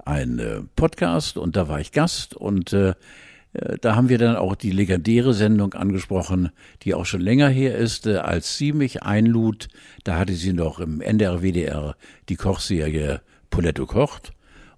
einen 0.05 0.69
Podcast 0.77 1.39
und 1.39 1.57
da 1.57 1.69
war 1.69 1.81
ich 1.81 1.93
Gast 1.93 2.35
und 2.35 2.73
äh, 2.73 2.91
äh, 2.91 2.95
da 3.81 3.97
haben 3.97 4.09
wir 4.09 4.19
dann 4.19 4.37
auch 4.37 4.55
die 4.55 4.71
legendäre 4.71 5.35
Sendung 5.35 5.75
angesprochen, 5.75 6.51
die 6.83 6.95
auch 6.95 7.05
schon 7.07 7.21
länger 7.21 7.49
her 7.49 7.77
ist, 7.77 8.07
äh, 8.07 8.17
als 8.17 8.57
sie 8.57 8.73
mich 8.73 9.03
einlud. 9.03 9.69
Da 10.05 10.19
hatte 10.19 10.35
sie 10.35 10.53
noch 10.53 10.79
im 10.79 11.01
NDR, 11.01 11.43
WDR 11.43 11.97
die 12.29 12.37
Kochserie 12.37 13.21
Poletto 13.51 13.87
kocht 13.87 14.33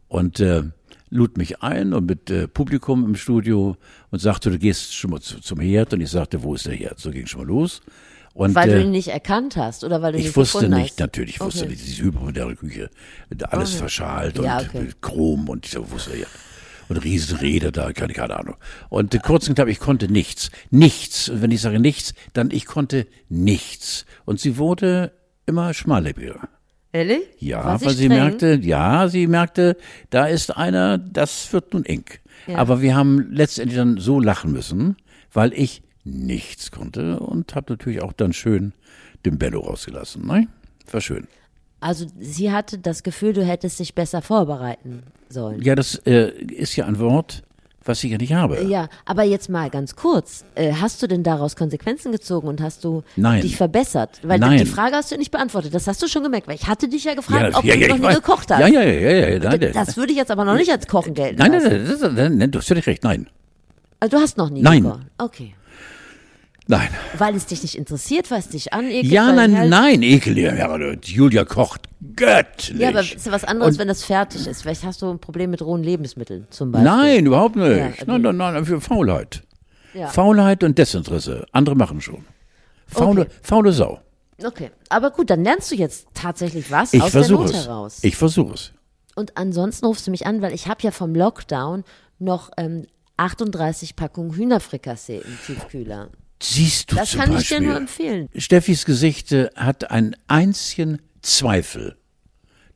und 0.08 0.40
äh, 0.40 0.62
lud 1.10 1.36
mich 1.36 1.62
ein 1.62 1.92
und 1.92 2.06
mit 2.06 2.30
äh, 2.30 2.48
Publikum 2.48 3.04
im 3.04 3.14
Studio 3.16 3.76
und 4.10 4.18
sagte, 4.20 4.50
du 4.50 4.58
gehst 4.58 4.94
schon 4.94 5.10
mal 5.10 5.20
zu, 5.20 5.40
zum 5.40 5.60
Herd 5.60 5.92
und 5.92 6.00
ich 6.00 6.10
sagte, 6.10 6.42
wo 6.42 6.54
ist 6.54 6.64
der 6.66 6.74
Herd? 6.74 6.98
So 6.98 7.10
ging 7.10 7.26
schon 7.26 7.42
mal 7.42 7.48
los. 7.48 7.82
Und, 8.32 8.54
Weil 8.54 8.70
äh, 8.70 8.74
du 8.76 8.82
ihn 8.84 8.90
nicht 8.92 9.08
erkannt 9.08 9.58
hast 9.58 9.84
oder 9.84 10.00
weil 10.00 10.12
du 10.12 10.18
ich 10.18 10.24
nicht 10.24 10.36
wusste 10.36 10.60
gefunden 10.60 10.80
nicht, 10.80 10.92
hast? 10.92 11.00
natürlich, 11.00 11.34
ich 11.34 11.40
wusste 11.42 11.60
Okay. 11.64 11.72
nicht, 11.72 11.86
diese 11.86 12.04
hypermoderne 12.04 12.56
Küche, 12.56 12.88
alles 13.50 13.74
verschalt 13.74 14.38
und 14.38 14.46
Ja, 14.46 14.60
okay. 14.60 14.80
mit 14.84 15.02
Chrom 15.02 15.50
und 15.50 15.66
ich 15.66 15.76
wusste 15.90 16.16
ja. 16.16 16.26
Und 16.92 17.04
Riesenräder 17.04 17.72
da, 17.72 17.90
keine, 17.94 18.12
keine 18.12 18.38
Ahnung. 18.38 18.56
Und 18.90 19.18
kurz 19.22 19.48
und 19.48 19.54
knapp, 19.54 19.68
ich 19.68 19.80
konnte 19.80 20.12
nichts. 20.12 20.50
Nichts. 20.70 21.30
Und 21.30 21.40
wenn 21.40 21.50
ich 21.50 21.62
sage 21.62 21.80
nichts, 21.80 22.12
dann 22.34 22.50
ich 22.50 22.66
konnte 22.66 23.06
nichts. 23.30 24.04
Und 24.26 24.40
sie 24.40 24.58
wurde 24.58 25.12
immer 25.46 25.72
schmallebiger. 25.72 26.50
Ehrlich? 26.92 27.22
Ja, 27.38 27.64
War 27.64 27.78
sie 27.78 27.86
weil 27.86 27.94
sie 27.94 28.08
merkte, 28.10 28.60
ja, 28.62 29.08
sie 29.08 29.26
merkte, 29.26 29.78
da 30.10 30.26
ist 30.26 30.54
einer, 30.54 30.98
das 30.98 31.50
wird 31.54 31.72
nun 31.72 31.86
eng. 31.86 32.04
Ja. 32.46 32.58
Aber 32.58 32.82
wir 32.82 32.94
haben 32.94 33.32
letztendlich 33.32 33.78
dann 33.78 33.96
so 33.96 34.20
lachen 34.20 34.52
müssen, 34.52 34.96
weil 35.32 35.54
ich 35.54 35.82
nichts 36.04 36.72
konnte 36.72 37.20
und 37.20 37.54
habe 37.54 37.72
natürlich 37.72 38.02
auch 38.02 38.12
dann 38.12 38.34
schön 38.34 38.74
den 39.24 39.38
Bello 39.38 39.60
rausgelassen. 39.60 40.26
Ne? 40.26 40.46
War 40.90 41.00
schön. 41.00 41.26
Also 41.82 42.06
sie 42.20 42.52
hatte 42.52 42.78
das 42.78 43.02
Gefühl, 43.02 43.32
du 43.32 43.44
hättest 43.44 43.78
dich 43.80 43.94
besser 43.94 44.22
vorbereiten 44.22 45.02
sollen. 45.28 45.60
Ja, 45.62 45.74
das 45.74 45.96
äh, 46.06 46.30
ist 46.30 46.76
ja 46.76 46.86
ein 46.86 46.98
Wort, 46.98 47.42
was 47.84 48.04
ich 48.04 48.12
ja 48.12 48.18
nicht 48.18 48.32
habe. 48.32 48.62
Ja, 48.62 48.88
aber 49.04 49.24
jetzt 49.24 49.48
mal 49.48 49.68
ganz 49.68 49.96
kurz. 49.96 50.44
Äh, 50.54 50.74
hast 50.74 51.02
du 51.02 51.08
denn 51.08 51.24
daraus 51.24 51.56
Konsequenzen 51.56 52.12
gezogen 52.12 52.46
und 52.46 52.60
hast 52.60 52.84
du 52.84 53.02
Nein. 53.16 53.42
dich 53.42 53.56
verbessert? 53.56 54.20
Weil 54.22 54.38
Nein. 54.38 54.58
die 54.58 54.66
Frage 54.66 54.94
hast 54.94 55.10
du 55.10 55.16
nicht 55.16 55.32
beantwortet. 55.32 55.74
Das 55.74 55.88
hast 55.88 56.00
du 56.00 56.06
schon 56.06 56.22
gemerkt, 56.22 56.46
weil 56.46 56.54
ich 56.54 56.68
hatte 56.68 56.88
dich 56.88 57.02
ja 57.02 57.14
gefragt, 57.14 57.52
ja, 57.52 57.58
ob 57.58 57.64
ja, 57.64 57.74
du 57.74 57.80
ja, 57.80 57.88
noch 57.88 57.98
nie 57.98 58.04
weiß. 58.04 58.14
gekocht 58.14 58.50
hast. 58.50 58.60
Ja, 58.60 58.68
ja, 58.68 58.82
ja, 58.82 59.10
ja, 59.10 59.28
ja 59.30 59.38
nein, 59.40 59.60
das, 59.60 59.72
das 59.72 59.96
würde 59.96 60.12
ich 60.12 60.18
jetzt 60.18 60.30
aber 60.30 60.44
noch 60.44 60.54
nicht 60.54 60.70
als 60.70 60.86
Kochen 60.86 61.14
gelten 61.14 61.38
nein, 61.38 61.50
nein, 61.50 61.62
nein, 61.62 62.14
nein, 62.14 62.36
nein, 62.38 62.50
du 62.50 62.60
hast 62.60 62.68
völlig 62.68 62.86
recht, 62.86 63.02
nein. 63.02 63.28
Also 63.98 64.16
du 64.16 64.22
hast 64.22 64.36
noch 64.36 64.50
nie 64.50 64.62
Nein. 64.62 64.82
gekocht. 64.82 65.00
Okay. 65.18 65.54
Nein. 66.68 66.88
Weil 67.18 67.34
es 67.34 67.46
dich 67.46 67.62
nicht 67.62 67.74
interessiert, 67.76 68.30
weil 68.30 68.38
es 68.38 68.48
dich 68.48 68.72
anekelt. 68.72 69.06
Ja, 69.06 69.32
nein, 69.32 69.56
halt- 69.56 69.68
nein, 69.70 70.02
ekel, 70.02 70.38
ja, 70.38 70.78
Julia 71.02 71.44
kocht 71.44 71.82
göttlich. 72.14 72.78
Ja, 72.78 72.90
aber 72.90 73.00
ist 73.00 73.26
ja 73.26 73.32
was 73.32 73.44
anderes, 73.44 73.74
Und- 73.74 73.80
wenn 73.80 73.88
das 73.88 74.04
fertig 74.04 74.46
ist. 74.46 74.62
Vielleicht 74.62 74.84
hast 74.84 75.02
du 75.02 75.10
ein 75.10 75.18
Problem 75.18 75.50
mit 75.50 75.60
rohen 75.60 75.82
Lebensmitteln 75.82 76.46
zum 76.50 76.70
Beispiel. 76.70 76.90
Nein, 76.90 77.26
überhaupt 77.26 77.56
nicht. 77.56 77.76
Ja, 77.76 77.86
okay. 77.88 78.04
Nein, 78.06 78.22
nein, 78.22 78.36
nein, 78.36 78.64
für 78.64 78.80
Faulheit. 78.80 79.42
Ja. 79.94 80.06
Faulheit 80.08 80.62
und 80.64 80.78
Desinteresse. 80.78 81.46
Andere 81.52 81.74
machen 81.74 82.00
schon. 82.00 82.24
Faule, 82.86 83.22
Okay. 83.22 83.30
faule 83.42 83.72
Sau. 83.72 84.00
Okay, 84.42 84.70
aber 84.88 85.10
gut, 85.10 85.30
dann 85.30 85.44
lernst 85.44 85.70
du 85.70 85.74
jetzt 85.76 86.06
tatsächlich 86.14 86.70
was 86.70 86.92
Ich 86.94 87.02
aus 87.02 87.12
der 87.12 87.28
Not 87.28 87.50
es. 87.50 87.66
heraus. 87.66 87.98
Ich 88.02 88.16
versuche 88.16 88.54
es. 88.54 88.72
Und 89.14 89.36
ansonsten 89.36 89.84
rufst 89.86 90.06
du 90.06 90.10
mich 90.10 90.26
an, 90.26 90.42
weil 90.42 90.54
ich 90.54 90.66
habe 90.68 90.80
ja 90.82 90.90
vom 90.90 91.14
Lockdown 91.14 91.84
noch 92.18 92.50
ähm, 92.56 92.86
38 93.18 93.94
Packungen 93.94 94.34
Hühnerfrikassee 94.34 95.18
im 95.18 95.38
Tiefkühler. 95.46 96.08
Siehst 96.42 96.90
du 96.92 96.96
Das 96.96 97.10
zum 97.10 97.20
kann 97.20 97.30
ich 97.30 97.36
Beispiel. 97.36 97.58
dir 97.60 97.66
nur 97.66 97.76
empfehlen. 97.76 98.28
Steffis 98.36 98.84
Gesicht 98.84 99.30
hat 99.54 99.90
ein 99.90 100.16
einzigen 100.26 101.00
Zweifel. 101.22 101.96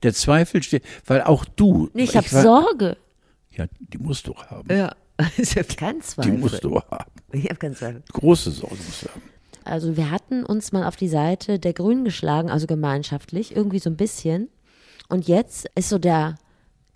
Der 0.02 0.14
Zweifel 0.14 0.62
steht, 0.62 0.84
weil 1.06 1.22
auch 1.22 1.44
du. 1.44 1.90
Nee, 1.94 2.04
ich 2.04 2.16
habe 2.16 2.28
Sorge. 2.28 2.96
Ja, 3.50 3.66
die 3.80 3.98
musst 3.98 4.26
du 4.26 4.34
haben. 4.36 4.68
Ja, 4.74 4.94
ich 5.36 5.56
habe 5.56 5.64
keinen 5.74 6.00
Die 6.00 6.06
Zweifel. 6.06 6.32
musst 6.34 6.62
du 6.62 6.80
haben. 6.80 7.10
Ich 7.32 7.44
habe 7.44 7.56
keinen 7.56 7.74
Zweifel. 7.74 8.02
Große 8.12 8.50
Sorge 8.50 8.76
musst 8.76 9.02
du 9.04 9.08
haben. 9.08 9.22
Also 9.64 9.96
wir 9.96 10.10
hatten 10.12 10.44
uns 10.44 10.70
mal 10.70 10.84
auf 10.86 10.94
die 10.94 11.08
Seite 11.08 11.58
der 11.58 11.72
Grünen 11.72 12.04
geschlagen, 12.04 12.50
also 12.50 12.66
gemeinschaftlich, 12.68 13.56
irgendwie 13.56 13.80
so 13.80 13.90
ein 13.90 13.96
bisschen. 13.96 14.48
Und 15.08 15.26
jetzt 15.26 15.66
ist 15.74 15.88
so 15.88 15.98
der, 15.98 16.36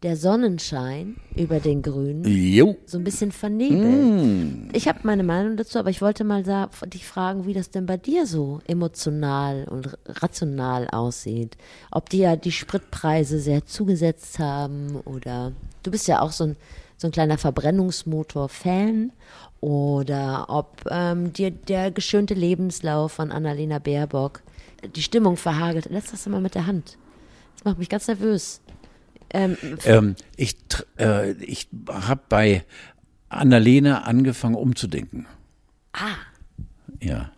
der 0.03 0.17
Sonnenschein 0.17 1.17
über 1.37 1.61
den 1.61 1.83
Grünen 1.83 2.25
Jo. 2.25 2.77
so 2.87 2.97
ein 2.97 3.05
bisschen 3.05 3.33
vernebelt. 3.33 4.75
Ich 4.75 4.89
habe 4.89 5.01
meine 5.03 5.23
Meinung 5.23 5.57
dazu, 5.59 5.79
aber 5.79 5.91
ich 5.91 6.01
wollte 6.01 6.25
mal 6.25 6.45
sa- 6.45 6.71
dich 6.87 7.07
fragen, 7.07 7.45
wie 7.47 7.53
das 7.53 7.71
denn 7.71 7.85
bei 7.85 7.99
dir 7.99 8.27
so 8.27 8.61
emotional 8.67 9.67
und 9.69 9.99
rational 10.07 10.89
aussieht. 10.89 11.59
Ob 11.91 12.09
dir 12.09 12.21
ja 12.31 12.37
die 12.37 12.53
Spritpreise 12.53 13.39
sehr 13.41 13.67
zugesetzt 13.67 14.39
haben 14.39 14.97
oder 15.05 15.53
du 15.83 15.91
bist 15.91 16.09
ja 16.09 16.23
auch 16.23 16.33
so 16.33 16.45
ein, 16.45 16.57
so 16.97 17.09
ein 17.09 17.13
kleiner 17.13 17.37
Verbrennungsmotor-Fan 17.39 19.13
oder 19.61 20.47
ob 20.49 20.83
ähm, 20.91 21.33
dir 21.33 21.51
der 21.51 21.91
geschönte 21.91 22.35
Lebenslauf 22.35 23.13
von 23.13 23.31
Annalena 23.33 23.79
Baerbock 23.79 24.41
die 24.97 25.03
Stimmung 25.03 25.37
verhagelt. 25.37 25.89
Lass 25.91 26.11
das 26.11 26.27
mal 26.27 26.41
mit 26.41 26.55
der 26.55 26.67
Hand. 26.67 26.97
Das 27.57 27.65
macht 27.65 27.79
mich 27.79 27.91
ganz 27.91 28.09
nervös. 28.09 28.63
Ähm, 29.33 29.57
Ähm, 29.85 30.17
ich 30.37 30.57
äh, 30.99 31.33
ich 31.43 31.69
habe 31.89 32.23
bei 32.29 32.65
Annalena 33.29 34.03
angefangen 34.03 34.55
umzudenken. 34.57 35.27
ah, 35.93 36.17
Ja. 37.01 37.33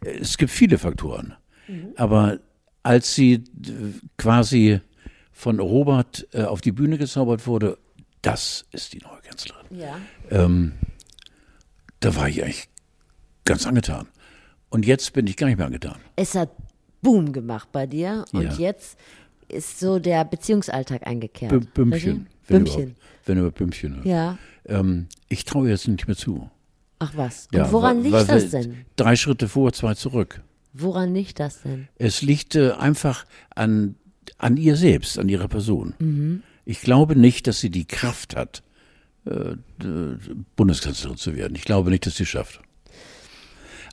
Es 0.00 0.38
gibt 0.38 0.52
viele 0.52 0.78
Faktoren. 0.78 1.34
Mhm. 1.66 1.92
Aber 1.96 2.38
als 2.82 3.14
sie 3.14 3.42
quasi 4.16 4.80
von 5.32 5.58
Robert 5.60 6.26
äh, 6.32 6.42
auf 6.44 6.60
die 6.60 6.72
Bühne 6.72 6.98
gezaubert 6.98 7.46
wurde, 7.46 7.78
das 8.22 8.66
ist 8.72 8.92
die 8.92 8.98
neue 8.98 9.20
Kanzlerin. 9.22 9.66
ja. 9.70 9.96
Ähm, 10.30 10.72
da 12.00 12.14
war 12.14 12.28
ich 12.28 12.42
eigentlich 12.44 12.68
ganz 13.44 13.66
angetan. 13.66 14.06
Und 14.68 14.86
jetzt 14.86 15.12
bin 15.14 15.26
ich 15.26 15.36
gar 15.36 15.46
nicht 15.48 15.56
mehr 15.56 15.66
angetan. 15.66 15.96
es 16.16 16.34
hat 16.36 16.50
Boom 17.02 17.32
gemacht 17.32 17.70
bei 17.72 17.86
dir 17.86 18.24
und 18.32 18.42
Ja. 18.42 18.52
jetzt 18.54 18.98
ist 19.48 19.80
so 19.80 19.98
der 19.98 20.24
Beziehungsalltag 20.24 21.06
eingekehrt. 21.06 21.50
B 21.52 21.58
Bümmchen. 21.74 21.92
Richtig? 21.92 22.26
Wenn 22.48 22.64
Bümmchen. 22.64 22.82
Überhaupt, 22.82 22.96
wenn 23.26 23.38
über 23.38 23.50
Bümmchen. 23.50 24.00
ne? 24.00 24.08
Ja. 24.10 24.38
Ähm, 24.66 25.06
ich 25.28 25.44
traue 25.44 25.68
jetzt 25.68 25.88
nicht 25.88 26.06
mehr 26.06 26.16
zu. 26.16 26.50
Ach 26.98 27.12
was. 27.14 27.48
Ja, 27.52 27.64
und 27.66 27.72
woran 27.72 27.98
weil- 28.04 28.10
liegt 28.20 28.28
das 28.30 28.50
denn? 28.50 28.84
Drei 28.96 29.16
Schritte 29.16 29.48
vor, 29.48 29.72
zwei 29.72 29.94
zurück. 29.94 30.42
Woran 30.74 31.14
liegt 31.14 31.40
das 31.40 31.62
denn? 31.62 31.88
Es 31.96 32.22
liegt 32.22 32.54
äh, 32.54 32.72
einfach 32.72 33.24
an, 33.54 33.94
an 34.36 34.56
ihr 34.56 34.76
selbst, 34.76 35.18
an 35.18 35.28
ihrer 35.28 35.48
Person. 35.48 35.94
Mhm. 35.98 36.42
Ich 36.64 36.80
glaube 36.82 37.16
nicht, 37.16 37.46
dass 37.46 37.60
sie 37.60 37.70
die 37.70 37.86
Kraft 37.86 38.36
hat, 38.36 38.62
äh, 39.24 39.54
Bundeskanzlerin 40.56 41.16
zu 41.16 41.34
werden. 41.36 41.54
Ich 41.56 41.64
glaube 41.64 41.90
nicht, 41.90 42.06
dass 42.06 42.16
sie 42.16 42.24
es 42.24 42.28
schafft. 42.28 42.60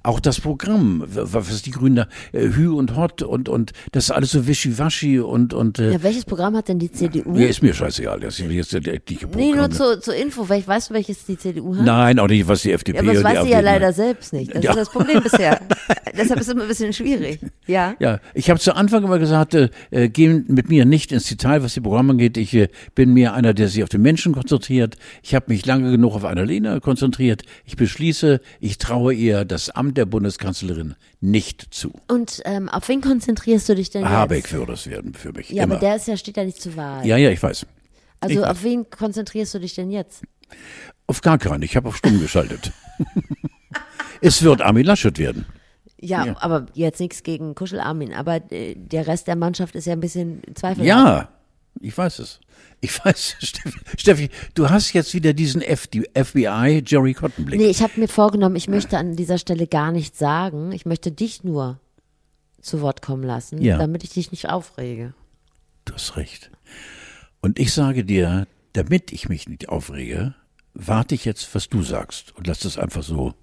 Auch 0.05 0.19
das 0.19 0.39
Programm, 0.41 1.03
was 1.07 1.61
die 1.61 1.71
Grünen 1.71 1.95
da, 1.95 2.07
äh, 2.31 2.47
Hü 2.49 2.69
und 2.69 2.95
Hot 2.95 3.21
und, 3.23 3.49
und 3.49 3.71
das 3.91 4.05
ist 4.05 4.11
alles 4.11 4.31
so 4.31 4.47
wischiwaschi 4.47 5.19
und, 5.19 5.53
und 5.53 5.79
äh, 5.79 5.93
Ja, 5.93 6.03
welches 6.03 6.25
Programm 6.25 6.55
hat 6.55 6.67
denn 6.67 6.79
die 6.79 6.91
CDU? 6.91 7.35
ja, 7.35 7.47
ist 7.47 7.61
mir 7.61 7.73
scheißegal, 7.73 8.19
das 8.19 8.39
ist 8.39 8.49
jetzt 8.51 8.73
der 8.73 8.93
etliche 8.93 9.27
nee, 9.35 9.51
nur 9.53 9.69
zur, 9.71 9.99
zur 10.01 10.15
Info. 10.15 10.43
Wel- 10.43 10.65
Weißt 10.67 10.89
du, 10.89 10.93
welches 10.93 11.25
die 11.25 11.37
CDU 11.37 11.75
hat? 11.75 11.85
Nein, 11.85 12.19
auch 12.19 12.27
nicht, 12.27 12.47
was 12.47 12.61
die 12.61 12.71
FDP 12.71 12.97
Ja, 12.97 13.01
aber 13.03 13.13
das 13.13 13.19
die 13.21 13.25
weiß 13.25 13.43
sie 13.43 13.51
ja 13.51 13.59
leider 13.59 13.87
macht. 13.87 13.95
selbst 13.95 14.33
nicht. 14.33 14.55
Das 14.55 14.63
Ja. 14.63 14.71
ist 14.71 14.77
das 14.77 14.89
Problem 14.89 15.21
bisher. 15.23 15.59
Deshalb 16.17 16.39
ist 16.39 16.47
es 16.47 16.53
immer 16.53 16.61
ein 16.63 16.67
bisschen 16.69 16.93
schwierig. 16.93 17.39
Ja. 17.67 17.95
Ja, 17.99 18.19
ich 18.33 18.49
habe 18.49 18.59
zu 18.59 18.73
Anfang 18.75 19.03
immer 19.03 19.19
gesagt, 19.19 19.53
äh, 19.53 19.69
äh, 19.91 20.07
gehen 20.07 20.45
mit 20.47 20.69
mir 20.69 20.85
nicht 20.85 21.11
ins 21.11 21.27
Detail, 21.27 21.61
was 21.63 21.73
die 21.73 21.81
Programme 21.81 22.11
angeht. 22.13 22.37
Ich 22.37 22.53
äh, 22.53 22.69
bin 22.95 23.13
mir 23.13 23.33
einer, 23.33 23.53
der 23.53 23.67
sich 23.67 23.83
auf 23.83 23.89
den 23.89 24.01
Menschen 24.01 24.33
konzentriert. 24.33 24.95
Ich 25.23 25.35
habe 25.35 25.45
mich 25.49 25.65
lange 25.65 25.91
genug 25.91 26.13
auf 26.15 26.23
Annalena 26.23 26.79
konzentriert. 26.79 27.43
Ich 27.65 27.75
beschließe, 27.75 28.39
ich 28.61 28.77
traue 28.77 29.13
ihr 29.13 29.43
das 29.45 29.69
Amt 29.71 29.94
der 29.97 30.05
Bundeskanzlerin 30.05 30.95
nicht 31.21 31.73
zu. 31.73 31.91
Und 32.07 32.41
ähm, 32.45 32.69
auf 32.69 32.87
wen 32.89 33.01
konzentrierst 33.01 33.67
du 33.69 33.75
dich 33.75 33.89
denn 33.89 34.07
Habeck 34.07 34.43
jetzt? 34.45 34.53
würde 34.53 34.73
es 34.73 34.87
werden 34.87 35.13
für 35.13 35.31
mich. 35.33 35.49
Ja, 35.49 35.63
immer. 35.63 35.75
aber 35.75 35.79
der 35.81 35.95
ist 35.95 36.07
ja, 36.07 36.15
steht 36.17 36.37
ja 36.37 36.43
nicht 36.43 36.61
zur 36.61 36.75
Wahl. 36.75 37.05
ja, 37.05 37.17
ja, 37.17 37.29
ich 37.31 37.41
weiß. 37.41 37.65
also 38.21 38.39
ich- 38.41 38.45
auf 38.45 38.63
wen 38.63 38.89
konzentrierst 38.89 39.53
du 39.53 39.59
dich 39.59 39.73
denn 39.75 39.89
jetzt? 39.91 40.23
Auf 41.07 41.21
gar 41.21 41.37
keinen. 41.37 41.61
Ich 41.63 41.75
habe 41.75 41.87
auf 41.87 41.97
stumm 41.97 42.19
geschaltet. 42.19 42.71
es 44.21 44.41
wird 44.43 44.61
Armin 44.61 44.85
Laschet 44.85 45.17
werden. 45.17 45.45
Ja, 45.99 46.25
Ja. 46.25 46.35
aber 46.39 46.67
jetzt 46.73 46.99
nichts 46.99 47.23
gegen 47.23 47.55
Kuschelarmin. 47.55 48.13
Aber 48.13 48.39
äh, 48.51 48.75
der 48.75 49.07
Rest 49.07 49.27
der 49.27 49.35
Mannschaft 49.35 49.75
ist 49.75 49.85
ja 49.85 49.93
ein 49.93 49.99
bisschen 49.99 50.41
zweifelhaft. 50.53 50.87
Ja, 50.87 51.29
ich 51.81 51.97
weiß 51.97 52.19
es. 52.19 52.39
Ich 52.85 53.03
weiß, 53.03 53.35
Steffi, 53.41 53.79
Steffi, 53.97 54.29
du 54.53 54.69
hast 54.69 54.93
jetzt 54.93 55.13
wieder 55.13 55.33
diesen 55.33 55.61
FBI 55.61 56.83
Jerry 56.85 57.13
Cotton 57.13 57.45
Blick. 57.45 57.59
Nee, 57.59 57.67
ich 57.67 57.81
habe 57.81 57.99
mir 57.99 58.07
vorgenommen, 58.07 58.55
ich 58.55 58.67
möchte 58.67 58.97
an 58.97 59.15
dieser 59.15 59.37
Stelle 59.37 59.65
gar 59.67 59.91
nichts 59.91 60.19
sagen. 60.19 60.71
Ich 60.71 60.85
möchte 60.85 61.11
dich 61.11 61.43
nur 61.43 61.79
zu 62.61 62.81
Wort 62.81 63.01
kommen 63.01 63.23
lassen, 63.23 63.61
Ja. 63.61 63.77
damit 63.77 64.03
ich 64.03 64.11
dich 64.11 64.31
nicht 64.31 64.49
aufrege. 64.49 65.13
Du 65.85 65.93
hast 65.93 66.15
recht. 66.17 66.51
Und 67.41 67.59
ich 67.59 67.73
sage 67.73 68.03
dir, 68.05 68.47
damit 68.73 69.11
ich 69.11 69.29
mich 69.29 69.47
nicht 69.47 69.69
aufrege, 69.69 70.33
warte 70.73 71.15
ich 71.15 71.25
jetzt, 71.25 71.53
was 71.55 71.69
du 71.69 71.81
sagst 71.83 72.35
und 72.35 72.47
lass 72.47 72.59
das 72.59 72.77
einfach 72.77 73.03
so 73.03 73.33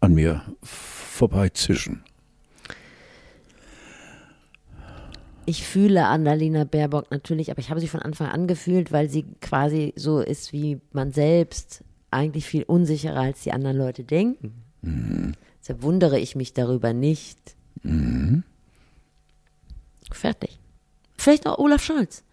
an 0.00 0.14
mir 0.14 0.42
vorbei 0.62 1.48
Ich 5.48 5.64
fühle 5.66 6.06
Annalena 6.06 6.64
Baerbock 6.64 7.10
natürlich, 7.12 7.50
aber 7.50 7.60
ich 7.60 7.70
habe 7.70 7.80
sie 7.80 7.86
von 7.88 8.00
Anfang 8.02 8.28
an 8.28 8.46
gefühlt, 8.48 8.90
weil 8.90 9.08
sie 9.08 9.24
quasi 9.40 9.92
so 9.96 10.20
ist 10.20 10.52
wie 10.52 10.80
man 10.92 11.12
selbst, 11.12 11.84
eigentlich 12.10 12.44
viel 12.46 12.64
unsicherer 12.64 13.20
als 13.20 13.42
die 13.42 13.52
anderen 13.52 13.76
Leute 13.76 14.02
denken. 14.04 15.34
Deshalb 15.60 15.82
wundere 15.82 16.18
ich 16.18 16.34
mich 16.34 16.52
darüber 16.52 16.92
nicht. 16.92 17.38
Fertig. 20.10 20.58
Vielleicht 21.16 21.46
auch 21.46 21.58
Olaf 21.58 21.82
Scholz. 21.82 22.24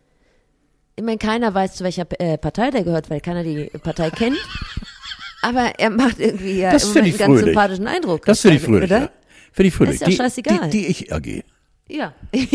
Ich 0.96 1.04
meine, 1.04 1.18
keiner 1.18 1.54
weiß, 1.54 1.76
zu 1.76 1.84
welcher 1.84 2.06
äh, 2.20 2.38
Partei 2.38 2.70
der 2.72 2.84
gehört, 2.84 3.10
weil 3.10 3.22
keiner 3.22 3.44
die 3.44 3.70
Partei 3.82 4.10
kennt. 4.12 4.38
Aber 5.42 5.74
er 5.78 5.90
macht 5.90 6.20
irgendwie 6.20 6.60
ja 6.60 6.72
Das 6.72 6.96
einen 6.96 7.06
ganz 7.06 7.18
fröhlich. 7.24 7.46
sympathischen 7.46 7.88
Eindruck. 7.88 8.26
Das 8.26 8.42
finde 8.42 8.58
ich 8.58 8.64
fröhlich. 8.64 8.90
Oder? 8.90 9.02
Ja. 9.02 9.10
Finde 9.52 9.68
ich 9.68 9.74
fröhlich. 9.74 9.96
ist 9.96 10.08
ja 10.08 10.12
scheißegal. 10.12 10.70
Die, 10.70 10.82
die, 10.82 10.86
die 10.86 10.92
ich 10.92 11.14
AG. 11.14 11.44
Ja. 11.90 12.14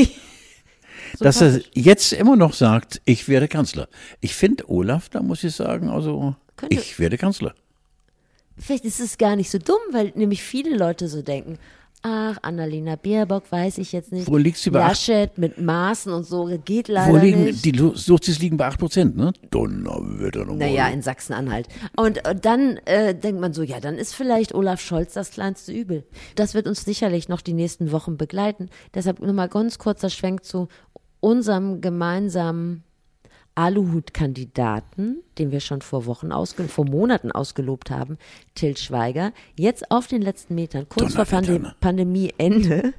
Dass 1.24 1.40
er 1.40 1.60
jetzt 1.74 2.12
immer 2.12 2.36
noch 2.36 2.52
sagt, 2.52 3.00
ich 3.04 3.28
werde 3.28 3.48
Kanzler. 3.48 3.88
Ich 4.20 4.34
finde 4.34 4.68
Olaf, 4.70 5.08
da 5.08 5.22
muss 5.22 5.44
ich 5.44 5.54
sagen, 5.54 5.88
also 5.90 6.34
Könnte- 6.56 6.76
ich 6.76 6.98
werde 6.98 7.18
Kanzler. 7.18 7.54
Vielleicht 8.56 8.84
ist 8.84 9.00
es 9.00 9.18
gar 9.18 9.36
nicht 9.36 9.50
so 9.50 9.58
dumm, 9.58 9.78
weil 9.92 10.12
nämlich 10.16 10.42
viele 10.42 10.76
Leute 10.76 11.06
so 11.08 11.22
denken, 11.22 11.58
ach, 12.02 12.38
Annalena 12.42 12.96
Baerbock 12.96 13.50
weiß 13.52 13.78
ich 13.78 13.92
jetzt 13.92 14.10
nicht. 14.12 14.26
Wo 14.28 14.36
liegt 14.36 14.56
sie 14.58 14.70
bei 14.70 14.80
acht- 14.82 14.90
Laschet 15.06 15.38
mit 15.38 15.60
Maßen 15.60 16.12
und 16.12 16.24
so, 16.24 16.46
geht 16.64 16.88
leider 16.88 17.12
Wo 17.12 17.16
liegen, 17.16 17.44
nicht. 17.44 17.64
die 17.64 17.90
Suchtis 17.94 18.40
liegen 18.40 18.56
bei 18.56 18.66
8 18.66 18.78
Prozent, 18.80 19.16
ne? 19.16 19.32
Donnerwetter 19.50 20.40
nochmal. 20.40 20.56
naja, 20.58 20.88
in 20.88 21.02
Sachsen-Anhalt. 21.02 21.68
Und, 21.96 22.26
und 22.28 22.44
dann 22.44 22.78
äh, 22.84 23.14
denkt 23.14 23.40
man 23.40 23.52
so, 23.52 23.62
ja, 23.62 23.78
dann 23.78 23.94
ist 23.96 24.14
vielleicht 24.14 24.54
Olaf 24.54 24.80
Scholz 24.80 25.12
das 25.12 25.30
kleinste 25.30 25.72
Übel. 25.72 26.04
Das 26.34 26.54
wird 26.54 26.66
uns 26.66 26.84
sicherlich 26.84 27.28
noch 27.28 27.40
die 27.40 27.52
nächsten 27.54 27.92
Wochen 27.92 28.16
begleiten. 28.16 28.70
Deshalb 28.94 29.20
nochmal 29.20 29.48
ganz 29.48 29.78
kurzer 29.78 30.10
Schwenk 30.10 30.44
zu 30.44 30.68
unserem 31.20 31.80
gemeinsamen 31.80 32.84
Aluhut-Kandidaten, 33.58 35.22
den 35.36 35.50
wir 35.50 35.58
schon 35.58 35.82
vor 35.82 36.06
Wochen, 36.06 36.30
vor 36.68 36.84
Monaten 36.84 37.32
ausgelobt 37.32 37.90
haben, 37.90 38.16
Till 38.54 38.76
Schweiger, 38.76 39.32
jetzt 39.56 39.90
auf 39.90 40.06
den 40.06 40.22
letzten 40.22 40.54
Metern, 40.54 40.88
kurz 40.88 41.14
vor 41.14 41.24
Donnerwetter, 41.24 41.52
Pande 41.52 41.68
ne? 41.68 41.74
Pandemieende, 41.80 42.94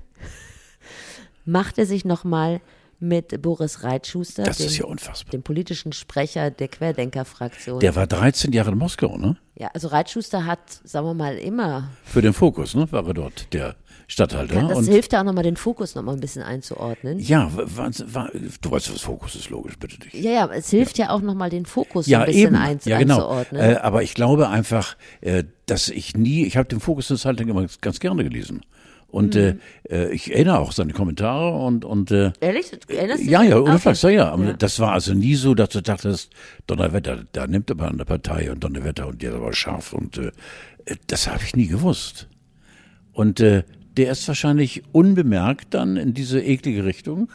macht 1.45 1.77
er 1.77 1.85
sich 1.85 2.03
nochmal 2.03 2.59
mit 2.99 3.41
Boris 3.41 3.83
Reitschuster, 3.83 4.43
Das 4.43 4.57
dem, 4.57 4.69
ja 4.69 4.85
dem 5.31 5.43
politischen 5.43 5.93
Sprecher 5.93 6.51
der 6.51 6.67
Querdenker-Fraktion. 6.67 7.79
Der 7.79 7.95
war 7.95 8.07
13 8.07 8.51
Jahre 8.51 8.71
in 8.71 8.77
Moskau, 8.77 9.17
ne? 9.17 9.37
Ja, 9.55 9.69
also 9.73 9.87
Reitschuster 9.87 10.45
hat, 10.45 10.59
sagen 10.83 11.07
wir 11.07 11.13
mal, 11.13 11.37
immer. 11.37 11.89
Für 12.03 12.21
den 12.21 12.33
Fokus, 12.33 12.75
ne? 12.75 12.91
War 12.91 13.07
er 13.07 13.13
dort, 13.13 13.53
der 13.53 13.75
Stadthalter. 14.11 14.67
Das 14.67 14.77
und 14.79 14.85
hilft 14.87 15.13
ja 15.13 15.21
auch 15.21 15.23
nochmal, 15.23 15.43
den 15.43 15.55
Fokus 15.55 15.93
nochmal 15.93 16.15
ein 16.15 16.19
bisschen 16.19 16.41
einzuordnen. 16.41 17.19
ja, 17.19 17.51
war, 17.53 17.91
war, 18.07 18.31
du 18.61 18.71
weißt, 18.71 18.91
was 18.91 19.01
Fokus 19.01 19.35
ist, 19.35 19.51
logisch, 19.51 19.77
bitte 19.77 19.99
dich. 19.99 20.11
Ja, 20.13 20.31
ja, 20.31 20.49
es 20.51 20.71
hilft 20.71 20.97
ja 20.97 21.11
auch 21.11 21.21
nochmal, 21.21 21.51
den 21.51 21.67
Fokus 21.67 22.07
Ja, 22.07 22.21
ein 22.21 22.25
bisschen 22.25 22.55
eben. 22.55 22.79
ja, 22.85 22.97
genau. 22.97 23.15
einzuordnen. 23.17 23.61
Äh, 23.61 23.75
aber 23.75 24.01
ich 24.01 24.15
glaube 24.15 24.49
einfach, 24.49 24.97
äh, 25.21 25.43
dass 25.67 25.89
ich 25.89 26.17
nie, 26.17 26.43
ich 26.45 26.57
habe 26.57 26.67
den 26.67 26.79
Fokus 26.79 27.07
Zeit 27.07 27.39
lang 27.39 27.47
immer 27.47 27.65
ganz 27.81 27.99
gerne 27.99 28.23
gelesen. 28.23 28.61
Und 29.11 29.35
Mhm. 29.35 29.59
äh, 29.89 29.95
äh, 30.07 30.11
ich 30.11 30.31
erinnere 30.33 30.59
auch 30.59 30.71
seine 30.71 30.93
Kommentare 30.93 31.51
und, 31.65 31.85
und 31.85 32.09
äh, 32.11 32.31
Ehrlich? 32.41 32.71
Erinnerst 32.87 33.23
du 33.23 33.27
ja, 33.29 33.43
ja, 33.43 33.55
Ah, 33.57 33.59
ohne 33.59 33.69
okay. 33.71 33.79
Flachs, 33.79 34.01
ja, 34.03 34.09
ja. 34.09 34.35
Ja. 34.37 34.53
Das 34.53 34.79
war 34.79 34.91
also 34.93 35.13
nie 35.13 35.35
so, 35.35 35.53
dass 35.55 35.69
du 35.69 35.81
dachtest, 35.81 36.31
Donnerwetter, 36.67 37.25
da 37.31 37.45
nimmt 37.47 37.69
aber 37.71 37.87
eine 37.89 38.05
Partei 38.05 38.51
und 38.51 38.63
Donnerwetter 38.63 39.07
und 39.07 39.21
der 39.21 39.31
ist 39.31 39.35
aber 39.37 39.53
scharf 39.53 39.93
und 39.93 40.17
äh, 40.17 40.31
das 41.07 41.27
habe 41.27 41.43
ich 41.43 41.55
nie 41.55 41.67
gewusst. 41.67 42.27
Und 43.11 43.39
äh, 43.39 43.63
der 43.99 44.13
ist 44.13 44.25
wahrscheinlich 44.29 44.81
unbemerkt 44.93 45.73
dann 45.73 45.97
in 45.97 46.13
diese 46.13 46.41
eklige 46.41 46.85
Richtung, 46.85 47.29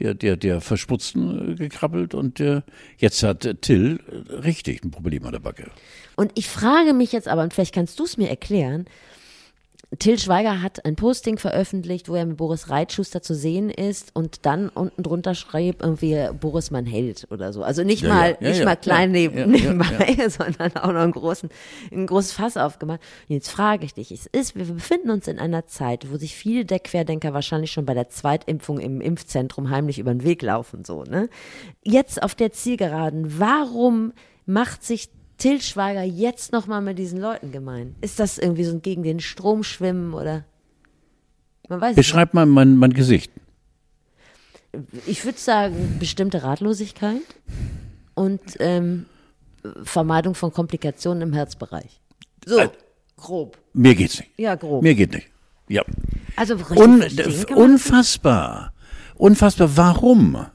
der, 0.00 0.14
der, 0.14 0.36
der 0.36 0.60
Verschmutzten 0.60 1.52
äh, 1.52 1.54
gekrabbelt 1.54 2.14
und 2.14 2.40
äh, 2.40 2.62
jetzt 2.98 3.22
hat 3.22 3.48
Till 3.60 4.00
äh, 4.10 4.32
richtig 4.32 4.82
ein 4.84 4.90
Problem 4.90 5.24
an 5.24 5.30
der 5.30 5.38
Backe. 5.38 5.70
Und 6.16 6.32
ich 6.34 6.48
frage 6.48 6.94
mich 6.94 7.12
jetzt 7.12 7.28
aber, 7.28 7.44
und 7.44 7.54
vielleicht 7.54 7.72
kannst 7.72 8.00
du 8.00 8.04
es 8.04 8.16
mir 8.16 8.28
erklären, 8.28 8.86
Till 9.98 10.18
Schweiger 10.18 10.62
hat 10.62 10.84
ein 10.84 10.96
Posting 10.96 11.38
veröffentlicht, 11.38 12.08
wo 12.08 12.14
er 12.14 12.26
mit 12.26 12.36
Boris 12.36 12.70
Reitschuster 12.70 13.22
zu 13.22 13.34
sehen 13.34 13.70
ist 13.70 14.10
und 14.14 14.46
dann 14.46 14.68
unten 14.68 15.02
drunter 15.02 15.34
schrieb 15.34 15.82
irgendwie 15.82 16.28
Boris 16.40 16.70
man 16.70 16.86
hält 16.86 17.26
oder 17.30 17.52
so. 17.52 17.62
Also 17.62 17.84
nicht 17.84 18.02
Ja, 18.02 18.08
mal, 18.08 18.36
ja, 18.40 18.48
nicht 18.48 18.58
ja, 18.60 18.64
mal 18.64 18.76
klein 18.76 19.12
neben, 19.12 19.50
nebenbei, 19.50 20.16
sondern 20.28 20.76
auch 20.76 20.92
noch 20.92 21.02
einen 21.02 21.12
großen, 21.12 21.48
ein 21.92 22.06
großes 22.06 22.32
Fass 22.32 22.56
aufgemacht. 22.56 23.00
Und 23.28 23.34
jetzt 23.34 23.50
frage 23.50 23.84
ich 23.84 23.94
dich, 23.94 24.10
es 24.10 24.26
ist, 24.26 24.56
wir 24.56 24.64
befinden 24.64 25.10
uns 25.10 25.28
in 25.28 25.38
einer 25.38 25.66
Zeit, 25.66 26.10
wo 26.10 26.16
sich 26.16 26.34
viele 26.34 26.64
der 26.64 26.80
Querdenker 26.80 27.34
wahrscheinlich 27.34 27.72
schon 27.72 27.86
bei 27.86 27.94
der 27.94 28.08
Zweitimpfung 28.08 28.78
im 28.78 29.00
Impfzentrum 29.00 29.70
heimlich 29.70 29.98
über 29.98 30.12
den 30.12 30.24
Weg 30.24 30.42
laufen, 30.42 30.84
so, 30.84 31.04
ne? 31.04 31.28
Jetzt 31.82 32.22
auf 32.22 32.34
der 32.34 32.52
Zielgeraden, 32.52 33.38
warum 33.38 34.12
macht 34.46 34.82
sich 34.84 35.08
Till 35.38 35.60
Schweiger 35.60 36.02
jetzt 36.02 36.52
nochmal 36.52 36.80
mit 36.80 36.98
diesen 36.98 37.20
Leuten 37.20 37.50
gemein? 37.52 37.96
Ist 38.00 38.20
das 38.20 38.38
irgendwie 38.38 38.64
so 38.64 38.72
ein 38.72 38.82
gegen 38.82 39.02
den 39.02 39.20
Strom 39.20 39.62
schwimmen 39.64 40.14
oder? 40.14 40.44
Man 41.68 41.80
weiß 41.80 41.90
es 41.92 41.96
nicht. 41.96 42.06
Beschreib 42.06 42.34
mal 42.34 42.46
mein, 42.46 42.76
mein 42.76 42.92
Gesicht. 42.92 43.32
Ich 45.06 45.24
würde 45.24 45.38
sagen, 45.38 45.96
bestimmte 45.98 46.42
Ratlosigkeit 46.42 47.22
und 48.14 48.40
ähm, 48.58 49.06
Vermeidung 49.82 50.34
von 50.34 50.52
Komplikationen 50.52 51.22
im 51.22 51.32
Herzbereich. 51.32 52.00
So, 52.44 52.58
Äh, 52.58 52.68
grob. 53.16 53.58
Mir 53.72 53.94
geht's 53.94 54.18
nicht. 54.18 54.30
Ja, 54.36 54.54
grob. 54.56 54.82
Mir 54.82 54.94
geht 54.94 55.12
nicht. 55.12 55.28
Ja. 55.68 55.82
Also 56.36 56.54
richtig 56.56 57.50
Un 57.50 57.56
unfassbar. 57.56 58.72
Unfassbar. 59.16 59.76
Warum? 59.76 60.46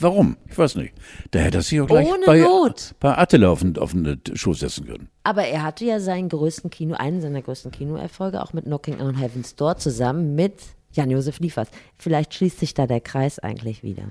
Warum? 0.00 0.36
Ich 0.50 0.56
weiß 0.58 0.76
nicht. 0.76 0.94
Da 1.30 1.40
hätte 1.40 1.58
er 1.58 1.62
sich 1.62 1.80
auch 1.80 1.86
gleich 1.86 2.06
Ohne 2.06 2.26
bei, 2.26 2.38
Not. 2.40 2.94
bei 3.00 3.16
Attila 3.16 3.48
auf 3.50 3.60
den, 3.60 3.76
auf 3.78 3.92
den 3.92 4.20
Schoß 4.34 4.60
setzen 4.60 4.86
können. 4.86 5.08
Aber 5.22 5.44
er 5.44 5.62
hatte 5.62 5.84
ja 5.84 6.00
seinen 6.00 6.28
größten 6.28 6.70
Kino, 6.70 6.94
einen 6.94 7.20
seiner 7.20 7.42
größten 7.42 7.70
Kinoerfolge, 7.70 8.42
auch 8.42 8.52
mit 8.52 8.64
Knocking 8.64 9.00
on 9.00 9.16
Heaven's 9.18 9.54
Door 9.56 9.76
zusammen 9.78 10.34
mit 10.34 10.54
Jan-Josef 10.92 11.40
Liefers. 11.40 11.66
Vielleicht 11.98 12.34
schließt 12.34 12.60
sich 12.60 12.72
da 12.72 12.86
der 12.86 13.00
Kreis 13.00 13.40
eigentlich 13.40 13.82
wieder. 13.82 14.04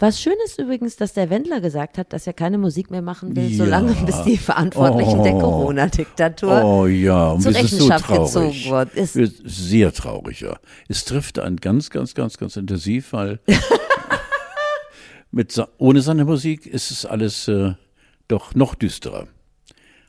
Was 0.00 0.20
schön 0.20 0.34
ist 0.44 0.58
übrigens, 0.58 0.96
dass 0.96 1.12
der 1.12 1.30
Wendler 1.30 1.60
gesagt 1.60 1.96
hat, 1.96 2.12
dass 2.12 2.26
er 2.26 2.32
keine 2.32 2.58
Musik 2.58 2.90
mehr 2.90 3.02
machen 3.02 3.36
will, 3.36 3.46
Ja. 3.52 3.64
solange 3.64 3.92
bis 4.04 4.20
die 4.24 4.36
Verantwortlichen 4.36 5.22
der 5.22 5.34
Oh. 5.36 5.40
Corona-Diktatur 5.40 6.64
Oh 6.64 6.86
ja, 6.86 7.30
und 7.30 7.40
zur 7.42 7.52
so 7.52 7.58
Rechenschaft 7.58 8.06
traurig. 8.06 8.32
gezogen 8.32 8.70
worden. 8.72 8.90
Ist 8.94 9.14
Sehr 9.44 9.92
traurig, 9.92 10.40
ja. 10.40 10.56
Es 10.88 11.04
trifft 11.04 11.38
einen 11.38 11.58
ganz, 11.58 11.90
ganz, 11.90 12.14
ganz, 12.14 12.36
ganz 12.36 12.56
intensiv, 12.56 13.12
weil 13.12 13.38
mit, 15.34 15.60
ohne 15.78 16.00
seine 16.00 16.24
Musik 16.24 16.66
ist 16.66 16.90
es 16.90 17.04
alles 17.04 17.48
äh, 17.48 17.74
doch 18.28 18.54
noch 18.54 18.74
düsterer. 18.74 19.26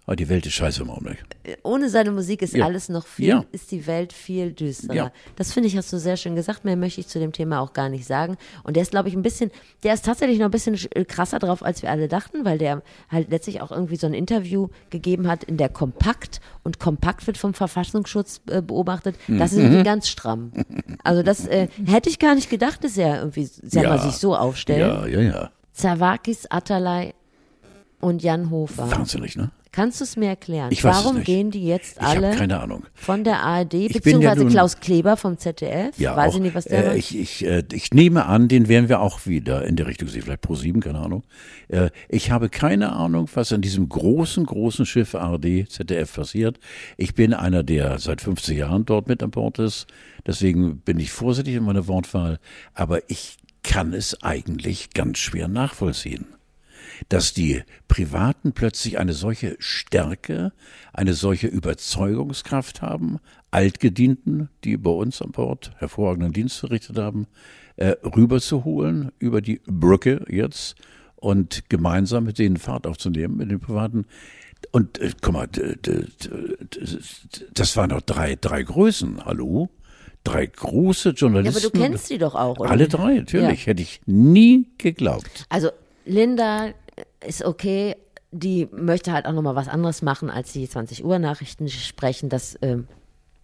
Aber 0.07 0.15
die 0.15 0.29
Welt 0.29 0.45
ist 0.45 0.53
scheiße 0.53 0.83
im 0.83 0.91
Augenblick. 0.91 1.25
Ohne 1.63 1.89
seine 1.89 2.11
Musik 2.11 2.43
ist 2.43 2.53
Ja. 2.55 2.65
alles 2.65 2.89
noch 2.89 3.07
viel, 3.07 3.27
Ja. 3.29 3.45
ist 3.51 3.71
die 3.71 3.87
Welt 3.87 4.13
viel 4.13 4.51
düsterer. 4.53 4.93
Ja. 4.95 5.11
Das 5.35 5.51
finde 5.51 5.67
ich, 5.67 5.75
hast 5.77 5.91
du 5.91 5.97
sehr 5.97 6.15
schön 6.15 6.35
gesagt. 6.35 6.63
Mehr 6.63 6.75
möchte 6.75 7.01
ich 7.01 7.07
zu 7.07 7.17
dem 7.17 7.31
Thema 7.31 7.59
auch 7.59 7.73
gar 7.73 7.89
nicht 7.89 8.05
sagen. 8.05 8.37
Und 8.63 8.75
der 8.75 8.83
ist, 8.83 8.91
glaube 8.91 9.09
ich, 9.09 9.15
ein 9.15 9.23
bisschen, 9.23 9.49
der 9.81 9.95
ist 9.95 10.05
tatsächlich 10.05 10.37
noch 10.37 10.45
ein 10.45 10.51
bisschen 10.51 10.75
sch- 10.75 11.05
krasser 11.05 11.39
drauf, 11.39 11.63
als 11.65 11.81
wir 11.81 11.89
alle 11.89 12.07
dachten, 12.07 12.45
weil 12.45 12.59
der 12.59 12.83
halt 13.09 13.31
letztlich 13.31 13.61
auch 13.61 13.71
irgendwie 13.71 13.95
so 13.95 14.05
ein 14.05 14.13
Interview 14.13 14.67
gegeben 14.91 15.27
hat 15.27 15.43
in 15.43 15.57
der 15.57 15.69
Kompakt. 15.69 16.39
Und 16.63 16.79
Kompakt 16.79 17.25
wird 17.25 17.39
vom 17.39 17.55
Verfassungsschutz 17.55 18.41
äh, 18.51 18.61
beobachtet. 18.61 19.15
Das 19.27 19.53
ist 19.53 19.57
Mhm. 19.57 19.63
irgendwie 19.65 19.83
ganz 19.83 20.07
stramm. 20.07 20.51
Also 21.03 21.23
das 21.23 21.47
äh, 21.47 21.67
hätte 21.83 22.09
ich 22.09 22.19
gar 22.19 22.35
nicht 22.35 22.51
gedacht, 22.51 22.83
dass 22.83 22.95
er 22.95 23.17
irgendwie 23.21 23.45
selber 23.45 23.95
Ja. 23.95 23.97
sich 23.97 24.17
so 24.17 24.35
aufstellt. 24.35 24.81
Ja, 24.81 25.07
ja, 25.07 25.21
ja. 25.21 25.51
Zawakis, 25.73 26.45
Atalay 26.51 27.13
und 28.01 28.21
Jan 28.21 28.51
Hofer. 28.51 28.91
Wahnsinnig, 28.91 29.35
ne? 29.35 29.49
Kannst 29.75 29.99
du 29.99 30.05
es 30.05 30.15
mir 30.15 30.29
erklären? 30.29 30.69
Ich 30.71 30.81
weiß 30.85 30.99
es 30.99 31.03
Warum 31.03 31.17
nicht. 31.17 31.25
gehen 31.25 31.51
die 31.51 31.65
jetzt 31.65 31.97
Ich 31.97 32.01
alle 32.01 32.31
keine 32.31 32.61
Ahnung. 32.61 32.85
von 32.93 33.25
der 33.25 33.41
ARD, 33.43 33.73
ja 33.73 33.87
beziehungsweise 33.91 34.39
nun- 34.43 34.49
Klaus 34.49 34.79
Kleber 34.79 35.17
vom 35.17 35.37
ZDF? 35.37 35.97
Ja, 35.99 36.15
weiß 36.15 36.31
auch, 36.31 36.35
ich 36.37 36.41
nicht, 36.43 36.55
was 36.55 36.63
der 36.63 36.93
äh, 36.93 36.97
ich, 36.97 37.17
ich, 37.19 37.45
äh, 37.45 37.61
ich 37.73 37.91
nehme 37.93 38.25
an, 38.25 38.47
den 38.47 38.69
werden 38.69 38.87
wir 38.87 39.01
auch 39.01 39.25
wieder 39.25 39.65
in 39.65 39.75
der 39.75 39.87
Richtung 39.87 40.07
sehen, 40.07 40.21
vielleicht 40.21 40.39
pro 40.39 40.55
sieben, 40.55 40.79
keine 40.79 40.99
Ahnung. 40.99 41.23
Äh, 41.67 41.89
ich 42.07 42.31
habe 42.31 42.47
keine 42.47 42.93
Ahnung, 42.93 43.27
was 43.33 43.51
in 43.51 43.59
diesem 43.59 43.89
großen, 43.89 44.45
großen 44.45 44.85
Schiff 44.85 45.13
ARD, 45.13 45.65
ZDF 45.67 46.13
passiert. 46.15 46.57
Ich 46.95 47.13
bin 47.13 47.33
einer, 47.33 47.61
der 47.61 47.99
seit 47.99 48.21
50 48.21 48.57
Jahren 48.57 48.85
dort 48.85 49.09
mit 49.09 49.21
an 49.23 49.31
Bord 49.31 49.59
ist. 49.59 49.87
Deswegen 50.25 50.77
bin 50.79 51.01
ich 51.01 51.11
vorsichtig 51.11 51.53
in 51.55 51.63
meiner 51.65 51.85
Wortwahl. 51.87 52.39
Aber 52.73 53.01
ich 53.09 53.35
kann 53.61 53.91
es 53.91 54.23
eigentlich 54.23 54.91
ganz 54.93 55.17
schwer 55.17 55.49
nachvollziehen 55.49 56.27
dass 57.09 57.33
die 57.33 57.63
Privaten 57.87 58.53
plötzlich 58.53 58.99
eine 58.99 59.13
solche 59.13 59.55
Stärke, 59.59 60.53
eine 60.93 61.13
solche 61.13 61.47
Überzeugungskraft 61.47 62.81
haben, 62.81 63.19
Altgedienten, 63.51 64.49
die 64.63 64.77
bei 64.77 64.91
uns 64.91 65.21
an 65.21 65.31
Bord 65.31 65.71
hervorragenden 65.77 66.33
Dienst 66.33 66.59
verrichtet 66.59 66.97
haben, 66.97 67.27
äh, 67.77 67.95
rüberzuholen 68.03 69.11
über 69.19 69.41
die 69.41 69.61
Brücke 69.65 70.25
jetzt 70.29 70.75
und 71.15 71.69
gemeinsam 71.69 72.25
mit 72.25 72.37
denen 72.37 72.57
Fahrt 72.57 72.85
aufzunehmen, 72.85 73.37
mit 73.37 73.49
den 73.49 73.59
Privaten. 73.59 74.05
Und 74.71 74.99
äh, 74.99 75.11
guck 75.21 75.33
mal, 75.33 75.47
das 77.53 77.77
waren 77.77 77.89
doch 77.89 78.01
drei, 78.01 78.35
drei 78.35 78.63
Größen, 78.63 79.25
hallo? 79.25 79.69
Drei 80.23 80.47
große 80.47 81.09
ja, 81.09 81.15
Journalisten. 81.15 81.65
aber 81.65 81.71
du 81.71 81.79
kennst 81.79 82.09
die 82.09 82.17
doch 82.17 82.35
auch, 82.35 82.57
oder? 82.59 82.71
Alle 82.71 82.87
drei, 82.87 83.15
natürlich. 83.15 83.67
Hätte 83.67 83.83
ich 83.83 84.01
nie 84.05 84.67
geglaubt. 84.77 85.45
Also 85.49 85.69
Linda 86.05 86.73
ist 87.25 87.43
okay, 87.43 87.95
die 88.31 88.67
möchte 88.71 89.11
halt 89.11 89.25
auch 89.25 89.33
nochmal 89.33 89.55
was 89.55 89.67
anderes 89.67 90.01
machen, 90.01 90.29
als 90.29 90.51
die 90.53 90.67
20 90.67 91.03
Uhr 91.03 91.19
Nachrichten 91.19 91.69
sprechen. 91.69 92.29
Das 92.29 92.57
ähm, 92.61 92.87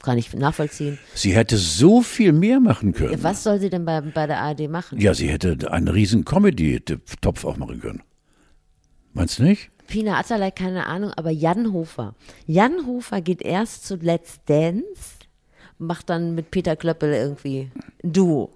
kann 0.02 0.18
ich 0.18 0.34
nachvollziehen. 0.34 0.98
Sie 1.14 1.36
hätte 1.36 1.58
so 1.58 2.02
viel 2.02 2.34
mehr 2.34 2.60
machen 2.60 2.94
können. 2.94 3.24
Was 3.24 3.44
soll 3.44 3.60
sie 3.60 3.70
denn 3.70 3.86
bei, 3.86 4.02
bei 4.02 4.28
der 4.28 4.40
ARD 4.40 4.70
machen? 4.70 5.00
Ja, 5.00 5.14
sie 5.14 5.30
hätte 5.30 5.72
einen 5.72 5.88
riesen 5.88 6.26
Comedy-Topf 6.26 7.46
aufmachen 7.46 7.80
können. 7.80 8.04
Meinst 9.14 9.40
du 9.40 9.44
nicht? 9.44 9.70
Pina 9.88 10.18
Atalay, 10.18 10.52
keine 10.52 10.88
Ahnung, 10.88 11.12
aber 11.16 11.32
Jan 11.32 11.74
Hofer. 11.74 12.16
Jan 12.46 12.86
Hofer 12.86 13.22
geht 13.22 13.42
erst 13.42 13.86
zu 13.86 13.96
Let's 13.96 14.40
Dance, 14.46 15.20
macht 15.78 16.10
dann 16.10 16.34
mit 16.34 16.50
Peter 16.50 16.76
Klöppel 16.76 17.14
irgendwie 17.14 17.72
ein 18.04 18.14
Duo. 18.14 18.52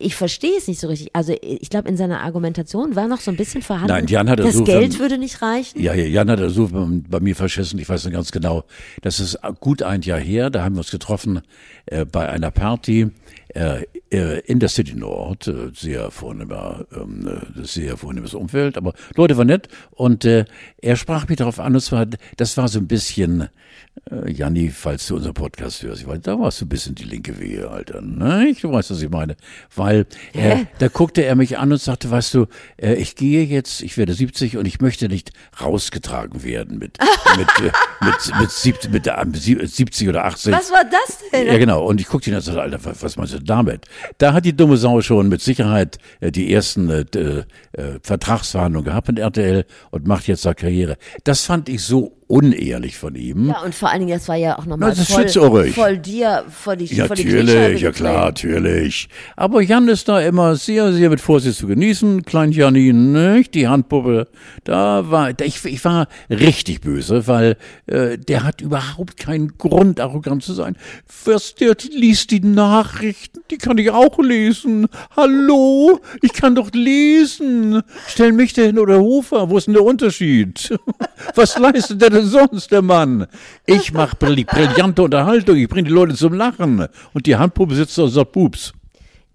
Ich 0.00 0.14
verstehe 0.14 0.56
es 0.56 0.66
nicht 0.66 0.80
so 0.80 0.88
richtig. 0.88 1.10
Also 1.12 1.34
ich 1.40 1.68
glaube, 1.70 1.88
in 1.88 1.96
seiner 1.96 2.20
Argumentation 2.22 2.96
war 2.96 3.06
noch 3.06 3.20
so 3.20 3.30
ein 3.30 3.36
bisschen 3.36 3.62
vorhanden, 3.62 3.88
Nein, 3.88 4.06
Jan 4.06 4.30
hat 4.30 4.38
das 4.38 4.54
so 4.54 4.64
Geld 4.64 4.98
würde 4.98 5.18
nicht 5.18 5.42
reichen. 5.42 5.80
Ja, 5.80 5.94
ja, 5.94 6.04
Jan 6.04 6.30
hat 6.30 6.40
das 6.40 6.54
so 6.54 6.68
bei, 6.68 6.86
bei 7.08 7.20
mir 7.20 7.36
verschissen, 7.36 7.78
ich 7.78 7.88
weiß 7.88 8.04
nicht 8.04 8.14
ganz 8.14 8.32
genau. 8.32 8.64
Das 9.02 9.20
ist 9.20 9.38
gut 9.60 9.82
ein 9.82 10.00
Jahr 10.02 10.18
her, 10.18 10.48
da 10.50 10.64
haben 10.64 10.74
wir 10.74 10.80
uns 10.80 10.90
getroffen 10.90 11.42
äh, 11.86 12.04
bei 12.04 12.28
einer 12.28 12.50
Party 12.50 13.10
in 13.54 14.58
der 14.58 14.68
City 14.68 14.94
Nord, 14.94 15.48
äh, 15.48 15.70
sehr 15.74 16.10
vornehmer, 16.10 16.84
ähm, 16.94 17.26
äh, 17.26 17.64
sehr 17.64 17.96
vornehmes 17.96 18.34
Umfeld, 18.34 18.76
aber 18.76 18.92
Leute 19.16 19.36
waren 19.36 19.46
nett 19.48 19.68
und 19.90 20.24
äh, 20.24 20.44
er 20.80 20.96
sprach 20.96 21.28
mich 21.28 21.38
darauf 21.38 21.60
an, 21.60 21.74
und 21.74 21.80
zwar, 21.80 22.06
das 22.36 22.56
war 22.56 22.68
so 22.68 22.78
ein 22.78 22.88
bisschen, 22.88 23.48
äh, 24.10 24.30
Janni, 24.30 24.70
falls 24.70 25.06
du 25.06 25.16
unseren 25.16 25.34
Podcast 25.34 25.82
hörst, 25.82 26.02
ich 26.02 26.08
weiß, 26.08 26.20
da 26.22 26.38
warst 26.38 26.60
du 26.60 26.64
ein 26.64 26.68
bisschen 26.68 26.94
die 26.94 27.04
linke 27.04 27.38
Wehe, 27.38 27.68
Alter, 27.70 28.00
ne? 28.00 28.54
Du 28.60 28.72
weißt, 28.72 28.90
was 28.90 29.02
ich 29.02 29.10
meine. 29.10 29.36
Weil 29.74 30.06
äh, 30.32 30.64
da 30.78 30.88
guckte 30.88 31.24
er 31.24 31.36
mich 31.36 31.58
an 31.58 31.72
und 31.72 31.80
sagte, 31.80 32.10
weißt 32.10 32.34
du, 32.34 32.46
äh, 32.76 32.94
ich 32.94 33.16
gehe 33.16 33.44
jetzt, 33.44 33.82
ich 33.82 33.96
werde 33.96 34.14
70 34.14 34.56
und 34.56 34.66
ich 34.66 34.80
möchte 34.80 35.08
nicht 35.08 35.32
rausgetragen 35.60 36.44
werden 36.44 36.78
mit 36.78 36.98
mit 37.36 37.48
äh, 37.60 37.72
mit 38.00 38.40
mit, 38.40 38.50
sieb, 38.50 38.76
mit 38.90 39.06
äh, 39.06 39.66
70 39.66 40.08
oder 40.08 40.24
80. 40.24 40.52
Was 40.52 40.70
war 40.70 40.84
das 40.84 41.18
denn? 41.32 41.46
Ja, 41.46 41.58
genau. 41.58 41.84
Und 41.84 42.00
ich 42.00 42.06
guckte 42.06 42.30
ihn 42.30 42.34
an 42.34 42.38
und 42.38 42.44
sagte, 42.44 42.62
Alter, 42.62 42.84
was, 42.84 43.02
was 43.02 43.16
meinst 43.16 43.34
du 43.34 43.39
damit? 43.44 43.86
Da 44.18 44.32
hat 44.32 44.44
die 44.44 44.56
dumme 44.56 44.76
Sau 44.76 45.00
schon 45.00 45.28
mit 45.28 45.40
Sicherheit 45.40 45.98
äh, 46.20 46.30
die 46.30 46.52
ersten 46.52 46.90
äh, 46.90 47.04
äh, 47.12 47.44
Vertragsverhandlungen 48.02 48.86
gehabt 48.86 49.08
mit 49.08 49.18
RTL 49.18 49.64
und 49.90 50.06
macht 50.06 50.26
jetzt 50.28 50.44
da 50.44 50.54
Karriere. 50.54 50.96
Das 51.24 51.44
fand 51.44 51.68
ich 51.68 51.82
so 51.82 52.19
unehrlich 52.30 52.96
von 52.96 53.14
ihm. 53.16 53.48
Ja, 53.48 53.62
und 53.62 53.74
vor 53.74 53.90
allen 53.90 54.00
Dingen, 54.00 54.12
das 54.12 54.28
war 54.28 54.36
ja 54.36 54.56
auch 54.58 54.64
nochmal 54.64 54.94
voll, 54.94 55.04
schlitzohrig. 55.04 55.74
voll 55.74 55.98
dir, 55.98 56.44
vor 56.48 56.76
die, 56.76 56.86
Ja, 56.86 57.06
vor 57.06 57.16
die 57.16 57.24
natürlich, 57.24 57.82
ja 57.82 57.90
klar, 57.90 58.26
natürlich. 58.26 59.08
Aber 59.36 59.60
Jan 59.60 59.88
ist 59.88 60.08
da 60.08 60.20
immer 60.20 60.54
sehr, 60.54 60.92
sehr 60.92 61.10
mit 61.10 61.20
Vorsicht 61.20 61.58
zu 61.58 61.66
genießen. 61.66 62.22
Klein 62.22 62.52
Janin, 62.52 63.12
nicht? 63.12 63.54
Die 63.54 63.66
Handpuppe. 63.66 64.28
Da 64.62 65.10
war, 65.10 65.30
ich, 65.40 65.64
ich 65.64 65.84
war 65.84 66.06
richtig 66.30 66.82
böse, 66.82 67.26
weil 67.26 67.56
äh, 67.86 68.16
der 68.16 68.44
hat 68.44 68.60
überhaupt 68.60 69.16
keinen 69.16 69.58
Grund, 69.58 69.98
arrogant 69.98 70.44
zu 70.44 70.52
sein. 70.52 70.76
Was, 71.24 71.56
der 71.56 71.76
liest 71.92 72.30
die 72.30 72.40
Nachrichten, 72.40 73.40
die 73.50 73.58
kann 73.58 73.76
ich 73.78 73.90
auch 73.90 74.18
lesen. 74.20 74.86
Hallo, 75.16 75.98
ich 76.22 76.32
kann 76.32 76.54
doch 76.54 76.70
lesen. 76.72 77.82
Stell 78.06 78.32
mich 78.32 78.52
dahin 78.52 78.78
oder 78.78 79.00
Hofer, 79.00 79.50
wo 79.50 79.58
ist 79.58 79.66
denn 79.66 79.74
der 79.74 79.84
Unterschied? 79.84 80.78
Was 81.34 81.58
leistet 81.58 82.00
der 82.00 82.19
denn 82.20 82.30
sonst, 82.30 82.70
der 82.70 82.82
Mann? 82.82 83.26
Ich 83.66 83.92
mache 83.94 84.16
brill 84.16 84.44
brillante 84.44 85.02
Unterhaltung, 85.02 85.56
ich 85.56 85.68
bringe 85.68 85.88
die 85.88 85.94
Leute 85.94 86.14
zum 86.14 86.34
Lachen. 86.34 86.86
Und 87.12 87.26
die 87.26 87.36
Handpuppe 87.36 87.74
sitzt 87.74 87.98
da 87.98 88.02
und 88.02 88.10
sagt 88.10 88.32
Pups. 88.32 88.72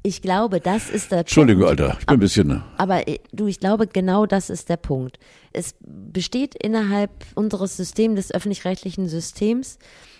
Ich 0.03 0.21
glaube, 0.21 0.59
das 0.59 0.91
ist 0.91 1.11
der 1.11 1.19
Entschuldigung, 1.19 1.65
Punkt. 1.65 1.81
Alter, 1.81 1.97
ich 1.99 2.05
bin 2.05 2.15
ein 2.15 2.19
bisschen... 2.19 2.63
Aber 2.77 3.07
äh, 3.07 3.19
du, 3.31 3.47
ich 3.47 3.59
glaube, 3.59 3.87
genau 3.87 4.27
das 4.27 4.51
ist 4.51 4.69
der 4.69 4.77
Punkt. 4.77 5.17
Es 5.51 5.73
besteht 5.81 6.53
innerhalb 6.53 7.09
unseres 7.33 7.75
Systems, 7.75 8.15
des 8.15 8.31
öffentlich-rechtlichen 8.31 9.09
Systems, 9.09 9.79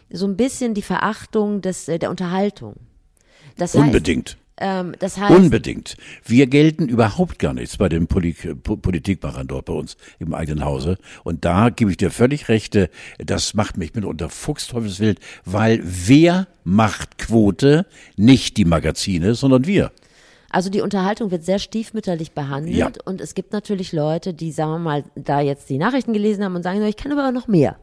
so 0.09 0.25
ein 0.25 0.37
bisschen 0.37 0.73
die 0.73 0.81
Verachtung 0.81 1.61
des, 1.61 1.87
äh, 1.87 1.99
der 1.99 2.09
Unterhaltung. 2.09 2.77
Das 3.57 3.75
heißt, 3.75 3.85
Unbedingt. 3.85 4.37
Ähm, 4.57 4.93
das 4.99 5.17
heißt, 5.17 5.35
Unbedingt. 5.35 5.97
Wir 6.23 6.47
gelten 6.47 6.87
überhaupt 6.87 7.39
gar 7.39 7.53
nichts 7.53 7.75
bei 7.77 7.89
den 7.89 8.07
Polit 8.07 8.63
Po- 8.63 8.77
Politikmachern 8.77 9.47
dort 9.47 9.65
bei 9.65 9.73
uns 9.73 9.97
im 10.19 10.33
eigenen 10.33 10.63
Hause. 10.63 10.97
Und 11.25 11.43
da 11.43 11.69
gebe 11.69 11.91
ich 11.91 11.97
dir 11.97 12.09
völlig 12.09 12.47
recht, 12.47 12.75
äh, 12.75 12.87
das 13.17 13.53
macht 13.53 13.75
mich 13.77 13.93
mitunter 13.95 14.29
fuchsteufelswild, 14.29 15.19
weil 15.43 15.81
wer 15.83 16.47
macht 16.63 17.17
Quote? 17.17 17.85
Nicht 18.15 18.55
die 18.57 18.65
Magazine, 18.65 19.35
sondern 19.35 19.65
wir. 19.67 19.91
Also 20.49 20.69
die 20.69 20.79
Unterhaltung 20.79 21.31
wird 21.31 21.43
sehr 21.43 21.59
stiefmütterlich 21.59 22.31
behandelt 22.31 22.77
Ja. 22.77 22.89
und 23.03 23.19
es 23.19 23.35
gibt 23.35 23.51
natürlich 23.51 23.91
Leute, 23.91 24.33
die, 24.33 24.53
sagen 24.53 24.71
wir 24.71 24.79
mal, 24.79 25.03
da 25.15 25.41
jetzt 25.41 25.69
die 25.69 25.77
Nachrichten 25.77 26.13
gelesen 26.13 26.45
haben 26.45 26.55
und 26.55 26.63
sagen, 26.63 26.81
ich 26.85 26.95
kann 26.95 27.11
aber 27.11 27.29
noch 27.33 27.49
mehr. 27.49 27.75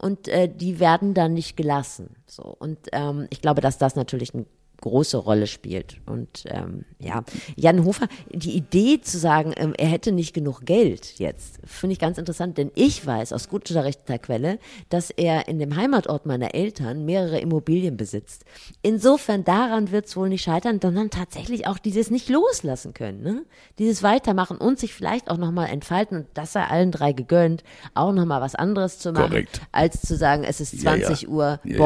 Und 0.00 0.28
äh, 0.28 0.48
die 0.48 0.78
werden 0.78 1.14
dann 1.14 1.34
nicht 1.34 1.56
gelassen. 1.56 2.10
So. 2.26 2.42
Und 2.44 2.78
ähm, 2.92 3.26
ich 3.30 3.40
glaube, 3.40 3.60
dass 3.60 3.78
das 3.78 3.96
natürlich 3.96 4.32
eine 4.34 4.44
große 4.80 5.16
Rolle 5.16 5.46
spielt. 5.46 6.00
Und 6.06 6.44
ähm, 6.46 6.84
ja, 6.98 7.24
Jan 7.56 7.84
Hofer, 7.84 8.06
die 8.32 8.56
Idee 8.56 9.00
zu 9.00 9.18
sagen, 9.18 9.52
ähm, 9.56 9.74
er 9.76 9.88
hätte 9.88 10.12
nicht 10.12 10.34
genug 10.34 10.64
Geld 10.64 11.18
jetzt, 11.18 11.58
finde 11.64 11.92
ich 11.94 11.98
ganz 11.98 12.18
interessant, 12.18 12.58
denn 12.58 12.70
ich 12.74 13.04
weiß 13.04 13.32
aus 13.32 13.48
gut 13.48 13.68
unterrichteter 13.68 14.18
Quelle, 14.18 14.58
dass 14.88 15.10
er 15.10 15.48
in 15.48 15.58
dem 15.58 15.76
Heimatort 15.76 16.26
meiner 16.26 16.54
Eltern 16.54 17.04
mehrere 17.04 17.40
Immobilien 17.40 17.96
besitzt. 17.96 18.44
Insofern 18.82 19.44
daran 19.44 19.90
wird 19.90 20.06
es 20.06 20.16
wohl 20.16 20.28
nicht 20.28 20.42
scheitern, 20.42 20.78
sondern 20.80 21.10
tatsächlich 21.10 21.66
auch 21.66 21.78
dieses 21.78 22.10
nicht 22.10 22.28
loslassen 22.28 22.94
können, 22.94 23.22
ne? 23.22 23.42
dieses 23.78 24.02
Weitermachen 24.02 24.58
und 24.58 24.78
sich 24.78 24.94
vielleicht 24.94 25.30
auch 25.30 25.38
nochmal 25.38 25.70
entfalten 25.70 26.18
und 26.18 26.26
das 26.34 26.52
sei 26.52 26.64
allen 26.64 26.92
drei 26.92 27.12
gegönnt, 27.12 27.64
auch 27.94 28.12
nochmal 28.12 28.40
was 28.40 28.54
anderes 28.54 28.98
zu 28.98 29.12
machen, 29.12 29.30
Korrekt. 29.30 29.60
als 29.72 30.00
zu 30.02 30.16
sagen, 30.16 30.44
es 30.44 30.60
ist 30.60 30.74
Ja, 30.74 30.94
ja. 30.94 31.06
20 31.06 31.28
Uhr 31.28 31.60
Ja, 31.64 31.72
ja. 31.72 31.78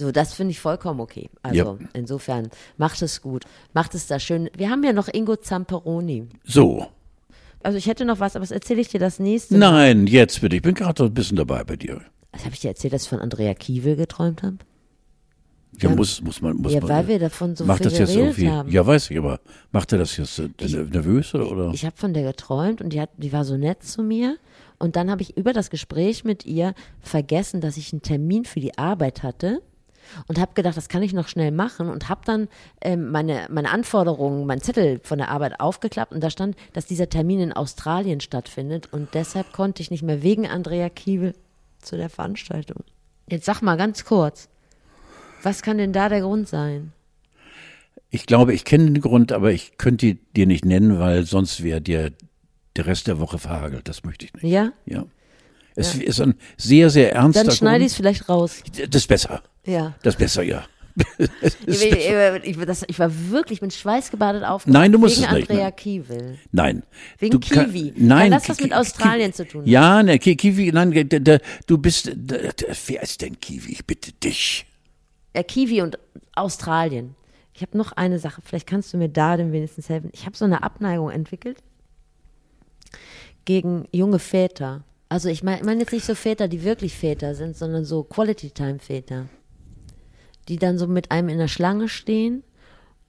So, 0.00 0.12
das 0.12 0.32
finde 0.32 0.52
ich 0.52 0.60
vollkommen 0.60 0.98
okay. 1.00 1.28
Also 1.42 1.56
Ja. 1.80 1.88
insofern 1.92 2.48
macht 2.78 3.02
es 3.02 3.20
gut, 3.20 3.44
macht 3.74 3.94
es 3.94 4.06
da 4.06 4.18
schön. 4.18 4.48
Wir 4.56 4.70
haben 4.70 4.82
ja 4.82 4.92
noch 4.92 5.08
Ingo 5.12 5.36
Zamperoni. 5.36 6.26
So. 6.44 6.86
Also 7.62 7.76
ich 7.76 7.86
hätte 7.86 8.06
noch 8.06 8.18
was, 8.20 8.34
aber 8.34 8.42
das 8.42 8.50
erzähle 8.50 8.80
ich 8.80 8.88
dir 8.88 8.98
das 9.00 9.18
nächste 9.18 9.58
Mal. 9.58 9.70
Nein, 9.72 10.06
jetzt 10.06 10.40
bitte. 10.40 10.56
Ich 10.56 10.62
bin 10.62 10.74
gerade 10.74 11.04
ein 11.04 11.12
bisschen 11.12 11.36
dabei 11.36 11.62
bei 11.64 11.76
dir. 11.76 12.00
Was 12.32 12.44
habe 12.44 12.54
ich 12.54 12.60
dir 12.60 12.68
erzählt, 12.68 12.94
dass 12.94 13.02
ich 13.02 13.08
von 13.10 13.18
Andrea 13.20 13.52
Kiewel 13.54 13.96
geträumt 13.96 14.42
habe? 14.42 14.56
Ja, 15.78 15.90
Ja. 15.90 15.96
muss, 15.96 16.22
muss 16.22 16.40
man, 16.40 16.56
muss 16.56 16.72
Ja, 16.72 16.80
man. 16.80 16.88
weil 16.88 17.08
wir 17.08 17.18
davon 17.18 17.54
so 17.56 17.64
macht 17.66 17.78
viel 17.82 17.90
das 17.90 17.98
jetzt 17.98 18.08
geredet 18.14 18.38
irgendwie? 18.38 18.50
haben. 18.50 18.70
Ja, 18.70 18.86
weiß 18.86 19.10
ich, 19.10 19.18
aber 19.18 19.40
macht 19.72 19.92
er 19.92 19.98
das 19.98 20.16
jetzt 20.16 20.38
äh, 20.38 20.48
nervös 20.58 21.34
oder? 21.34 21.50
oder? 21.52 21.70
Ich 21.74 21.84
habe 21.84 21.96
von 21.96 22.14
der 22.14 22.22
geträumt 22.24 22.80
und 22.80 22.92
die 22.92 23.00
hat, 23.00 23.10
die 23.18 23.32
war 23.32 23.44
so 23.44 23.56
nett 23.58 23.82
zu 23.82 24.02
mir 24.02 24.36
Und 24.78 24.96
dann 24.96 25.10
habe 25.10 25.20
ich 25.20 25.36
über 25.36 25.52
das 25.52 25.68
Gespräch 25.68 26.24
mit 26.24 26.46
ihr 26.46 26.72
vergessen, 27.00 27.60
dass 27.60 27.76
ich 27.76 27.92
einen 27.92 28.00
Termin 28.00 28.46
für 28.46 28.60
die 28.60 28.78
Arbeit 28.78 29.22
hatte 29.22 29.60
und 30.28 30.38
habe 30.38 30.52
gedacht, 30.54 30.76
das 30.76 30.88
kann 30.88 31.02
ich 31.02 31.12
noch 31.12 31.28
schnell 31.28 31.50
machen 31.50 31.88
und 31.88 32.08
habe 32.08 32.22
dann 32.24 32.48
ähm, 32.80 33.10
meine, 33.10 33.46
meine 33.50 33.70
Anforderungen, 33.70 34.46
meinen 34.46 34.60
Zettel 34.60 35.00
von 35.02 35.18
der 35.18 35.30
Arbeit 35.30 35.60
aufgeklappt 35.60 36.12
und 36.12 36.22
da 36.22 36.30
stand, 36.30 36.56
dass 36.72 36.86
dieser 36.86 37.08
Termin 37.08 37.40
in 37.40 37.52
Australien 37.52 38.20
stattfindet 38.20 38.92
und 38.92 39.14
deshalb 39.14 39.52
konnte 39.52 39.82
ich 39.82 39.90
nicht 39.90 40.02
mehr 40.02 40.22
wegen 40.22 40.46
Andrea 40.46 40.88
Kiewel 40.88 41.34
zu 41.80 41.96
der 41.96 42.10
Veranstaltung. 42.10 42.84
Jetzt 43.28 43.46
sag 43.46 43.62
mal 43.62 43.76
ganz 43.76 44.04
kurz, 44.04 44.48
was 45.42 45.62
kann 45.62 45.78
denn 45.78 45.92
da 45.92 46.08
der 46.08 46.20
Grund 46.20 46.48
sein? 46.48 46.92
Ich 48.10 48.26
glaube, 48.26 48.52
ich 48.52 48.64
kenne 48.64 48.86
den 48.86 49.00
Grund, 49.00 49.32
aber 49.32 49.52
ich 49.52 49.78
könnte 49.78 50.16
dir 50.36 50.46
nicht 50.46 50.64
nennen, 50.64 50.98
weil 50.98 51.24
sonst 51.24 51.62
wäre 51.62 51.80
dir 51.80 52.12
der 52.76 52.86
Rest 52.86 53.06
der 53.06 53.20
Woche 53.20 53.38
verhagelt. 53.38 53.88
Das 53.88 54.04
möchte 54.04 54.24
ich 54.24 54.34
nicht. 54.34 54.44
Ja? 54.44 54.72
Ja. 54.84 55.04
Es 55.76 55.94
ist 55.94 56.20
ein 56.20 56.34
sehr, 56.56 56.90
sehr 56.90 57.12
ernster 57.12 57.44
Dann 57.44 57.54
schneide 57.54 57.84
ich 57.84 57.92
es 57.92 57.96
vielleicht 57.96 58.28
raus. 58.28 58.62
Das 58.76 59.02
ist 59.02 59.06
besser. 59.06 59.42
Ja. 59.66 59.94
Das 60.02 60.14
ist 60.14 60.18
besser, 60.18 60.42
ja. 60.42 60.64
Ich, 61.66 61.84
ich, 61.86 62.56
das, 62.66 62.84
ich 62.88 62.98
war 62.98 63.10
wirklich 63.30 63.62
mit 63.62 63.72
schweißgebadet 63.72 64.42
aufgewacht. 64.44 64.72
Nein, 64.74 64.90
du 64.92 64.98
musst 64.98 65.16
wegen 65.18 65.26
es 65.28 65.32
nicht, 65.34 65.50
Andrea 65.50 65.66
ne? 65.66 65.72
Kiewel. 65.72 66.38
Nein. 66.52 66.82
Wegen 67.18 67.38
Du 67.40 67.48
kann- 67.48 67.66
Kiwi. 67.72 67.92
Nein. 67.96 68.22
Weil 68.24 68.30
das 68.30 68.48
was 68.48 68.60
mit 68.60 68.74
Australien 68.74 69.30
Ki- 69.30 69.36
zu 69.36 69.46
tun 69.46 69.60
hat. 69.62 69.68
Ja, 69.68 70.02
ne, 70.02 70.18
Ki- 70.18 70.36
Kiwi, 70.36 70.72
nein, 70.72 71.08
da, 71.08 71.18
da, 71.18 71.38
du 71.66 71.78
bist, 71.78 72.10
da, 72.14 72.36
wer 72.86 73.02
ist 73.02 73.20
denn 73.22 73.38
Kiwi? 73.40 73.72
Ich 73.72 73.86
bitte 73.86 74.12
dich. 74.12 74.66
äh, 75.32 75.44
Kiwi 75.44 75.80
und 75.82 75.98
Australien. 76.34 77.14
Ich 77.54 77.62
habe 77.62 77.78
noch 77.78 77.92
eine 77.92 78.18
Sache, 78.18 78.42
vielleicht 78.44 78.66
kannst 78.66 78.92
du 78.92 78.96
mir 78.98 79.08
da 79.08 79.36
denn 79.36 79.52
wenigstens 79.52 79.88
helfen. 79.88 80.10
Ich 80.12 80.26
habe 80.26 80.36
so 80.36 80.44
eine 80.44 80.62
Abneigung 80.62 81.10
entwickelt 81.10 81.58
gegen 83.44 83.86
junge 83.92 84.18
Väter. 84.18 84.82
Also 85.08 85.28
ich 85.28 85.42
meine 85.42 85.58
ich 85.60 85.64
mein 85.64 85.80
jetzt 85.80 85.92
nicht 85.92 86.04
so 86.04 86.14
Väter, 86.14 86.48
die 86.48 86.62
wirklich 86.64 86.94
Väter 86.94 87.34
sind, 87.34 87.56
sondern 87.56 87.84
so 87.84 88.02
Quality-Time-Väter, 88.04 89.26
die 90.50 90.58
dann 90.58 90.76
so 90.76 90.86
mit 90.86 91.10
einem 91.10 91.30
in 91.30 91.38
der 91.38 91.48
Schlange 91.48 91.88
stehen 91.88 92.42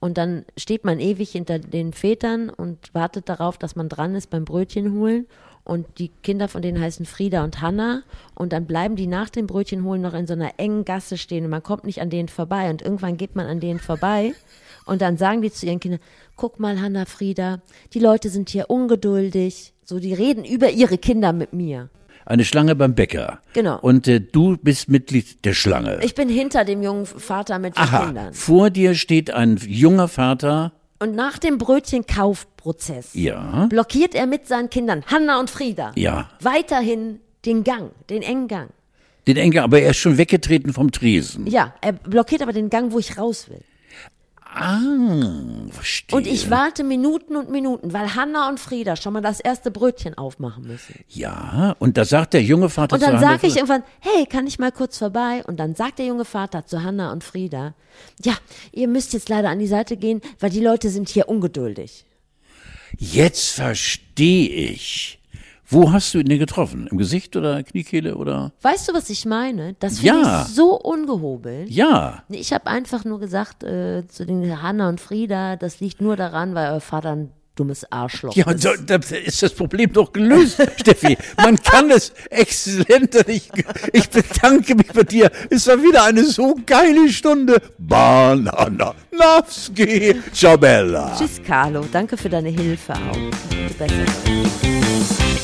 und 0.02 0.18
dann 0.18 0.46
steht 0.58 0.84
man 0.84 1.00
ewig 1.00 1.30
hinter 1.30 1.60
den 1.60 1.94
Vätern 1.94 2.50
und 2.50 2.94
wartet 2.94 3.30
darauf, 3.30 3.60
dass 3.60 3.76
man 3.76 3.88
dran 3.88 4.16
ist 4.16 4.32
beim 4.32 4.46
Brötchen 4.46 4.94
holen. 4.94 5.28
Und 5.64 6.00
die 6.00 6.10
Kinder 6.24 6.48
von 6.48 6.64
denen 6.64 6.82
heißen 6.82 7.06
Frieda 7.06 7.44
und 7.44 7.62
Hanna. 7.62 8.02
Und 8.34 8.52
dann 8.52 8.66
bleiben 8.66 8.96
die 8.96 9.06
nach 9.06 9.30
dem 9.30 9.46
Brötchen 9.46 9.84
holen 9.84 10.02
noch 10.02 10.16
in 10.16 10.26
so 10.26 10.34
einer 10.34 10.54
engen 10.58 10.86
Gasse 10.86 11.20
stehen 11.20 11.44
und 11.44 11.52
man 11.52 11.62
kommt 11.62 11.84
nicht 11.84 12.02
an 12.02 12.10
denen 12.10 12.30
vorbei. 12.30 12.72
Und 12.72 12.82
irgendwann 12.82 13.16
geht 13.16 13.36
man 13.36 13.46
an 13.46 13.60
denen 13.60 13.78
vorbei. 13.78 14.34
Und 14.88 15.04
dann 15.04 15.18
sagen 15.18 15.44
die 15.44 15.52
zu 15.52 15.68
ihren 15.68 15.80
Kindern, 15.80 16.02
guck 16.36 16.60
mal, 16.60 16.82
Hanna, 16.82 17.06
Frieda, 17.06 17.62
die 17.94 18.00
Leute 18.00 18.30
sind 18.30 18.50
hier 18.50 18.72
ungeduldig. 18.72 19.76
So, 19.86 20.00
die 20.00 20.16
reden 20.16 20.46
über 20.46 20.72
ihre 20.72 20.98
Kinder 20.98 21.32
mit 21.32 21.54
mir. 21.54 21.92
Eine 22.26 22.46
Schlange 22.46 22.76
beim 22.76 22.94
Bäcker. 22.96 23.40
Genau. 23.54 23.80
Und 23.80 24.08
äh, 24.08 24.20
du 24.22 24.58
bist 24.58 24.90
Mitglied 24.90 25.44
der 25.46 25.54
Schlange. 25.54 26.00
Ich 26.04 26.16
bin 26.16 26.30
hinter 26.30 26.64
dem 26.66 26.82
jungen 26.84 27.06
Vater 27.06 27.60
mit 27.60 27.76
den 27.76 27.84
Aha. 27.84 28.06
Kindern. 28.06 28.34
Vor 28.34 28.70
dir 28.70 28.96
steht 28.96 29.32
ein 29.32 29.58
junger 29.68 30.08
Vater. 30.08 30.72
Und 31.00 31.16
nach 31.16 31.40
dem 31.40 31.58
Brötchenkaufprozess 31.58 33.10
Ja. 33.14 33.66
blockiert 33.70 34.16
er 34.16 34.28
mit 34.28 34.48
seinen 34.48 34.70
Kindern, 34.70 35.04
Hanna 35.08 35.40
und 35.40 35.50
Frieda, 35.50 35.92
Ja. 35.96 36.30
weiterhin 36.42 37.20
den 37.46 37.64
Gang, 37.64 37.92
den 38.10 38.22
engen 38.22 38.48
Gang. 38.48 38.70
Den 39.28 39.38
Enkel, 39.38 39.62
aber 39.62 39.80
er 39.82 39.92
ist 39.92 39.98
schon 39.98 40.18
weggetreten 40.18 40.74
vom 40.74 40.92
Tresen. 40.92 41.46
Ja, 41.48 41.74
er 41.82 41.94
blockiert 41.94 42.42
aber 42.42 42.54
den 42.54 42.70
Gang, 42.72 42.92
wo 42.92 43.00
ich 43.00 43.18
raus 43.20 43.50
will. 43.50 43.62
Ah, 44.54 44.82
verstehe. 45.70 46.18
Und 46.18 46.28
ich 46.28 46.50
warte 46.50 46.84
Minuten 46.84 47.38
und 47.38 47.50
Minuten, 47.50 47.94
weil 47.94 48.16
Hanna 48.16 48.50
und 48.50 48.60
Frieda 48.60 48.98
schon 48.98 49.14
mal 49.14 49.22
das 49.22 49.40
erste 49.40 49.72
Brötchen 49.72 50.18
aufmachen 50.18 50.68
müssen. 50.68 50.96
Ja, 51.08 51.76
und 51.80 51.96
da 51.96 52.04
sagt 52.04 52.34
der 52.34 52.44
junge 52.44 52.70
Vater 52.70 52.96
Und 52.96 53.00
zu 53.00 53.06
dann 53.06 53.18
Hanna, 53.18 53.32
sage 53.32 53.48
ich 53.48 53.56
irgendwann, 53.56 53.84
hey, 54.02 54.26
kann 54.26 54.48
ich 54.48 54.60
mal 54.60 54.74
kurz 54.74 54.98
vorbei? 54.98 55.42
Und 55.48 55.58
dann 55.58 55.76
sagt 55.76 56.00
der 56.00 56.06
junge 56.06 56.26
Vater 56.26 56.66
zu 56.66 56.84
Hanna 56.84 57.14
und 57.14 57.24
Frieda, 57.24 57.76
ja, 58.24 58.34
ihr 58.74 58.90
müsst 58.90 59.14
jetzt 59.14 59.30
leider 59.30 59.50
an 59.50 59.60
die 59.60 59.68
Seite 59.68 59.96
gehen, 59.96 60.20
weil 60.40 60.50
die 60.50 60.60
Leute 60.60 60.90
sind 60.90 61.08
hier 61.08 61.30
ungeduldig. 61.30 62.06
Jetzt 62.98 63.52
verstehe 63.52 64.50
ich. 64.50 65.21
Wo 65.72 65.92
hast 65.92 66.14
du 66.14 66.20
ihn 66.20 66.26
denn 66.28 66.38
getroffen? 66.40 66.88
Im 66.92 66.98
Gesicht 66.98 67.36
oder 67.36 67.64
Kniekehle 67.64 68.16
oder? 68.16 68.52
Weißt 68.62 68.90
du, 68.90 68.94
was 68.94 69.10
ich 69.10 69.26
meine? 69.26 69.74
Das 69.80 70.00
finde 70.00 70.22
Ja. 70.22 70.42
ich 70.48 70.54
so 70.54 70.78
ungehobelt. 70.80 71.70
Ja. 71.70 72.24
Ich 72.30 72.54
habe 72.54 72.68
einfach 72.68 73.06
nur 73.06 73.20
gesagt 73.20 73.64
äh, 73.64 74.06
zu 74.08 74.26
den 74.26 74.62
Hanna 74.62 74.90
und 74.90 75.00
Frieda, 75.02 75.56
das 75.56 75.80
liegt 75.80 76.02
nur 76.02 76.16
daran, 76.18 76.54
weil 76.56 76.72
euer 76.72 76.82
Vater 76.82 77.12
ein 77.16 77.32
dummes 77.56 77.90
Arschloch 77.92 78.34
Ja, 78.36 78.50
ist. 78.50 78.64
da, 78.66 78.72
da 78.86 78.96
ist 79.16 79.44
das 79.44 79.54
Problem 79.54 79.92
doch 79.92 80.14
gelöst, 80.14 80.62
Steffi. 80.78 81.18
Man 81.38 81.58
kann 81.62 81.92
es 81.92 82.12
exzellent. 82.30 83.16
Ich, 83.28 83.50
ich 83.94 84.10
bedanke 84.10 84.74
mich 84.76 84.88
bei 84.94 85.04
dir. 85.04 85.30
Es 85.50 85.68
war 85.68 85.78
wieder 85.84 86.04
eine 86.06 86.24
so 86.24 86.56
geile 86.66 87.10
Stunde. 87.10 87.62
Banana, 87.78 88.94
Navski, 89.18 90.16
Ciao 90.34 90.58
Bella. 90.58 91.14
Tschüss, 91.18 91.42
Carlo. 91.46 91.86
Danke 91.92 92.16
für 92.18 92.30
deine 92.30 92.50
Hilfe 92.50 92.94
auch. 92.94 93.14
Gute 93.16 93.74
Besserung. 93.78 95.41